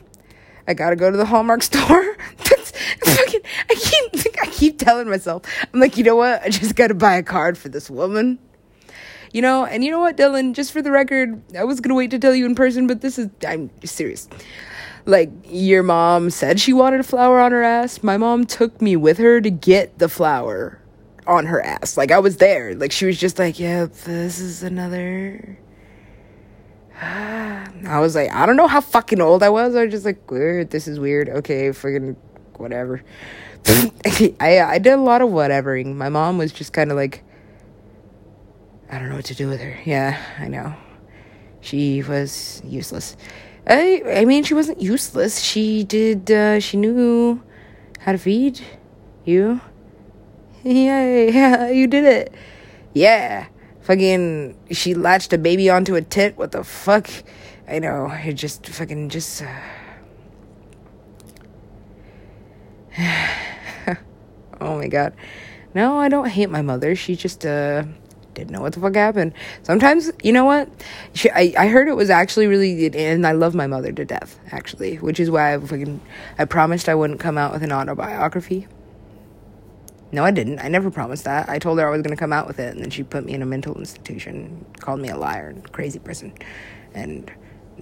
I 0.68 0.74
gotta 0.74 0.96
go 0.96 1.10
to 1.12 1.18
the 1.18 1.26
Hallmark 1.26 1.64
store. 1.64 2.16
That's 2.38 2.72
fucking. 3.04 3.42
I 3.70 3.76
keep 3.76 4.40
I 4.42 4.46
keep 4.48 4.80
telling 4.80 5.10
myself, 5.10 5.44
I'm 5.74 5.80
like, 5.80 5.98
you 5.98 6.04
know 6.04 6.16
what? 6.16 6.44
I 6.44 6.50
just 6.50 6.76
gotta 6.76 6.94
buy 6.94 7.16
a 7.16 7.24
card 7.24 7.58
for 7.58 7.70
this 7.70 7.90
woman. 7.90 8.40
You 9.32 9.42
know, 9.42 9.66
and 9.66 9.84
you 9.84 9.92
know 9.92 10.00
what, 10.00 10.18
Dillon? 10.18 10.54
Just 10.54 10.72
for 10.72 10.82
the 10.82 10.92
record, 10.92 11.42
I 11.56 11.64
was 11.64 11.80
gonna 11.80 11.96
wait 11.96 12.12
to 12.12 12.20
tell 12.20 12.34
you 12.34 12.46
in 12.46 12.56
person, 12.56 12.88
but 12.88 13.02
this 13.02 13.20
is 13.20 13.30
I'm 13.48 13.70
serious. 13.84 14.28
Like 15.06 15.30
your 15.46 15.84
mom 15.84 16.30
said 16.30 16.60
she 16.60 16.74
wanted 16.74 17.00
a 17.00 17.04
flower 17.04 17.40
on 17.40 17.52
her 17.52 17.64
ass. 17.64 18.04
My 18.04 18.18
mom 18.18 18.46
took 18.46 18.82
me 18.82 18.96
with 18.96 19.18
her 19.18 19.40
to 19.42 19.50
get 19.50 20.00
the 20.00 20.10
flower 20.10 20.80
on 21.28 21.46
her 21.46 21.62
ass. 21.62 21.96
Like 21.96 22.12
I 22.12 22.20
was 22.20 22.38
there. 22.38 22.76
Like 22.76 22.92
she 22.92 23.06
was 23.06 23.20
just 23.20 23.40
like, 23.40 23.60
"Yep, 23.60 23.92
yeah, 23.92 24.04
this 24.06 24.40
is 24.40 24.64
another." 24.64 25.58
I 27.02 28.00
was 28.00 28.16
like, 28.16 28.32
I 28.34 28.46
don't 28.46 28.58
know 28.58 28.68
how 28.68 28.82
fucking 28.82 29.22
old 29.22 29.42
I 29.42 29.50
was. 29.50 29.74
I 29.76 29.84
was 29.86 29.92
just 29.92 30.06
like, 30.06 30.30
weird. 30.30 30.72
This 30.72 30.88
is 30.88 31.00
weird. 31.00 31.30
Okay, 31.30 31.72
fucking 31.72 32.18
whatever. 32.58 33.02
I 34.40 34.62
I 34.62 34.80
did 34.80 34.94
a 34.94 34.98
lot 34.98 35.22
of 35.22 35.30
whatevering. 35.30 35.96
My 35.96 36.10
mom 36.10 36.38
was 36.38 36.52
just 36.52 36.74
kind 36.74 36.92
of 36.92 36.98
like, 36.98 37.24
I 38.90 38.98
don't 38.98 39.10
know 39.10 39.16
what 39.16 39.26
to 39.26 39.36
do 39.36 39.48
with 39.48 39.62
her. 39.62 39.78
Yeah, 39.86 40.20
I 40.40 40.48
know. 40.48 40.74
She 41.62 42.02
was 42.02 42.62
useless. 42.66 43.16
I 43.68 44.02
I 44.06 44.26
mean, 44.26 44.44
she 44.44 44.54
wasn't 44.54 44.82
useless. 44.82 45.40
She 45.42 45.84
did. 45.84 46.32
Uh, 46.32 46.60
she 46.60 46.78
knew 46.78 47.42
how 48.00 48.12
to 48.14 48.18
feed 48.18 48.62
you. 49.26 49.62
Yeah, 50.62 51.30
yeah, 51.30 51.70
you 51.70 51.88
did 51.88 52.04
it. 52.04 52.34
Yeah. 52.94 53.48
Fucking, 53.80 54.58
she 54.72 54.94
latched 54.94 55.32
a 55.32 55.38
baby 55.38 55.70
onto 55.70 55.96
a 55.96 56.02
tit. 56.02 56.38
What 56.38 56.52
the 56.52 56.66
fuck? 56.66 57.10
I 57.66 57.80
know. 57.80 58.12
It 58.12 58.34
just 58.34 58.68
fucking 58.68 59.08
just. 59.08 59.42
Uh... 59.42 59.48
oh 64.60 64.78
my 64.78 64.90
god. 64.90 65.14
No, 65.74 65.98
I 65.98 66.10
don't 66.10 66.28
hate 66.28 66.50
my 66.50 66.62
mother. 66.62 66.94
She 66.94 67.16
just 67.16 67.46
uh 67.46 67.84
didn't 68.40 68.52
know 68.52 68.62
what 68.62 68.74
the 68.74 68.80
fuck 68.80 68.96
happened. 68.96 69.34
Sometimes, 69.64 70.12
you 70.24 70.32
know 70.32 70.46
what? 70.46 70.70
She, 71.14 71.30
I 71.30 71.54
I 71.58 71.68
heard 71.68 71.88
it 71.88 71.96
was 71.96 72.10
actually 72.10 72.48
really, 72.48 72.88
and 72.88 73.28
I 73.28 73.34
love 73.34 73.54
my 73.54 73.68
mother 73.68 73.92
to 73.92 74.06
death, 74.06 74.40
actually, 74.52 74.96
which 74.98 75.20
is 75.20 75.30
why 75.30 75.54
I 75.54 75.60
fucking 75.60 76.02
I 76.38 76.46
promised 76.46 76.90
I 76.90 76.96
wouldn't 76.96 77.20
come 77.20 77.38
out 77.38 77.54
with 77.54 77.64
an 77.64 77.72
autobiography. 77.72 78.68
No, 80.12 80.24
I 80.24 80.32
didn't. 80.32 80.60
I 80.60 80.70
never 80.70 80.90
promised 80.90 81.26
that. 81.26 81.50
I 81.50 81.60
told 81.60 81.78
her 81.78 81.88
I 81.88 81.92
was 81.92 82.02
going 82.02 82.16
to 82.16 82.20
come 82.20 82.34
out 82.34 82.48
with 82.48 82.60
it, 82.60 82.74
and 82.74 82.84
then 82.84 82.90
she 82.90 83.04
put 83.04 83.26
me 83.26 83.34
in 83.34 83.44
a 83.44 83.46
mental 83.46 83.78
institution, 83.78 84.66
called 84.80 85.00
me 85.00 85.10
a 85.10 85.18
liar 85.18 85.50
and 85.50 85.72
crazy 85.72 86.00
person. 86.00 86.34
And 86.96 87.32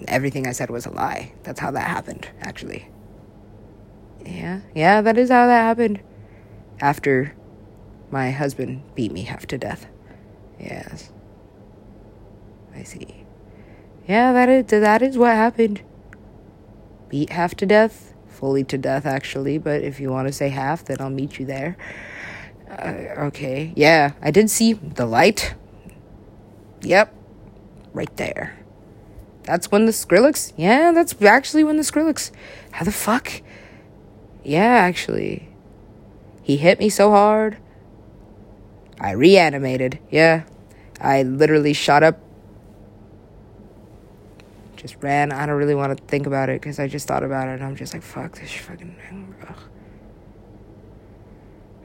everything 0.10 0.46
I 0.46 0.52
said 0.52 0.70
was 0.70 0.86
a 0.86 0.92
lie. 0.92 1.32
That's 1.44 1.60
how 1.60 1.72
that 1.72 1.88
happened, 1.88 2.28
actually. 2.42 2.90
Yeah, 4.26 4.60
yeah, 4.76 5.00
that 5.02 5.18
is 5.18 5.30
how 5.30 5.48
that 5.48 5.62
happened. 5.62 6.02
After 6.82 7.34
my 8.12 8.32
husband 8.32 8.84
beat 8.94 9.12
me 9.12 9.22
half 9.24 9.46
to 9.48 9.58
death. 9.58 9.88
Yes. 10.60 11.12
I 12.76 12.84
see. 12.84 13.24
Yeah, 14.08 14.32
that 14.34 14.50
is 14.50 14.66
that 14.68 15.02
is 15.02 15.18
what 15.18 15.36
happened. 15.36 15.82
Beat 17.10 17.32
half 17.32 17.56
to 17.56 17.66
death, 17.66 18.14
fully 18.28 18.64
to 18.66 18.78
death 18.78 19.06
actually, 19.06 19.58
but 19.58 19.82
if 19.82 20.00
you 20.00 20.10
want 20.10 20.28
to 20.28 20.34
say 20.34 20.50
half, 20.50 20.86
then 20.86 20.98
I'll 21.00 21.10
meet 21.10 21.40
you 21.40 21.46
there. 21.46 21.78
Uh, 22.70 23.26
okay. 23.28 23.74
Yeah, 23.76 24.14
I 24.22 24.32
did 24.32 24.50
see 24.50 24.74
the 24.74 25.06
light. 25.06 25.56
Yep. 26.82 27.14
Right 27.94 28.16
there. 28.18 28.58
That's 29.44 29.72
when 29.72 29.86
the 29.86 29.92
Skrillex. 29.92 30.54
Yeah, 30.58 30.92
that's 30.92 31.20
actually 31.22 31.64
when 31.64 31.78
the 31.78 31.84
Skrillex. 31.84 32.32
How 32.72 32.86
the 32.86 32.92
fuck? 32.92 33.42
Yeah, 34.44 34.62
actually. 34.62 35.50
He 36.44 36.58
hit 36.58 36.80
me 36.80 36.90
so 36.90 37.12
hard. 37.12 37.58
I 39.00 39.12
reanimated. 39.12 40.00
Yeah. 40.10 40.44
I 41.00 41.24
literally 41.24 41.74
shot 41.74 42.04
up. 42.04 42.20
Just 44.76 44.96
ran. 45.02 45.32
I 45.32 45.46
don't 45.46 45.58
really 45.58 45.76
want 45.76 45.98
to 45.98 46.04
think 46.06 46.28
about 46.28 46.50
it 46.50 46.62
because 46.62 46.80
I 46.80 46.88
just 46.88 47.08
thought 47.08 47.24
about 47.24 47.48
it 47.48 47.54
and 47.54 47.64
I'm 47.64 47.76
just 47.76 47.94
like, 47.94 48.04
fuck 48.04 48.40
this 48.40 48.52
fucking. 48.52 48.96
Ugh. 49.48 49.58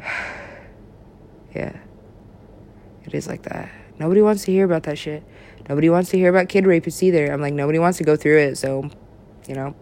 Yeah. 1.54 1.76
It 3.04 3.12
is 3.12 3.26
like 3.26 3.42
that. 3.42 3.70
Nobody 3.98 4.22
wants 4.22 4.44
to 4.46 4.52
hear 4.52 4.64
about 4.64 4.84
that 4.84 4.96
shit. 4.96 5.22
Nobody 5.68 5.90
wants 5.90 6.10
to 6.10 6.16
hear 6.16 6.30
about 6.30 6.48
kid 6.48 6.64
rapists 6.64 7.02
either. 7.02 7.30
I'm 7.30 7.40
like, 7.40 7.54
nobody 7.54 7.78
wants 7.78 7.98
to 7.98 8.04
go 8.04 8.16
through 8.16 8.38
it, 8.38 8.56
so, 8.56 8.88
you 9.46 9.54
know. 9.54 9.74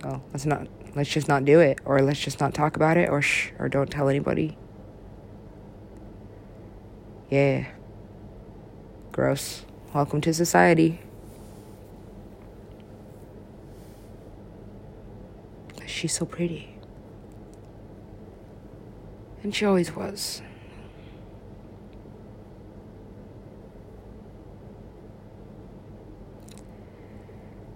So 0.00 0.22
let's 0.32 0.46
not, 0.46 0.66
let's 0.96 1.10
just 1.10 1.28
not 1.28 1.44
do 1.44 1.60
it, 1.60 1.80
or 1.84 2.00
let's 2.00 2.18
just 2.18 2.40
not 2.40 2.54
talk 2.54 2.76
about 2.76 2.96
it, 2.96 3.10
or 3.10 3.20
shh, 3.20 3.50
or 3.58 3.68
don't 3.68 3.90
tell 3.90 4.08
anybody. 4.08 4.56
Yeah. 7.30 7.66
Gross. 9.12 9.64
Welcome 9.94 10.20
to 10.22 10.34
society. 10.34 11.00
She's 15.86 16.12
so 16.12 16.24
pretty. 16.26 16.74
And 19.44 19.54
she 19.54 19.64
always 19.64 19.94
was. 19.94 20.42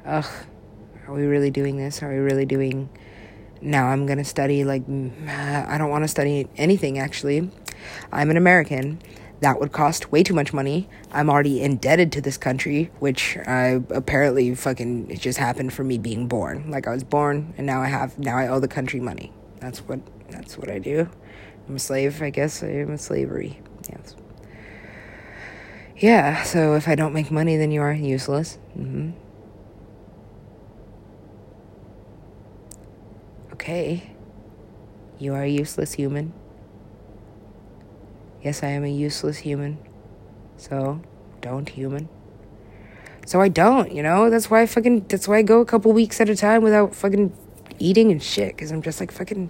Ugh, 0.05 0.26
are 1.07 1.14
we 1.14 1.22
really 1.22 1.50
doing 1.50 1.76
this? 1.76 2.02
Are 2.02 2.09
we 2.09 2.16
really 2.16 2.44
doing. 2.44 2.88
Now 3.62 3.86
I'm 3.86 4.05
gonna 4.05 4.24
study, 4.24 4.64
like, 4.64 4.82
I 5.28 5.76
don't 5.78 5.90
wanna 5.90 6.09
study 6.09 6.48
anything 6.57 6.98
actually. 6.98 7.50
I'm 8.12 8.30
an 8.30 8.36
American. 8.36 9.00
That 9.45 9.61
would 9.61 9.72
cost 9.72 10.11
way 10.11 10.22
too 10.22 10.32
much 10.32 10.55
money. 10.55 10.88
I'm 11.12 11.28
already 11.28 11.61
indebted 11.61 12.12
to 12.12 12.22
this 12.22 12.38
country, 12.38 12.90
which 12.99 13.36
I 13.47 13.82
apparently 13.90 14.55
fucking 14.55 15.11
it 15.11 15.20
just 15.20 15.38
happened 15.38 15.74
for 15.74 15.84
me 15.84 15.99
being 15.99 16.28
born. 16.28 16.70
Like 16.70 16.86
I 16.86 16.92
was 16.92 17.05
born 17.05 17.53
and 17.59 17.66
now 17.66 17.82
I 17.82 17.88
have 17.88 18.18
now 18.18 18.38
I 18.38 18.49
owe 18.49 18.59
the 18.59 18.68
country 18.68 19.01
money. 19.01 19.34
That's 19.61 19.80
what 19.80 20.01
that's 20.30 20.57
what 20.57 20.70
I 20.70 20.78
do. 20.78 21.11
I'm 21.68 21.76
a 21.76 21.78
slave, 21.78 22.22
I 22.22 22.30
guess. 22.30 22.62
I 22.62 22.68
am 22.68 22.92
a 22.92 22.97
slavery. 22.97 23.61
Yes. 23.90 24.16
Yeah, 25.99 26.42
so 26.45 26.74
if 26.74 26.88
I 26.88 26.95
don't 26.95 27.12
make 27.12 27.30
money, 27.30 27.59
then 27.59 27.70
you 27.70 27.82
are 27.82 27.92
useless. 27.92 28.57
Mm-hmm. 28.78 29.11
okay. 33.53 34.11
You 35.18 35.34
are 35.34 35.42
a 35.42 35.51
useless 35.51 35.92
human. 35.92 36.32
Yes, 38.45 38.62
I 38.62 38.68
am 38.68 38.84
a 38.84 38.90
useless 38.90 39.38
human. 39.38 39.78
So, 40.59 41.01
don't 41.40 41.66
human. 41.66 42.11
So 43.24 43.40
I 43.40 43.49
don't, 43.49 43.90
you 43.90 44.03
know? 44.03 44.28
That's 44.28 44.51
why 44.51 44.61
I 44.61 44.66
fucking, 44.66 45.07
that's 45.09 45.26
why 45.26 45.38
I 45.38 45.42
go 45.42 45.61
a 45.61 45.64
couple 45.64 45.92
weeks 45.92 46.20
at 46.20 46.28
a 46.28 46.36
time 46.36 46.62
without 46.62 46.95
fucking 46.95 47.34
eating 47.78 48.12
and 48.12 48.22
shit. 48.22 48.57
Cause 48.59 48.70
I'm 48.70 48.82
just 48.82 49.01
like 49.01 49.11
fucking 49.11 49.49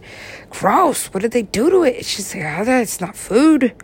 gross. 0.49 1.07
What 1.07 1.23
did 1.23 1.33
they 1.33 1.43
do 1.43 1.71
to 1.71 1.83
it? 1.83 1.97
It's 1.97 2.15
just 2.15 2.37
like, 2.37 2.45
oh, 2.45 2.65
that's 2.65 3.01
not 3.01 3.17
food. 3.17 3.75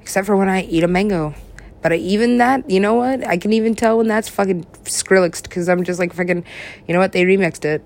Except 0.00 0.28
for 0.28 0.36
when 0.36 0.48
I 0.48 0.62
eat 0.62 0.84
a 0.84 0.88
mango. 0.88 1.34
But 1.82 1.92
I, 1.92 1.96
even 1.96 2.38
that, 2.38 2.70
you 2.70 2.78
know 2.78 2.94
what? 2.94 3.26
I 3.26 3.38
can 3.38 3.52
even 3.52 3.74
tell 3.74 3.98
when 3.98 4.06
that's 4.06 4.28
fucking 4.28 4.64
Skrillex 4.84 5.42
because 5.42 5.68
I'm 5.68 5.82
just 5.82 5.98
like 5.98 6.12
fucking, 6.12 6.44
you 6.86 6.94
know 6.94 7.00
what? 7.00 7.10
They 7.10 7.24
remixed 7.24 7.64
it. 7.64 7.82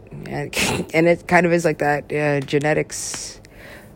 And 0.95 1.09
it 1.09 1.27
kind 1.27 1.47
of 1.47 1.55
is 1.55 1.65
like 1.65 1.79
that 1.79 2.13
uh, 2.13 2.41
genetics 2.41 3.40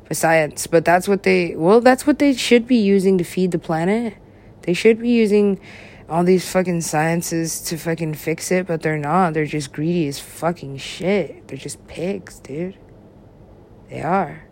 for 0.05 0.15
science. 0.15 0.67
But 0.67 0.85
that's 0.85 1.09
what 1.09 1.23
they, 1.23 1.55
well, 1.57 1.81
that's 1.81 2.07
what 2.07 2.19
they 2.19 2.35
should 2.35 2.67
be 2.67 2.77
using 2.77 3.19
to 3.19 3.25
feed 3.25 3.51
the 3.51 3.59
planet. 3.59 4.15
They 4.63 4.75
should 4.75 5.01
be 5.01 5.11
using 5.11 5.61
all 6.09 6.25
these 6.25 6.51
fucking 6.51 6.83
sciences 6.83 7.61
to 7.63 7.77
fucking 7.77 8.15
fix 8.15 8.51
it, 8.51 8.67
but 8.67 8.83
they're 8.83 8.99
not. 8.99 9.35
They're 9.35 9.47
just 9.47 9.73
greedy 9.73 10.07
as 10.07 10.19
fucking 10.21 10.77
shit. 10.79 11.49
They're 11.49 11.59
just 11.59 11.87
pigs, 11.87 12.41
dude. 12.41 12.77
They 13.89 14.03
are. 14.03 14.45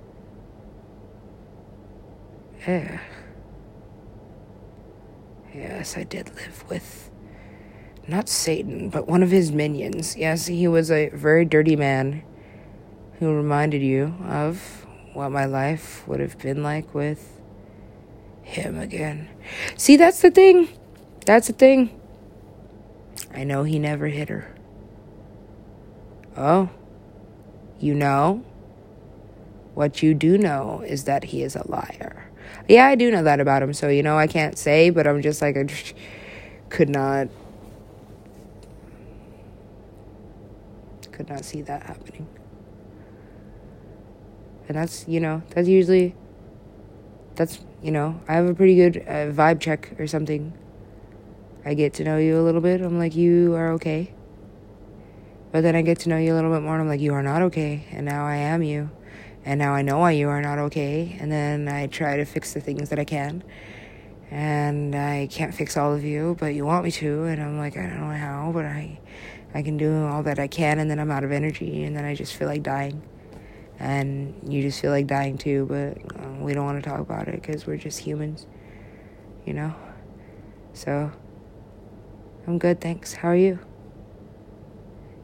Yeah. 2.67 3.01
Yes, 5.55 5.97
I 5.97 6.05
did 6.05 6.35
live 6.35 6.65
with 6.71 7.11
not 8.09 8.29
Satan, 8.29 8.89
but 8.89 9.07
one 9.07 9.23
of 9.23 9.31
his 9.31 9.53
minions. 9.53 10.17
Yes, 10.17 10.47
he 10.47 10.67
was 10.67 10.91
a 10.91 11.11
very 11.11 11.45
dirty 11.45 11.77
man 11.77 12.23
who 13.19 13.35
reminded 13.35 13.83
you 13.83 14.15
of 14.25 14.82
what 15.13 15.31
my 15.31 15.45
life 15.45 16.07
would 16.07 16.21
have 16.21 16.39
been 16.39 16.63
like 16.63 16.95
with 16.95 17.41
him 18.43 18.79
again. 18.79 19.29
See, 19.77 19.97
that's 19.97 20.21
the 20.21 20.31
thing. 20.31 20.69
That's 21.27 21.47
the 21.47 21.53
thing. 21.53 21.99
I 23.35 23.45
know 23.45 23.65
he 23.65 23.79
never 23.79 24.09
hit 24.09 24.29
her. 24.29 24.55
Oh, 26.37 26.71
you 27.79 27.95
know? 27.95 28.45
What 29.75 30.03
you 30.03 30.13
do 30.15 30.37
know 30.37 30.83
is 30.87 31.05
that 31.05 31.25
he 31.25 31.43
is 31.43 31.57
a 31.57 31.67
liar. 31.67 32.31
Yeah, 32.69 32.87
I 32.87 32.95
do 32.95 33.11
know 33.11 33.23
that 33.23 33.41
about 33.41 33.63
him, 33.63 33.73
so 33.73 33.89
you 33.89 34.03
know, 34.03 34.19
I 34.19 34.27
can't 34.27 34.59
say, 34.59 34.91
but 34.91 35.07
I'm 35.07 35.23
just 35.23 35.41
like, 35.41 35.57
I 35.57 35.63
just 35.63 35.95
could 36.69 36.89
not. 36.89 37.29
Could 41.11 41.29
not 41.29 41.45
see 41.45 41.63
that 41.63 41.83
happening. 41.83 42.27
And 44.69 44.77
that's, 44.77 45.07
you 45.09 45.21
know, 45.21 45.43
that's 45.51 45.69
usually. 45.69 46.15
That's, 47.35 47.61
you 47.83 47.91
know, 47.91 48.21
I 48.29 48.35
have 48.35 48.47
a 48.47 48.55
pretty 48.55 48.77
good 48.77 48.99
uh, 48.99 49.33
vibe 49.33 49.59
check 49.59 49.99
or 49.99 50.07
something. 50.07 50.53
I 51.65 51.75
get 51.75 51.95
to 51.95 52.05
know 52.05 52.19
you 52.19 52.39
a 52.39 52.43
little 52.43 52.61
bit. 52.61 52.83
I'm 52.83 52.99
like, 52.99 53.17
you 53.17 53.55
are 53.55 53.73
okay. 53.73 54.13
But 55.51 55.63
then 55.63 55.75
I 55.75 55.83
get 55.83 56.01
to 56.01 56.09
know 56.09 56.19
you 56.19 56.35
a 56.35 56.37
little 56.37 56.53
bit 56.53 56.63
more, 56.63 56.75
and 56.75 56.83
I'm 56.83 56.89
like, 56.89 57.01
you 57.01 57.15
are 57.15 57.23
not 57.23 57.43
okay. 57.43 57.87
And 57.91 58.05
now 58.05 58.27
I 58.27 58.37
am 58.37 58.63
you 58.63 58.91
and 59.45 59.59
now 59.59 59.73
I 59.73 59.83
know 59.83 59.99
why 59.99 60.13
you 60.13 60.29
are 60.29 60.41
not 60.41 60.59
okay. 60.59 61.17
And 61.21 61.31
then 61.31 61.69
I 61.69 61.87
try 61.89 62.17
to 62.17 62.25
fix 62.25 62.53
the 62.53 62.61
things 62.61 62.91
that 62.91 62.99
I 62.99 63.05
can. 63.05 63.43
And 64.31 64.95
I 64.95 65.29
can't 65.31 65.55
fix 65.55 65.77
all 65.77 65.93
of 65.93 66.05
you, 66.05 66.37
but 66.39 66.55
you 66.55 66.65
want 66.65 66.85
me 66.85 66.91
to. 66.93 67.25
And 67.25 67.43
I'm 67.43 67.59
like, 67.59 67.77
I 67.77 67.83
don't 67.83 68.01
know 68.01 68.17
how, 68.17 68.51
but 68.53 68.65
I, 68.65 68.99
I 69.53 69.63
can 69.63 69.77
do 69.77 70.07
all 70.07 70.23
that 70.23 70.39
I 70.39 70.47
can. 70.47 70.79
And 70.79 70.91
then 70.91 70.99
I'm 70.99 71.11
out 71.11 71.25
of 71.25 71.33
energy, 71.33 71.83
and 71.85 71.97
then 71.97 72.05
I 72.05 72.15
just 72.15 72.35
feel 72.35 72.49
like 72.49 72.63
dying. 72.63 73.03
And 73.83 74.35
you 74.47 74.63
just 74.63 74.81
feel 74.81 74.93
like 74.93 75.09
dying 75.09 75.37
too, 75.37 75.67
but 75.69 75.99
um, 76.23 76.43
we 76.43 76.55
don't 76.55 76.65
want 76.65 76.83
to 76.83 76.89
talk 76.89 77.01
about 77.01 77.27
it 77.27 77.43
because 77.43 77.67
we're 77.67 77.77
just 77.77 77.99
humans, 77.99 78.47
you 79.45 79.53
know? 79.53 79.75
So, 80.73 81.11
I'm 82.47 82.59
good, 82.59 82.81
thanks. 82.81 83.15
How 83.15 83.31
are 83.31 83.37
you? 83.37 83.59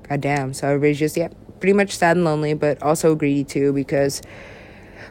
God 0.09 0.21
damn. 0.21 0.53
So 0.55 0.67
everybody's 0.67 0.99
just, 0.99 1.17
yeah, 1.17 1.29
pretty 1.61 1.73
much 1.73 1.97
sad 1.97 2.17
and 2.17 2.25
lonely, 2.25 2.55
but 2.55 2.83
also 2.83 3.15
greedy 3.15 3.45
too 3.45 3.73
because 3.73 4.23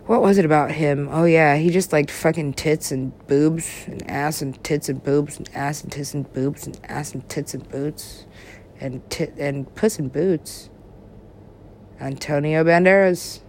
what 0.07 0.21
was 0.21 0.37
it 0.37 0.45
about 0.45 0.71
him? 0.71 1.07
Oh 1.09 1.23
yeah, 1.23 1.55
he 1.55 1.69
just 1.69 1.93
liked 1.93 2.11
fucking 2.11 2.53
tits 2.53 2.91
and 2.91 3.17
boobs 3.27 3.85
and 3.87 4.09
ass 4.09 4.41
and 4.41 4.61
tits 4.61 4.89
and 4.89 5.01
boobs 5.01 5.37
and 5.37 5.49
ass 5.53 5.83
and 5.83 5.91
tits 5.91 6.13
and 6.13 6.31
boobs 6.33 6.67
and 6.67 6.79
ass 6.85 7.13
and 7.13 7.27
tits 7.29 7.53
and 7.53 7.67
boots 7.69 8.25
and 8.79 9.09
tit 9.09 9.33
and 9.37 9.73
puss 9.75 9.99
and 9.99 10.11
boots. 10.11 10.69
Antonio 11.99 12.63
Banderas. 12.63 13.41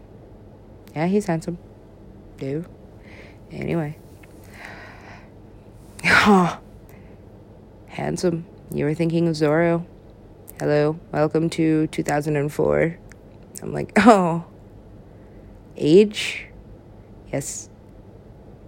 Yeah, 0.95 1.07
he's 1.07 1.27
handsome. 1.27 1.59
Dude. 2.39 2.67
Anyway. 3.53 3.99
Handsome. 7.89 8.47
You 8.73 8.85
were 8.85 8.95
thinking 8.95 9.29
of 9.29 9.35
Zorro. 9.35 9.85
Hello, 10.59 10.99
welcome 11.13 11.51
to 11.51 11.87
2004. 11.89 12.99
I'm 13.63 13.73
like, 13.73 13.93
oh, 13.97 14.45
age? 15.77 16.47
Yes, 17.33 17.69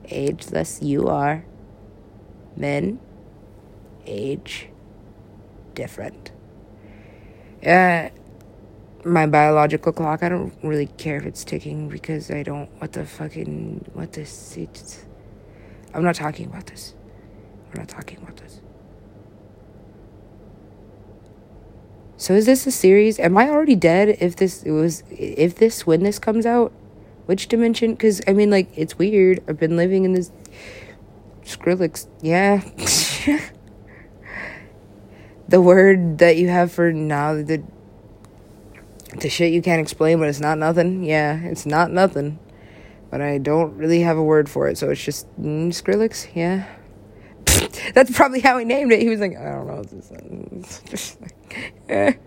ageless 0.04 0.82
you 0.82 1.08
are. 1.08 1.44
Men, 2.56 3.00
age, 4.06 4.68
different. 5.74 6.32
Uh, 7.64 8.10
my 9.04 9.26
biological 9.26 9.92
clock, 9.92 10.22
I 10.22 10.28
don't 10.28 10.52
really 10.62 10.86
care 10.86 11.16
if 11.16 11.26
it's 11.26 11.44
ticking 11.44 11.88
because 11.88 12.30
I 12.30 12.42
don't, 12.42 12.68
what 12.80 12.92
the 12.92 13.06
fucking, 13.06 13.90
what 13.94 14.12
this, 14.12 14.56
it's, 14.56 15.04
I'm 15.94 16.02
not 16.02 16.14
talking 16.14 16.46
about 16.46 16.66
this. 16.66 16.94
We're 17.68 17.80
not 17.80 17.88
talking 17.88 18.18
about 18.18 18.36
this. 18.36 18.60
So 22.20 22.34
is 22.34 22.44
this 22.44 22.66
a 22.66 22.70
series? 22.70 23.18
Am 23.18 23.38
I 23.38 23.48
already 23.48 23.74
dead 23.74 24.18
if 24.20 24.36
this 24.36 24.62
it 24.62 24.72
was 24.72 25.02
if 25.08 25.54
this 25.54 25.86
when 25.86 26.02
this 26.02 26.18
comes 26.18 26.44
out? 26.44 26.70
Which 27.24 27.48
dimension? 27.48 27.96
Cuz 27.96 28.20
I 28.28 28.34
mean 28.34 28.50
like 28.50 28.68
it's 28.76 28.98
weird. 28.98 29.42
I've 29.48 29.58
been 29.58 29.74
living 29.74 30.04
in 30.04 30.12
this 30.12 30.30
Skrillex. 31.44 32.08
Yeah. 32.20 32.60
the 35.48 35.62
word 35.62 36.18
that 36.18 36.36
you 36.36 36.48
have 36.48 36.70
for 36.70 36.92
now 36.92 37.32
the 37.32 37.62
the 39.18 39.28
shit 39.28 39.52
you 39.52 39.62
can't 39.62 39.80
explain 39.80 40.18
but 40.18 40.28
it's 40.28 40.40
not 40.40 40.58
nothing. 40.58 41.04
Yeah, 41.04 41.40
it's 41.42 41.66
not 41.66 41.90
nothing. 41.90 42.38
But 43.10 43.20
I 43.20 43.38
don't 43.38 43.76
really 43.76 44.00
have 44.00 44.16
a 44.16 44.22
word 44.22 44.48
for 44.48 44.68
it, 44.68 44.78
so 44.78 44.90
it's 44.90 45.02
just 45.04 45.26
mm, 45.40 45.68
Skrillex. 45.68 46.28
Yeah. 46.34 46.66
That's 47.94 48.16
probably 48.16 48.40
how 48.40 48.58
he 48.58 48.64
named 48.64 48.92
it. 48.92 49.02
He 49.02 49.08
was 49.08 49.20
like, 49.20 49.36
I 49.36 49.44
don't 49.50 49.66
know. 49.66 49.82
It's 50.58 50.82
just 50.82 51.20
like! 51.20 52.20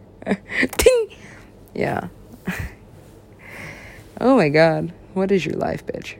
Yeah. 1.73 2.07
oh 4.21 4.35
my 4.35 4.49
god. 4.49 4.93
What 5.13 5.31
is 5.31 5.45
your 5.45 5.55
life, 5.55 5.85
bitch? 5.85 6.17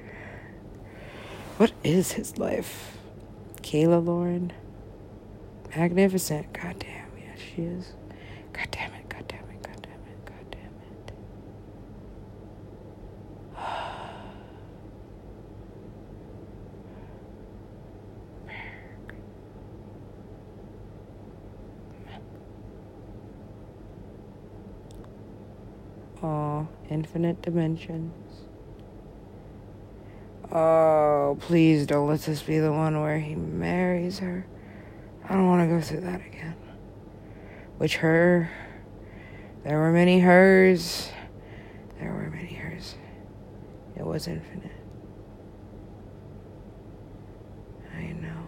What 1.58 1.72
is 1.84 2.14
his 2.14 2.38
life? 2.38 2.98
Kayla 3.62 4.04
Lauren? 4.06 4.52
Magnificent. 5.76 6.54
God 6.54 6.78
damn. 6.80 7.08
Yeah, 7.18 7.36
she 7.38 7.64
is. 7.64 7.94
God 8.52 8.68
damn 8.72 8.94
it. 8.94 9.10
God 9.10 9.28
damn 9.28 9.40
it. 9.50 9.64
God 9.64 9.82
damn 9.82 9.94
it. 9.94 10.26
God 10.26 10.52
damn 10.52 10.62
it. 10.62 11.14
Oh, 26.24 26.70
infinite 26.90 27.42
dimensions. 27.42 28.14
Oh, 30.50 31.38
please 31.42 31.86
don't 31.86 32.08
let 32.08 32.22
this 32.22 32.42
be 32.42 32.60
the 32.60 32.72
one 32.72 33.02
where 33.02 33.20
he 33.20 33.36
marries 33.36 34.20
her. 34.20 34.46
I 35.28 35.34
don't 35.34 35.48
want 35.48 35.70
to 35.70 35.76
go 35.76 35.82
through 35.82 36.02
that 36.02 36.26
again. 36.26 36.56
Which 37.78 37.98
her, 37.98 38.50
there 39.66 39.80
were 39.80 39.92
many 39.92 40.20
hers. 40.20 41.10
There 42.00 42.14
were 42.14 42.30
many 42.30 42.54
hers. 42.54 42.96
It 43.98 44.06
was 44.06 44.28
infinite. 44.28 44.72
I 47.98 48.14
know. 48.14 48.48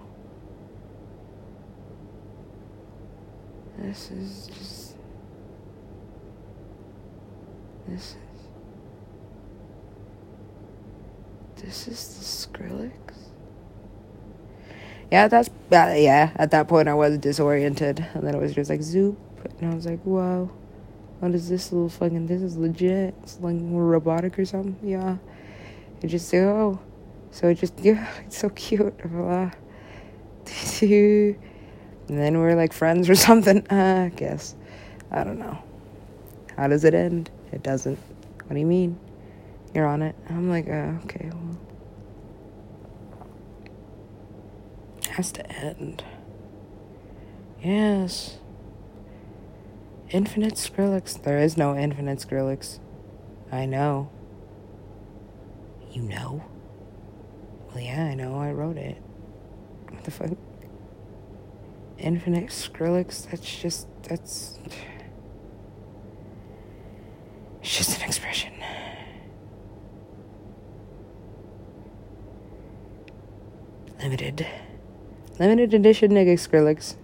This 3.80 4.12
is 4.12 4.48
just. 4.48 4.75
This 7.88 8.02
is. 8.02 8.16
This 11.64 11.88
is 11.88 12.50
the 12.50 12.58
Skrillex? 12.60 12.92
Yeah, 15.12 15.28
that's. 15.28 15.50
Uh, 15.72 15.94
yeah, 15.98 16.32
at 16.36 16.52
that 16.52 16.68
point 16.68 16.88
I 16.88 16.94
was 16.94 17.18
disoriented. 17.18 18.06
And 18.14 18.28
then 18.28 18.36
it 18.36 18.42
was 18.42 18.54
just 18.54 18.70
like 18.70 18.82
zoop. 18.82 19.18
And 19.60 19.72
I 19.72 19.76
was 19.76 19.86
like, 19.86 20.02
whoa. 20.04 20.52
What 21.20 21.34
is 21.34 21.48
this 21.50 21.72
little 21.72 21.90
fucking? 21.90 22.28
This 22.28 22.42
is 22.42 22.58
legit. 22.58 23.16
It's 23.24 23.40
like 23.40 23.56
robotic 23.62 24.38
or 24.38 24.46
something. 24.46 24.78
Yeah. 24.84 25.18
It 26.02 26.08
just 26.08 26.34
oh, 26.34 26.80
so 27.32 27.48
it 27.48 27.56
just 27.56 27.80
yeah, 27.82 28.08
it's 28.26 28.38
so 28.38 28.50
cute. 28.50 28.98
Blah. 29.10 29.52
and 30.82 31.38
then 32.08 32.38
we're 32.38 32.56
like 32.56 32.74
friends 32.74 33.10
or 33.10 33.16
something. 33.28 33.66
I 33.72 34.12
guess. 34.16 34.56
I 35.12 35.24
don't 35.24 35.40
know. 35.40 35.58
How 36.58 36.68
does 36.68 36.84
it 36.84 36.94
end? 36.94 37.30
It 37.52 37.64
doesn't. 37.64 38.00
What 38.46 38.54
do 38.54 38.60
you 38.60 38.66
mean? 38.66 39.00
You're 39.74 39.88
on 39.88 40.02
it. 40.02 40.16
I'm 40.30 40.50
like, 40.50 40.68
uh, 40.68 40.94
okay, 41.04 41.30
well. 41.34 41.58
It 45.00 45.08
has 45.08 45.32
to 45.34 45.52
end. 45.52 46.04
Yes. 47.62 48.38
Infinite 50.12 50.54
Skrillex. 50.54 51.22
There 51.22 51.40
is 51.40 51.58
no 51.58 51.76
infinite 51.76 52.20
Skrillex. 52.20 52.80
I 53.52 53.66
know. 53.66 54.10
You 55.92 56.04
know? 56.04 56.44
Well, 57.68 57.84
yeah, 57.84 58.06
I 58.06 58.14
know. 58.14 58.38
I 58.38 58.52
wrote 58.52 58.78
it. 58.78 59.02
What 59.90 60.04
the 60.04 60.12
fuck? 60.12 60.30
Infinite 61.98 62.48
Skrillex? 62.48 63.30
That's 63.30 63.62
just. 63.62 63.88
That's. 64.04 64.60
It's 67.66 67.78
just 67.78 68.00
an 68.00 68.08
expression. 68.08 68.54
Limited. 74.00 74.46
Limited 75.40 75.74
edition 75.74 76.12
nigga 76.12 76.34
Skrillex. 76.34 76.96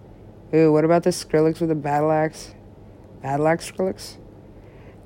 Ooh, 0.54 0.72
what 0.72 0.86
about 0.86 1.02
the 1.02 1.10
Skrillex 1.10 1.62
with 1.62 1.70
the 1.70 1.76
battle 1.76 2.12
axe? 2.12 2.54
Battle 3.24 3.48
axe 3.48 3.72
Skrillex? 3.72 4.18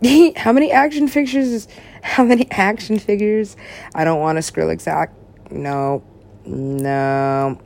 how 0.36 0.51
many 0.51 0.74
action 0.74 1.08
figures 1.08 1.47
is 1.47 1.70
how 2.01 2.26
many 2.26 2.47
action 2.51 2.99
figures? 2.99 3.56
I 3.95 4.03
don't 4.03 4.20
want 4.20 4.38
a 4.38 4.41
Skrillex 4.41 4.86
act. 4.88 5.14
No. 5.49 6.03
No. 6.45 7.62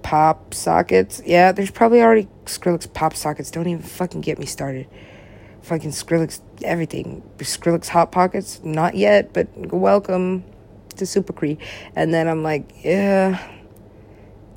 Pop 0.00 0.54
sockets. 0.54 1.20
Yeah, 1.26 1.52
there's 1.52 1.70
probably 1.70 2.00
already 2.00 2.28
Skrillex 2.46 2.90
pop 2.94 3.14
sockets. 3.14 3.50
Don't 3.50 3.68
even 3.68 3.82
fucking 3.82 4.22
get 4.22 4.38
me 4.38 4.46
started. 4.46 4.88
Fucking 5.66 5.90
Skrillex 5.90 6.40
everything. 6.62 7.28
Skrillex 7.38 7.88
hot 7.88 8.12
pockets. 8.12 8.60
Not 8.62 8.94
yet, 8.94 9.32
but 9.32 9.48
welcome 9.72 10.44
to 10.94 11.04
SUPACREE. 11.04 11.58
And 11.96 12.14
then 12.14 12.28
I'm 12.28 12.44
like, 12.44 12.72
yeah. 12.84 13.44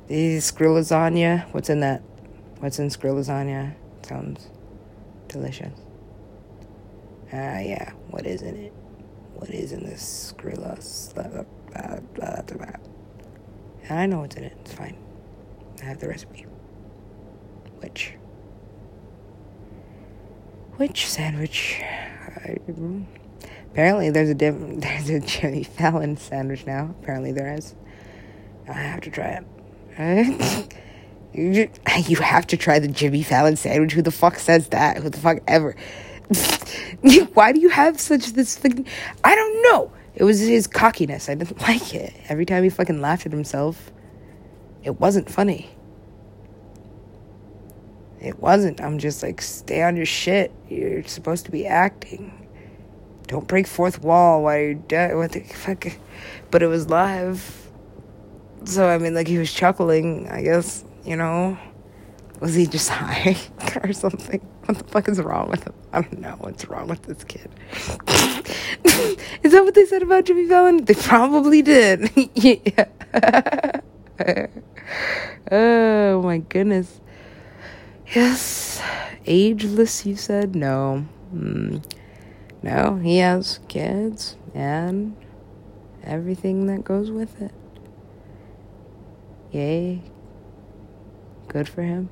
These 0.06 0.52
Skrill 0.52 0.78
lasagna. 0.78 1.52
What's 1.52 1.68
in 1.68 1.80
that? 1.80 2.02
What's 2.60 2.78
in 2.78 2.90
Skrill 2.90 3.16
lasagna? 3.16 3.74
Sounds 4.02 4.50
delicious. 5.26 5.72
Ah, 7.32 7.56
uh, 7.56 7.58
yeah. 7.58 7.90
What 8.10 8.24
is 8.24 8.42
in 8.42 8.56
it? 8.56 8.72
What 9.34 9.50
is 9.50 9.72
in 9.72 9.84
this 9.84 10.32
blah. 12.54 12.72
And 13.88 13.98
I 13.98 14.06
know 14.06 14.20
what's 14.20 14.36
in 14.36 14.44
it. 14.44 14.56
It's 14.60 14.74
fine. 14.74 14.96
I 15.82 15.86
have 15.86 15.98
the 15.98 16.06
recipe. 16.06 16.46
Which? 17.80 18.14
Which 20.80 21.06
sandwich? 21.06 21.78
I, 21.82 22.56
apparently, 23.70 24.08
there's 24.08 24.30
a 24.30 24.34
diff- 24.34 24.54
there's 24.80 25.10
a 25.10 25.20
Jimmy 25.20 25.62
Fallon 25.62 26.16
sandwich 26.16 26.64
now. 26.66 26.94
Apparently, 27.02 27.32
there 27.32 27.52
is. 27.52 27.74
I 28.66 28.72
have 28.72 29.02
to 29.02 29.10
try 29.10 29.42
it. 29.98 30.74
you 32.08 32.16
have 32.16 32.46
to 32.46 32.56
try 32.56 32.78
the 32.78 32.88
Jimmy 32.88 33.22
Fallon 33.22 33.56
sandwich. 33.56 33.92
Who 33.92 34.00
the 34.00 34.10
fuck 34.10 34.38
says 34.38 34.68
that? 34.68 34.96
Who 34.96 35.10
the 35.10 35.18
fuck 35.18 35.40
ever? 35.46 35.76
Why 37.34 37.52
do 37.52 37.60
you 37.60 37.68
have 37.68 38.00
such 38.00 38.32
this 38.32 38.56
thing? 38.56 38.86
I 39.22 39.34
don't 39.34 39.62
know. 39.64 39.92
It 40.14 40.24
was 40.24 40.40
his 40.40 40.66
cockiness. 40.66 41.28
I 41.28 41.34
didn't 41.34 41.60
like 41.60 41.94
it. 41.94 42.14
Every 42.30 42.46
time 42.46 42.64
he 42.64 42.70
fucking 42.70 43.02
laughed 43.02 43.26
at 43.26 43.32
himself, 43.32 43.92
it 44.82 44.98
wasn't 44.98 45.30
funny. 45.30 45.68
It 48.20 48.38
wasn't. 48.38 48.80
I'm 48.80 48.98
just 48.98 49.22
like, 49.22 49.40
stay 49.40 49.82
on 49.82 49.96
your 49.96 50.06
shit. 50.06 50.52
You're 50.68 51.04
supposed 51.04 51.46
to 51.46 51.50
be 51.50 51.66
acting. 51.66 52.48
Don't 53.26 53.46
break 53.46 53.66
fourth 53.66 54.02
wall 54.02 54.42
while 54.42 54.58
you're 54.58 54.74
dead. 54.74 55.16
What 55.16 55.32
the 55.32 55.40
fuck? 55.40 55.86
But 56.50 56.62
it 56.62 56.66
was 56.66 56.90
live. 56.90 57.68
So, 58.64 58.88
I 58.88 58.98
mean, 58.98 59.14
like, 59.14 59.26
he 59.26 59.38
was 59.38 59.52
chuckling, 59.52 60.28
I 60.28 60.42
guess, 60.42 60.84
you 61.04 61.16
know. 61.16 61.56
Was 62.40 62.54
he 62.54 62.66
just 62.66 62.88
high 62.90 63.36
or 63.82 63.92
something? 63.92 64.40
What 64.66 64.78
the 64.78 64.84
fuck 64.84 65.08
is 65.08 65.20
wrong 65.20 65.48
with 65.48 65.64
him? 65.64 65.74
I 65.92 66.02
don't 66.02 66.20
know 66.20 66.36
what's 66.40 66.66
wrong 66.68 66.88
with 66.88 67.02
this 67.02 67.24
kid. 67.24 67.50
is 69.42 69.52
that 69.52 69.64
what 69.64 69.74
they 69.74 69.86
said 69.86 70.02
about 70.02 70.24
Jimmy 70.24 70.46
Fallon? 70.46 70.84
They 70.84 70.94
probably 70.94 71.62
did. 71.62 72.10
yeah. 72.34 73.80
oh 75.50 76.22
my 76.22 76.38
goodness. 76.38 77.00
Yes. 78.14 78.82
Ageless, 79.24 80.04
you 80.04 80.16
said? 80.16 80.56
No. 80.56 81.06
Mm. 81.32 81.84
No, 82.62 82.96
he 82.96 83.18
has 83.18 83.60
kids 83.68 84.36
and 84.52 85.16
everything 86.02 86.66
that 86.66 86.82
goes 86.82 87.10
with 87.10 87.40
it. 87.40 87.52
Yay. 89.52 90.02
Good 91.46 91.68
for 91.68 91.82
him. 91.82 92.10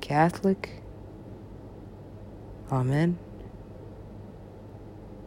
Catholic. 0.00 0.82
Amen. 2.72 3.18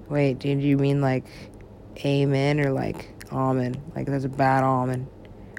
Wait, 0.09 0.39
did 0.39 0.61
you 0.61 0.77
mean 0.77 0.99
like 1.01 1.25
amen 2.05 2.59
or 2.59 2.71
like 2.71 3.09
almond? 3.31 3.81
Like 3.95 4.07
that's 4.07 4.25
a 4.25 4.29
bad 4.29 4.63
almond. 4.63 5.07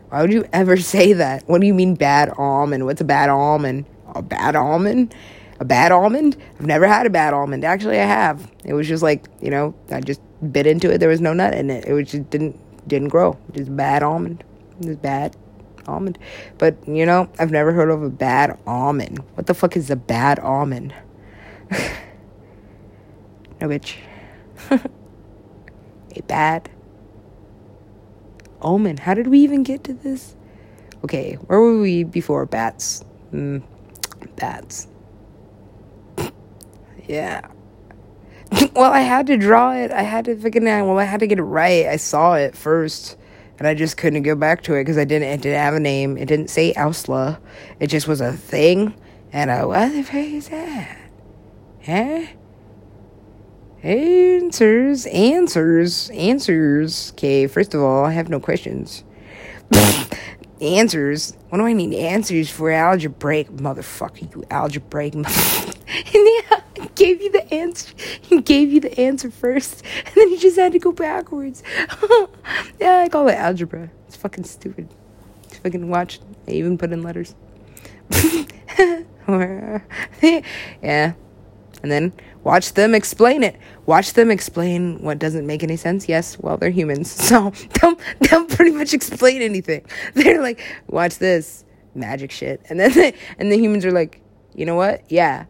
Why 0.09 0.23
would 0.23 0.33
you 0.33 0.47
ever 0.53 0.77
say 0.95 1.13
that? 1.15 1.49
What 1.49 1.61
do 1.61 1.67
you 1.67 1.75
mean 1.75 1.95
bad 1.95 2.33
almond? 2.37 2.85
What's 2.85 3.01
a 3.01 3.05
bad 3.05 3.29
almond? 3.29 3.87
A 4.15 4.23
bad 4.23 4.57
almond? 4.57 5.15
A 5.61 5.65
bad 5.65 5.93
almond? 5.93 6.37
I've 6.59 6.67
never 6.67 6.87
had 6.87 7.07
a 7.07 7.11
bad 7.11 7.35
almond. 7.35 7.65
Actually, 7.65 7.99
I 7.99 8.05
have. 8.05 8.51
It 8.65 8.75
was 8.75 8.87
just 8.87 9.03
like, 9.03 9.27
you 9.41 9.51
know, 9.51 9.75
I 9.91 10.01
just 10.01 10.21
bit 10.53 10.67
into 10.67 10.91
it. 10.91 10.99
There 10.99 11.09
was 11.09 11.21
no 11.21 11.33
nut 11.33 11.53
in 11.55 11.69
it. 11.71 11.85
It 11.85 11.93
was 11.93 12.11
just 12.11 12.31
didn't 12.31 12.59
didn't 12.89 13.09
grow. 13.09 13.37
Just 13.53 13.77
bad 13.77 14.03
almond. 14.03 14.45
Just 14.81 15.03
bad 15.03 15.37
almond. 15.87 16.19
But, 16.59 16.77
you 16.87 17.05
know, 17.05 17.29
I've 17.39 17.51
never 17.51 17.73
heard 17.73 17.91
of 17.91 18.03
a 18.03 18.11
bad 18.11 18.59
almond. 18.67 19.19
What 19.35 19.47
the 19.47 19.55
fuck 19.55 19.77
is 19.77 19.91
a 19.91 19.97
bad 19.97 20.39
almond? 20.39 20.95
no, 21.71 21.79
bitch. 23.63 23.97
a 24.71 26.23
bad 26.23 26.71
omen. 28.63 28.99
How 28.99 29.15
did 29.15 29.29
we 29.29 29.41
even 29.41 29.63
get 29.63 29.85
to 29.85 29.95
this? 29.95 30.35
Okay, 31.05 31.35
where 31.35 31.61
were 31.61 31.81
we 31.81 32.05
before? 32.05 32.47
Bats. 32.47 33.05
Mm, 33.33 33.63
bats. 34.37 34.89
yeah. 37.07 37.47
well, 38.75 38.93
I 38.93 39.01
had 39.01 39.27
to 39.29 39.37
draw 39.37 39.73
it. 39.73 39.91
I 39.91 40.03
had 40.03 40.25
to 40.27 40.37
fucking. 40.37 40.65
Well, 40.65 40.99
I 40.99 41.05
had 41.05 41.21
to 41.21 41.27
get 41.27 41.39
it 41.39 41.43
right. 41.43 41.87
I 41.87 41.97
saw 41.97 42.35
it 42.35 42.57
first 42.57 43.17
and 43.59 43.67
I 43.67 43.75
just 43.75 43.97
couldn't 43.97 44.23
go 44.23 44.35
back 44.35 44.63
to 44.65 44.75
it 44.75 44.83
because 44.83 44.99
I 44.99 45.05
didn't. 45.05 45.29
It 45.29 45.41
didn't 45.43 45.59
have 45.59 45.75
a 45.75 45.81
name. 45.81 46.17
It 46.17 46.27
didn't 46.27 46.49
say 46.49 46.73
OWSLA. 46.75 47.39
It 47.81 47.89
just 47.89 48.07
was 48.07 48.21
a 48.21 48.33
thing, 48.33 48.95
and 49.33 49.51
I 49.51 49.65
what 49.65 49.93
the 49.93 50.03
fuck 50.03 50.15
is 50.17 50.49
that? 50.49 50.99
Huh? 51.85 52.27
Answers, 53.83 55.07
answers, 55.07 56.11
answers. 56.11 57.13
Okay, 57.13 57.47
first 57.47 57.75
of 57.75 57.81
all, 57.81 58.05
I 58.05 58.13
have 58.13 58.29
no 58.29 58.41
questions. 58.41 59.05
answers. 60.61 61.37
What 61.49 61.59
do 61.59 61.65
I 61.65 61.73
need 61.73 61.95
answers 61.95 62.51
for? 62.51 62.71
Algebraic, 62.71 63.51
motherfucker. 63.51 64.35
You 64.35 64.45
algebraic. 64.51 65.13
Motherfucker. 65.15 65.75
gave 66.99 67.23
you 67.23 67.31
the 67.31 67.55
answer. 67.55 67.95
He 68.21 68.41
gave 68.41 68.73
you 68.73 68.81
the 68.81 68.99
answer 69.01 69.31
first, 69.31 69.85
and 70.07 70.15
then 70.15 70.29
he 70.29 70.37
just 70.39 70.57
had 70.57 70.73
to 70.73 70.79
go 70.79 70.93
backwards. 70.93 71.63
yeah, 72.81 73.03
I 73.05 73.09
call 73.09 73.29
it 73.29 73.35
algebra. 73.35 73.91
It's 74.07 74.17
fucking 74.17 74.45
stupid. 74.45 74.89
fucking 75.63 75.89
watch. 75.89 76.21
I 76.47 76.53
even 76.53 76.77
put 76.77 76.93
in 76.93 77.03
letters. 77.03 77.35
yeah. 79.29 81.13
And 81.83 81.93
then 81.93 82.13
watch 82.49 82.73
them 82.73 82.95
explain 82.95 83.43
it. 83.43 83.57
Watch 83.85 84.15
them 84.15 84.31
explain 84.31 85.03
what 85.03 85.19
doesn't 85.19 85.47
make 85.47 85.63
any 85.63 85.77
sense. 85.77 86.09
Yes, 86.09 86.39
well, 86.39 86.57
they're 86.57 86.71
humans. 86.71 87.15
So 87.29 87.53
they'll, 87.75 87.99
they'll 88.21 88.47
pretty 88.47 88.71
much 88.71 88.95
explain 88.95 89.43
anything. 89.43 89.85
They're 90.15 90.41
like, 90.41 90.59
watch 90.87 91.19
this 91.19 91.67
magic 91.95 92.31
shit. 92.31 92.63
And 92.71 92.81
then, 92.81 92.93
they, 92.93 93.13
and 93.39 93.53
the 93.53 93.59
humans 93.59 93.85
are 93.85 93.91
like, 93.91 94.23
you 94.55 94.65
know 94.65 94.77
what? 94.77 95.03
Yeah, 95.11 95.45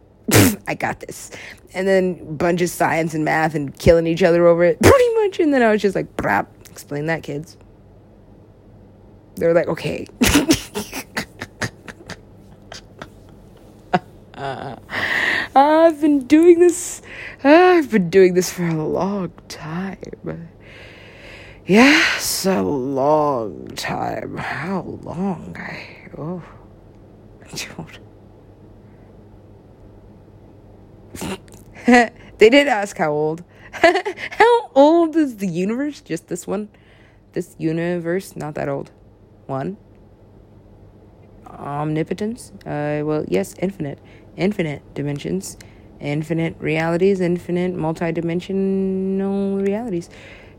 I 0.67 0.75
got 0.75 0.99
this. 0.99 1.31
And 1.73 1.87
then 1.87 2.35
bunch 2.35 2.61
of 2.61 2.69
science 2.69 3.13
and 3.13 3.23
math 3.23 3.55
and 3.55 3.73
killing 3.79 4.05
each 4.05 4.21
other 4.21 4.45
over 4.45 4.65
it, 4.65 4.81
pretty 4.81 5.13
much. 5.15 5.39
And 5.39 5.53
then 5.53 5.63
I 5.63 5.71
was 5.71 5.81
just 5.81 5.95
like, 5.95 6.17
brap, 6.17 6.47
explain 6.69 7.05
that, 7.05 7.23
kids. 7.23 7.55
They 9.35 9.47
were 9.47 9.53
like, 9.53 9.69
okay. 9.69 10.05
Uh, 14.33 14.77
I've 15.55 16.01
been 16.01 16.27
doing 16.27 16.59
this. 16.59 17.01
I've 17.43 17.89
been 17.91 18.09
doing 18.09 18.33
this 18.33 18.51
for 18.51 18.67
a 18.67 18.73
long 18.73 19.31
time. 19.47 20.49
Yes, 21.65 22.45
a 22.45 22.61
long 22.61 23.67
time. 23.75 24.37
How 24.37 24.81
long? 25.01 25.55
I 25.57 26.09
oh, 26.17 26.43
they 32.37 32.49
did 32.49 32.67
ask 32.67 32.97
how 32.97 33.11
old. 33.11 33.43
how 33.71 34.71
old 34.75 35.15
is 35.15 35.37
the 35.37 35.47
universe? 35.47 36.01
Just 36.01 36.27
this 36.27 36.47
one? 36.47 36.69
This 37.33 37.55
universe? 37.57 38.35
Not 38.35 38.55
that 38.55 38.69
old. 38.69 38.91
One. 39.47 39.77
Omnipotence? 41.47 42.51
Uh, 42.65 43.01
well, 43.03 43.25
yes, 43.27 43.55
infinite. 43.59 43.99
Infinite 44.39 44.81
dimensions. 44.95 45.57
Infinite 45.99 46.55
realities. 46.59 47.19
Infinite 47.19 47.75
multi-dimensional 47.75 49.57
realities. 49.59 50.09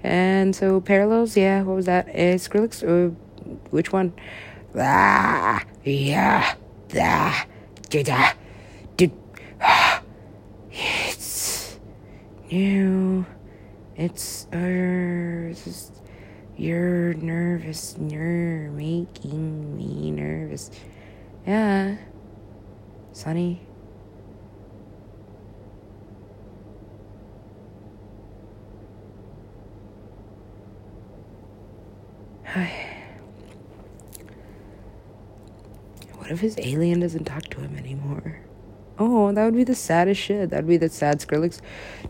And 0.05 0.55
so 0.55 0.81
parallels, 0.81 1.37
yeah, 1.37 1.63
what 1.63 1.77
was 1.77 1.87
that? 1.87 2.09
Uh, 2.09 2.37
Skrillex? 2.37 2.83
Uh, 2.85 3.15
which 3.71 3.93
one? 3.93 4.13
Ah, 4.79 5.65
yeah, 5.85 6.55
ah, 6.97 7.47
did, 7.89 8.09
ah, 8.09 8.35
did, 8.97 9.13
ah, 9.61 10.03
it's 10.71 11.79
new. 12.51 13.27
It's, 13.97 14.47
uh, 14.53 15.51
it's 15.51 15.91
you're 16.61 17.15
nervous. 17.15 17.97
You're 17.99 18.71
making 18.71 19.77
me 19.79 20.11
nervous. 20.11 20.71
Yeah. 21.47 21.97
Sonny. 23.13 23.63
What 36.31 36.35
if 36.35 36.43
his 36.43 36.59
alien 36.59 37.01
doesn't 37.01 37.25
talk 37.25 37.43
to 37.49 37.59
him 37.59 37.77
anymore? 37.77 38.39
Oh, 39.01 39.33
that 39.33 39.45
would 39.45 39.57
be 39.57 39.65
the 39.65 39.75
saddest 39.75 40.21
shit. 40.21 40.51
That'd 40.51 40.69
be 40.69 40.77
the 40.77 40.89
sad 40.89 41.19
Skrillex. 41.19 41.61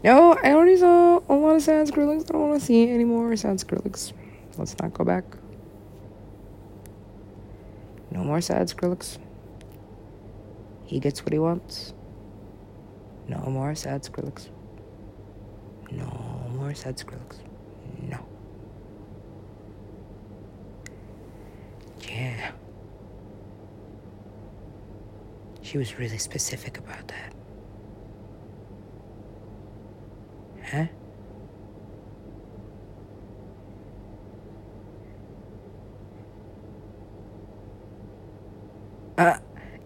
No, 0.04 0.34
I 0.34 0.52
already 0.52 0.76
saw 0.76 1.20
a 1.26 1.34
lot 1.34 1.56
of 1.56 1.62
sad 1.62 1.86
Skrillex. 1.86 2.28
I 2.28 2.32
don't 2.32 2.50
want 2.50 2.60
to 2.60 2.66
see 2.66 2.90
any 2.90 3.04
more 3.04 3.34
sad 3.36 3.56
Skrillex. 3.56 4.12
Let's 4.58 4.78
not 4.78 4.92
go 4.92 5.04
back. 5.06 5.24
No 8.10 8.22
more 8.22 8.42
sad 8.42 8.68
Skrillex. 8.68 9.16
He 10.84 11.00
gets 11.00 11.24
what 11.24 11.32
he 11.32 11.38
wants. 11.38 11.94
No 13.26 13.38
more 13.48 13.74
sad 13.74 14.02
Skrillex. 14.02 14.50
No 15.90 16.50
more 16.56 16.74
sad 16.74 16.98
Skrillex. 16.98 17.38
No. 18.02 18.22
Yeah. 22.06 22.50
She 25.70 25.78
was 25.78 26.00
really 26.00 26.18
specific 26.18 26.78
about 26.78 27.06
that. 27.06 27.32
Huh? 30.68 30.86
Uh, 39.16 39.38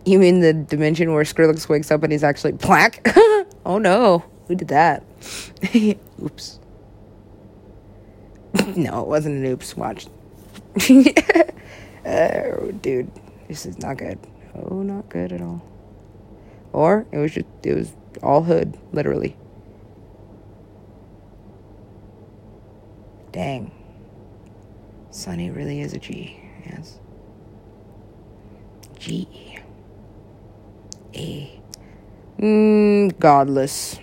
you 0.07 0.18
mean 0.18 0.41
the 0.41 0.55
dimension 0.55 1.12
where 1.12 1.22
Skrillex 1.22 1.68
wakes 1.68 1.91
up 1.91 2.03
and 2.03 2.11
he's 2.11 2.24
actually 2.24 2.53
black? 2.53 3.07
oh 3.66 3.76
no, 3.76 4.24
who 4.49 4.55
did 4.55 4.68
that? 4.68 5.03
oops. 6.22 6.61
no, 8.74 9.03
it 9.03 9.07
wasn't 9.07 9.37
an 9.37 9.45
oops. 9.45 9.76
Watch. 9.76 10.07
oh, 12.07 12.70
dude, 12.80 13.11
this 13.49 13.66
is 13.66 13.78
not 13.80 13.99
good. 13.99 14.18
Oh, 14.55 14.80
not 14.80 15.11
good 15.11 15.30
at 15.30 15.43
all. 15.43 15.74
Or 16.75 17.07
it 17.12 17.18
was 17.18 17.33
just, 17.33 17.47
it 17.62 17.72
was 17.72 17.95
all 18.20 18.43
hood, 18.43 18.77
literally. 18.93 19.37
Dang. 23.31 23.70
Sonny 25.11 25.51
really 25.51 25.81
is 25.81 25.93
a 25.93 25.99
G, 25.99 26.37
yes. 26.66 26.99
G 28.99 29.61
A. 31.14 31.61
Mm, 32.41 33.18
godless. 33.20 34.01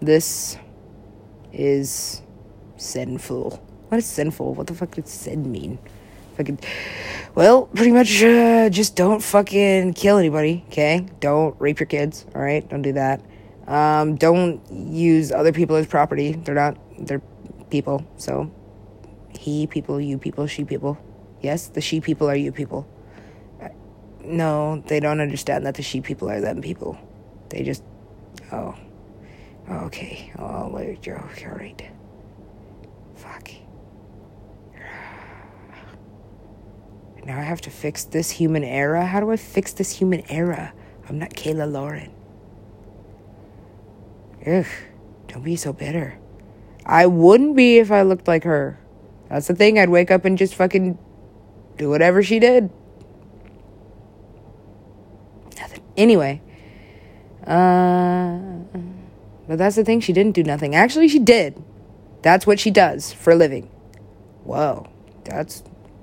This 0.00 0.58
is 1.52 2.22
sinful. 2.76 3.62
What 3.88 3.98
is 3.98 4.06
sinful? 4.06 4.54
What 4.54 4.66
the 4.66 4.74
fuck 4.74 4.96
does 4.96 5.10
sin 5.10 5.52
mean? 5.52 5.78
Fucking. 6.36 6.58
Well, 7.34 7.66
pretty 7.66 7.92
much 7.92 8.22
uh, 8.22 8.68
just 8.68 8.96
don't 8.96 9.22
fucking 9.22 9.94
kill 9.94 10.18
anybody, 10.18 10.64
okay? 10.68 11.06
Don't 11.20 11.58
rape 11.60 11.80
your 11.80 11.86
kids, 11.86 12.26
alright? 12.34 12.68
Don't 12.68 12.82
do 12.82 12.92
that. 12.92 13.22
Um, 13.66 14.16
don't 14.16 14.60
use 14.70 15.32
other 15.32 15.52
people 15.52 15.76
as 15.76 15.86
property. 15.86 16.32
They're 16.32 16.54
not, 16.54 16.76
they're 16.98 17.22
people. 17.70 18.06
So, 18.16 18.52
he 19.38 19.66
people, 19.66 20.00
you 20.00 20.18
people, 20.18 20.46
she 20.46 20.64
people. 20.64 20.98
Yes, 21.40 21.68
the 21.68 21.80
she 21.80 22.00
people 22.00 22.28
are 22.28 22.36
you 22.36 22.52
people. 22.52 22.86
No, 24.24 24.82
they 24.86 25.00
don't 25.00 25.20
understand 25.20 25.66
that 25.66 25.74
the 25.74 25.82
she 25.82 26.00
people 26.00 26.30
are 26.30 26.40
them 26.40 26.60
people. 26.60 26.98
They 27.48 27.62
just, 27.64 27.82
oh, 28.52 28.74
okay, 29.68 30.32
oh, 30.38 30.78
you're 31.02 31.18
all 31.18 31.56
right. 31.56 31.82
Fuck. 33.16 33.50
Now 37.24 37.38
I 37.38 37.42
have 37.42 37.60
to 37.62 37.70
fix 37.70 38.04
this 38.04 38.30
human 38.30 38.64
error. 38.64 39.00
How 39.00 39.20
do 39.20 39.30
I 39.30 39.36
fix 39.36 39.72
this 39.72 39.98
human 39.98 40.22
error? 40.30 40.72
I'm 41.08 41.18
not 41.18 41.30
Kayla 41.30 41.70
Lauren. 41.70 42.10
Ugh, 44.46 44.66
don't 45.28 45.44
be 45.44 45.56
so 45.56 45.72
bitter. 45.72 46.18
I 46.84 47.06
wouldn't 47.06 47.54
be 47.54 47.78
if 47.78 47.92
I 47.92 48.02
looked 48.02 48.26
like 48.26 48.44
her. 48.44 48.78
That's 49.28 49.46
the 49.46 49.54
thing. 49.54 49.78
I'd 49.78 49.88
wake 49.88 50.10
up 50.10 50.24
and 50.24 50.36
just 50.36 50.54
fucking 50.54 50.98
do 51.76 51.88
whatever 51.88 52.22
she 52.22 52.38
did. 52.38 52.70
Nothing. 55.56 55.82
Anyway. 55.96 56.42
Uh, 57.46 58.38
but 59.46 59.58
that's 59.58 59.76
the 59.76 59.84
thing. 59.84 60.00
She 60.00 60.12
didn't 60.12 60.32
do 60.32 60.42
nothing. 60.42 60.74
Actually, 60.74 61.08
she 61.08 61.18
did. 61.18 61.62
That's 62.22 62.46
what 62.46 62.58
she 62.60 62.70
does 62.70 63.12
for 63.12 63.32
a 63.32 63.36
living. 63.36 63.70
Whoa. 64.44 64.88
That's 65.24 65.62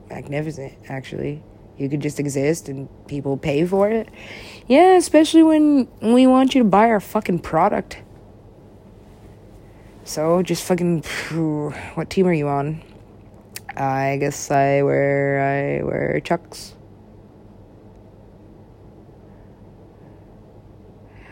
magnificent, 0.09 0.73
actually. 0.87 1.43
You 1.77 1.87
could 1.87 2.01
just 2.01 2.19
exist 2.19 2.67
and 2.67 2.89
people 3.07 3.37
pay 3.37 3.65
for 3.65 3.89
it. 3.89 4.09
Yeah, 4.67 4.97
especially 4.97 5.43
when 5.43 5.87
we 6.01 6.27
want 6.27 6.53
you 6.53 6.63
to 6.63 6.69
buy 6.69 6.89
our 6.89 6.99
fucking 6.99 7.39
product. 7.39 7.97
So 10.03 10.41
just 10.41 10.63
fucking. 10.63 11.03
What 11.93 12.09
team 12.09 12.27
are 12.27 12.33
you 12.33 12.47
on? 12.47 12.81
I 13.77 14.17
guess 14.19 14.51
I 14.51 14.81
wear 14.81 15.39
I 15.39 15.83
wear 15.85 16.19
chucks. 16.19 16.73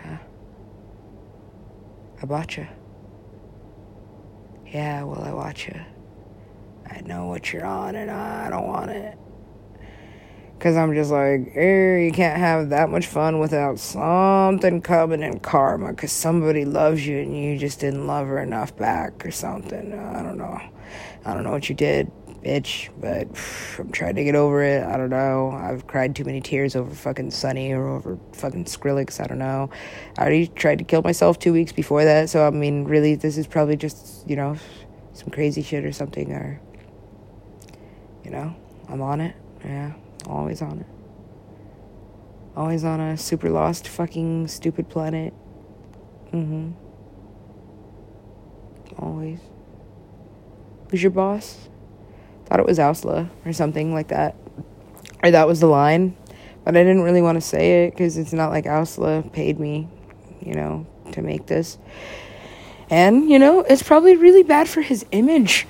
Yeah. 0.05 0.17
I 2.21 2.25
watch 2.25 2.57
you. 2.57 2.67
Yeah, 4.67 5.03
well, 5.03 5.23
I 5.23 5.33
watch 5.33 5.67
you. 5.67 5.81
I 6.89 7.01
know 7.01 7.27
what 7.27 7.51
you're 7.51 7.65
on, 7.65 7.95
and 7.95 8.09
I 8.09 8.49
don't 8.49 8.67
want 8.67 8.91
it. 8.91 9.17
Because 10.57 10.75
I'm 10.75 10.93
just 10.95 11.11
like, 11.11 11.51
eh, 11.55 11.97
you 11.99 12.11
can't 12.11 12.39
have 12.39 12.69
that 12.69 12.89
much 12.89 13.05
fun 13.05 13.39
without 13.39 13.77
something 13.77 14.81
coming 14.81 15.21
in 15.21 15.39
karma. 15.39 15.89
Because 15.89 16.11
somebody 16.11 16.65
loves 16.65 17.05
you 17.05 17.19
and 17.19 17.37
you 17.37 17.59
just 17.59 17.79
didn't 17.79 18.07
love 18.07 18.25
her 18.27 18.39
enough 18.39 18.75
back 18.75 19.23
or 19.23 19.29
something. 19.29 19.93
I 19.93 20.23
don't 20.23 20.37
know. 20.37 20.59
I 21.25 21.33
don't 21.35 21.43
know 21.43 21.51
what 21.51 21.69
you 21.69 21.75
did 21.75 22.11
bitch, 22.47 22.89
but 22.99 23.27
I'm 23.77 23.91
trying 23.91 24.15
to 24.15 24.23
get 24.23 24.35
over 24.35 24.63
it. 24.63 24.83
I 24.83 24.97
don't 24.97 25.09
know. 25.09 25.51
I've 25.51 25.87
cried 25.87 26.15
too 26.15 26.23
many 26.23 26.41
tears 26.41 26.75
over 26.75 26.93
fucking 26.93 27.31
Sonny 27.31 27.71
or 27.73 27.87
over 27.87 28.17
fucking 28.33 28.65
Skrillex. 28.65 29.19
I 29.19 29.27
don't 29.27 29.39
know. 29.39 29.69
I 30.17 30.21
already 30.21 30.47
tried 30.47 30.77
to 30.79 30.83
kill 30.83 31.01
myself 31.01 31.39
two 31.39 31.53
weeks 31.53 31.71
before 31.71 32.03
that, 32.05 32.29
so 32.29 32.47
I 32.47 32.49
mean, 32.51 32.85
really, 32.85 33.15
this 33.15 33.37
is 33.37 33.47
probably 33.47 33.75
just, 33.75 34.27
you 34.29 34.35
know, 34.35 34.55
some 35.13 35.29
crazy 35.29 35.61
shit 35.61 35.83
or 35.83 35.91
something, 35.91 36.31
or, 36.31 36.61
you 38.27 38.33
know, 38.33 38.53
I'm 38.89 39.01
on 39.01 39.21
it. 39.21 39.35
Yeah, 39.63 39.93
always 40.27 40.61
on 40.61 40.79
it. 40.79 40.85
Always 42.57 42.83
on 42.83 42.99
a 42.99 43.15
super 43.15 43.49
lost 43.49 43.87
fucking 43.87 44.49
stupid 44.49 44.89
planet. 44.89 45.33
Mm 46.33 46.45
hmm. 46.47 46.71
Always. 48.99 49.39
Who's 50.91 51.01
your 51.01 51.11
boss? 51.11 51.69
thought 52.47 52.59
it 52.59 52.65
was 52.65 52.79
OWSLA 52.79 53.29
or 53.45 53.53
something 53.53 53.93
like 53.93 54.07
that. 54.07 54.35
Or 55.23 55.31
that 55.31 55.47
was 55.47 55.59
the 55.59 55.67
line. 55.67 56.15
But 56.63 56.75
I 56.75 56.83
didn't 56.83 57.03
really 57.03 57.21
want 57.21 57.35
to 57.35 57.41
say 57.41 57.85
it 57.85 57.91
because 57.91 58.17
it's 58.17 58.33
not 58.33 58.49
like 58.49 58.65
OWSLA 58.65 59.31
paid 59.31 59.59
me, 59.59 59.87
you 60.41 60.53
know, 60.53 60.85
to 61.13 61.21
make 61.21 61.47
this. 61.47 61.77
And, 62.89 63.29
you 63.29 63.39
know, 63.39 63.61
it's 63.61 63.83
probably 63.83 64.15
really 64.15 64.43
bad 64.43 64.67
for 64.67 64.81
his 64.81 65.05
image. 65.11 65.67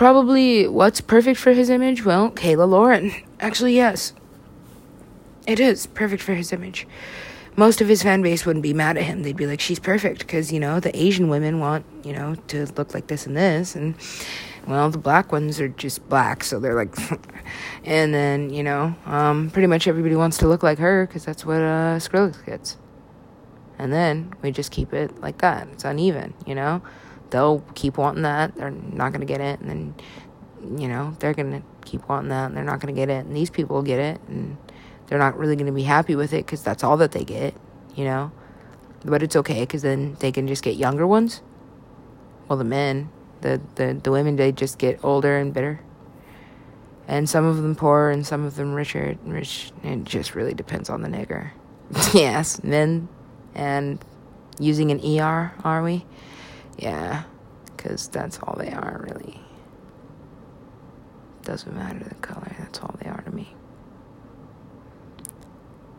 Probably 0.00 0.66
what's 0.66 1.02
perfect 1.02 1.38
for 1.38 1.52
his 1.52 1.68
image? 1.68 2.06
Well, 2.06 2.30
Kayla 2.30 2.66
Lauren. 2.66 3.12
Actually, 3.38 3.74
yes. 3.74 4.14
It 5.46 5.60
is 5.60 5.88
perfect 5.88 6.22
for 6.22 6.32
his 6.32 6.54
image. 6.54 6.88
Most 7.54 7.82
of 7.82 7.88
his 7.88 8.02
fan 8.02 8.22
base 8.22 8.46
wouldn't 8.46 8.62
be 8.62 8.72
mad 8.72 8.96
at 8.96 9.02
him. 9.02 9.22
They'd 9.22 9.36
be 9.36 9.46
like, 9.46 9.60
she's 9.60 9.78
perfect 9.78 10.20
because, 10.20 10.50
you 10.50 10.58
know, 10.58 10.80
the 10.80 10.98
Asian 10.98 11.28
women 11.28 11.60
want, 11.60 11.84
you 12.02 12.14
know, 12.14 12.34
to 12.46 12.64
look 12.78 12.94
like 12.94 13.08
this 13.08 13.26
and 13.26 13.36
this. 13.36 13.76
And, 13.76 13.94
well, 14.66 14.88
the 14.88 14.96
black 14.96 15.32
ones 15.32 15.60
are 15.60 15.68
just 15.68 16.08
black. 16.08 16.44
So 16.44 16.58
they're 16.58 16.74
like, 16.74 16.96
and 17.84 18.14
then, 18.14 18.48
you 18.48 18.62
know, 18.62 18.94
um, 19.04 19.50
pretty 19.50 19.66
much 19.66 19.86
everybody 19.86 20.16
wants 20.16 20.38
to 20.38 20.48
look 20.48 20.62
like 20.62 20.78
her 20.78 21.06
because 21.06 21.26
that's 21.26 21.44
what 21.44 21.60
uh, 21.60 21.98
Skrillex 21.98 22.42
gets 22.46 22.78
and 23.80 23.94
then 23.94 24.30
we 24.42 24.50
just 24.50 24.70
keep 24.70 24.92
it 24.92 25.22
like 25.22 25.38
that. 25.38 25.66
It's 25.72 25.84
uneven, 25.84 26.34
you 26.46 26.54
know. 26.54 26.82
They'll 27.30 27.60
keep 27.74 27.96
wanting 27.96 28.22
that. 28.22 28.54
They're 28.56 28.70
not 28.70 29.12
gonna 29.12 29.24
get 29.24 29.40
it, 29.40 29.60
and 29.60 29.68
then 29.68 30.78
you 30.78 30.88
know 30.88 31.16
they're 31.18 31.34
gonna 31.34 31.62
keep 31.84 32.08
wanting 32.08 32.30
that, 32.30 32.46
and 32.46 32.56
they're 32.56 32.64
not 32.64 32.80
gonna 32.80 32.92
get 32.92 33.08
it. 33.08 33.24
And 33.24 33.36
these 33.36 33.50
people 33.50 33.76
will 33.76 33.82
get 33.82 33.98
it, 33.98 34.20
and 34.28 34.56
they're 35.06 35.18
not 35.18 35.36
really 35.38 35.56
gonna 35.56 35.72
be 35.72 35.84
happy 35.84 36.14
with 36.14 36.32
it 36.32 36.44
because 36.44 36.62
that's 36.62 36.84
all 36.84 36.96
that 36.98 37.12
they 37.12 37.24
get, 37.24 37.54
you 37.94 38.04
know. 38.04 38.32
But 39.04 39.22
it's 39.22 39.36
okay 39.36 39.60
because 39.60 39.82
then 39.82 40.16
they 40.20 40.32
can 40.32 40.46
just 40.46 40.62
get 40.62 40.76
younger 40.76 41.06
ones. 41.06 41.42
Well, 42.48 42.58
the 42.58 42.64
men, 42.64 43.10
the 43.40 43.60
the 43.76 43.98
the 44.02 44.10
women, 44.10 44.36
they 44.36 44.52
just 44.52 44.78
get 44.78 45.02
older 45.04 45.36
and 45.38 45.54
bitter. 45.54 45.80
And 47.08 47.28
some 47.28 47.44
of 47.44 47.56
them 47.56 47.74
poor, 47.74 48.10
and 48.10 48.24
some 48.24 48.44
of 48.44 48.56
them 48.56 48.72
richer. 48.72 49.16
Rich. 49.24 49.72
It 49.82 50.04
just 50.04 50.34
really 50.34 50.54
depends 50.54 50.88
on 50.88 51.02
the 51.02 51.08
nigger. 51.08 51.50
yes, 52.14 52.62
men 52.62 53.08
and 53.54 54.04
using 54.58 54.90
an 54.90 55.00
ER, 55.00 55.52
are 55.64 55.82
we? 55.82 56.04
Yeah, 56.80 57.24
because 57.76 58.08
that's 58.08 58.38
all 58.38 58.56
they 58.58 58.72
are, 58.72 59.04
really. 59.06 59.38
Doesn't 61.42 61.76
matter 61.76 61.98
the 61.98 62.14
color, 62.16 62.56
that's 62.58 62.80
all 62.80 62.94
they 63.02 63.08
are 63.08 63.20
to 63.22 63.30
me. 63.30 63.54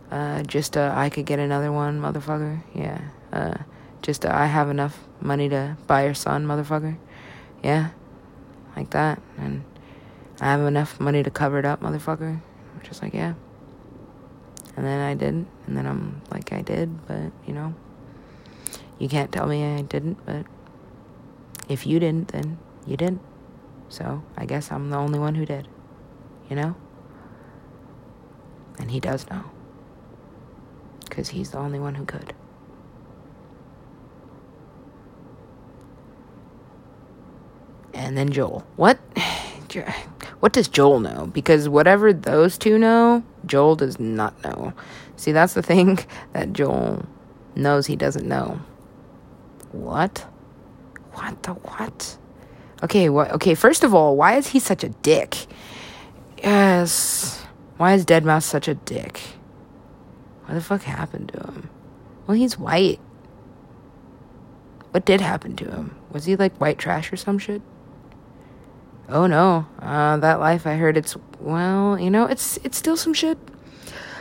Uh, 0.10 0.42
just 0.44 0.76
uh, 0.76 0.92
I 0.94 1.10
could 1.10 1.26
get 1.26 1.40
another 1.40 1.72
one, 1.72 2.02
motherfucker. 2.02 2.64
Yeah. 2.74 3.00
Uh, 3.32 3.60
just 4.02 4.26
uh, 4.26 4.32
I 4.34 4.48
have 4.48 4.70
enough 4.70 5.00
money 5.22 5.48
to 5.50 5.78
buy 5.88 6.06
your 6.06 6.16
son, 6.16 6.46
motherfucker. 6.46 6.98
Yeah, 7.64 7.92
like 8.76 8.90
that. 8.90 9.22
And 9.38 9.64
I 10.42 10.46
have 10.46 10.62
enough 10.62 11.00
money 11.00 11.22
to 11.22 11.30
cover 11.30 11.60
it 11.60 11.66
up, 11.66 11.82
motherfucker. 11.82 12.42
Just 12.84 13.04
like 13.04 13.14
yeah. 13.14 13.36
And 14.76 14.86
then 14.86 15.00
I 15.00 15.14
didn't. 15.14 15.48
And 15.68 15.78
then 15.78 15.86
I'm 15.86 16.22
like, 16.32 16.52
I 16.54 16.62
did, 16.62 17.06
but, 17.08 17.32
you 17.46 17.54
know, 17.54 17.74
you 19.00 19.10
can't 19.10 19.32
tell 19.32 19.48
me 19.48 19.64
I 19.64 19.82
didn't, 19.82 20.26
but 20.26 20.46
if 21.72 21.88
you 21.88 22.00
didn't, 22.00 22.30
then 22.30 22.58
you 22.86 22.98
didn't. 22.98 23.22
So 23.90 24.24
I 24.38 24.46
guess 24.46 24.72
I'm 24.72 24.90
the 24.90 24.98
only 24.98 25.20
one 25.20 25.36
who 25.36 25.46
did, 25.46 25.68
you 26.50 26.56
know? 26.56 26.76
And 28.80 28.92
he 28.92 29.00
does 29.00 29.30
know. 29.30 29.44
Because 31.08 31.30
he's 31.30 31.52
the 31.52 31.58
only 31.58 31.80
one 31.80 31.96
who 31.96 32.06
could. 32.06 32.34
And 37.94 38.18
then 38.18 38.32
Joel. 38.32 38.66
What? 38.76 39.00
What 40.42 40.52
does 40.52 40.68
Joel 40.68 41.00
know? 41.00 41.28
Because 41.28 41.70
whatever 41.70 42.12
those 42.12 42.58
two 42.58 42.78
know, 42.78 43.24
Joel 43.46 43.78
does 43.78 44.00
not 44.02 44.44
know. 44.44 44.74
See, 45.16 45.32
that's 45.32 45.54
the 45.54 45.62
thing 45.62 46.00
that 46.34 46.52
Joel 46.52 47.06
knows 47.56 47.86
he 47.86 47.96
doesn't 47.96 48.28
know. 48.28 48.60
What? 49.72 50.26
What 51.14 51.44
the 51.44 51.54
what? 51.54 52.18
Okay, 52.84 53.10
what? 53.10 53.32
Okay, 53.32 53.54
first 53.56 53.84
of 53.84 53.94
all, 53.94 54.16
why 54.16 54.38
is 54.38 54.48
he 54.48 54.60
such 54.60 54.84
a 54.84 54.90
dick? 54.90 55.36
Yes. 56.38 57.46
Why 57.78 57.94
is 57.94 58.06
Deadmau5 58.06 58.44
such 58.44 58.68
a 58.68 58.76
dick? 58.76 59.20
What 60.46 60.56
the 60.56 60.62
fuck 60.62 60.84
happened 60.84 61.30
to 61.34 61.40
him? 61.40 61.70
Well, 62.28 62.38
he's 62.38 62.58
white. 62.58 63.00
What 64.92 65.06
did 65.06 65.22
happen 65.22 65.56
to 65.58 65.66
him? 65.66 65.96
Was 66.12 66.26
he 66.26 66.36
like 66.36 66.56
white 66.60 66.78
trash 66.78 67.12
or 67.14 67.18
some 67.18 67.38
shit? 67.38 67.62
Oh 69.08 69.28
no, 69.28 69.66
uh, 69.80 70.18
that 70.18 70.40
life 70.40 70.66
I 70.66 70.76
heard 70.76 70.98
it's 70.98 71.16
well, 71.40 72.00
you 72.00 72.10
know, 72.10 72.26
it's 72.26 72.58
it's 72.64 72.78
still 72.78 72.98
some 72.98 73.14
shit. 73.14 73.38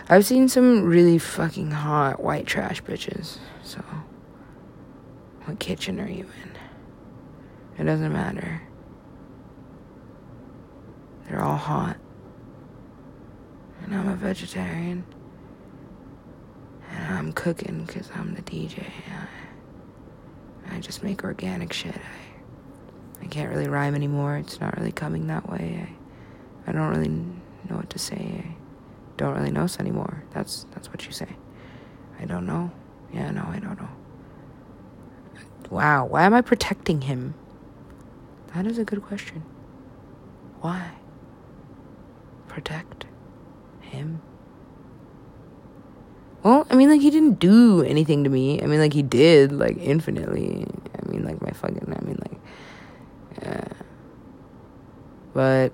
I've 0.08 0.26
seen 0.26 0.48
some 0.48 0.84
really 0.84 1.18
fucking 1.18 1.70
hot 1.70 2.20
white 2.20 2.46
trash 2.46 2.82
bitches. 2.82 3.38
So, 3.62 3.80
what 5.44 5.58
kitchen 5.60 6.00
are 6.00 6.08
you 6.08 6.26
in? 6.42 6.49
It 7.80 7.84
doesn't 7.84 8.12
matter. 8.12 8.60
They're 11.26 11.42
all 11.42 11.56
hot. 11.56 11.96
And 13.82 13.94
I'm 13.94 14.06
a 14.06 14.16
vegetarian. 14.16 15.02
And 16.90 17.14
I'm 17.14 17.32
cooking 17.32 17.84
because 17.86 18.10
I'm 18.14 18.34
the 18.34 18.42
DJ. 18.42 18.84
I, 20.68 20.76
I 20.76 20.80
just 20.80 21.02
make 21.02 21.24
organic 21.24 21.72
shit. 21.72 21.96
I, 21.96 23.24
I 23.24 23.26
can't 23.28 23.48
really 23.48 23.66
rhyme 23.66 23.94
anymore. 23.94 24.36
It's 24.36 24.60
not 24.60 24.76
really 24.76 24.92
coming 24.92 25.26
that 25.28 25.48
way. 25.50 25.88
I, 26.66 26.70
I 26.70 26.72
don't 26.72 26.90
really 26.90 27.08
know 27.08 27.76
what 27.76 27.88
to 27.88 27.98
say. 27.98 28.44
I 28.44 28.54
don't 29.16 29.34
really 29.34 29.52
know 29.52 29.66
anymore. 29.78 30.22
That's 30.34 30.66
that's 30.72 30.90
what 30.90 31.06
you 31.06 31.12
say. 31.12 31.28
I 32.20 32.26
don't 32.26 32.44
know. 32.44 32.70
Yeah, 33.10 33.30
no, 33.30 33.46
I 33.48 33.58
don't 33.58 33.80
know. 33.80 33.88
Wow, 35.70 36.04
why 36.04 36.24
am 36.24 36.34
I 36.34 36.42
protecting 36.42 37.00
him? 37.00 37.32
That 38.54 38.66
is 38.66 38.78
a 38.78 38.84
good 38.84 39.02
question. 39.02 39.42
Why? 40.60 40.92
Protect 42.48 43.06
him? 43.80 44.20
Well, 46.42 46.66
I 46.70 46.74
mean, 46.74 46.88
like, 46.88 47.00
he 47.00 47.10
didn't 47.10 47.38
do 47.38 47.82
anything 47.82 48.24
to 48.24 48.30
me. 48.30 48.62
I 48.62 48.66
mean, 48.66 48.80
like, 48.80 48.92
he 48.92 49.02
did, 49.02 49.52
like, 49.52 49.76
infinitely. 49.78 50.66
I 50.98 51.08
mean, 51.10 51.22
like, 51.24 51.40
my 51.42 51.50
fucking, 51.50 51.94
I 51.96 52.04
mean, 52.04 52.18
like, 52.20 52.40
yeah. 53.42 53.68
But 55.34 55.72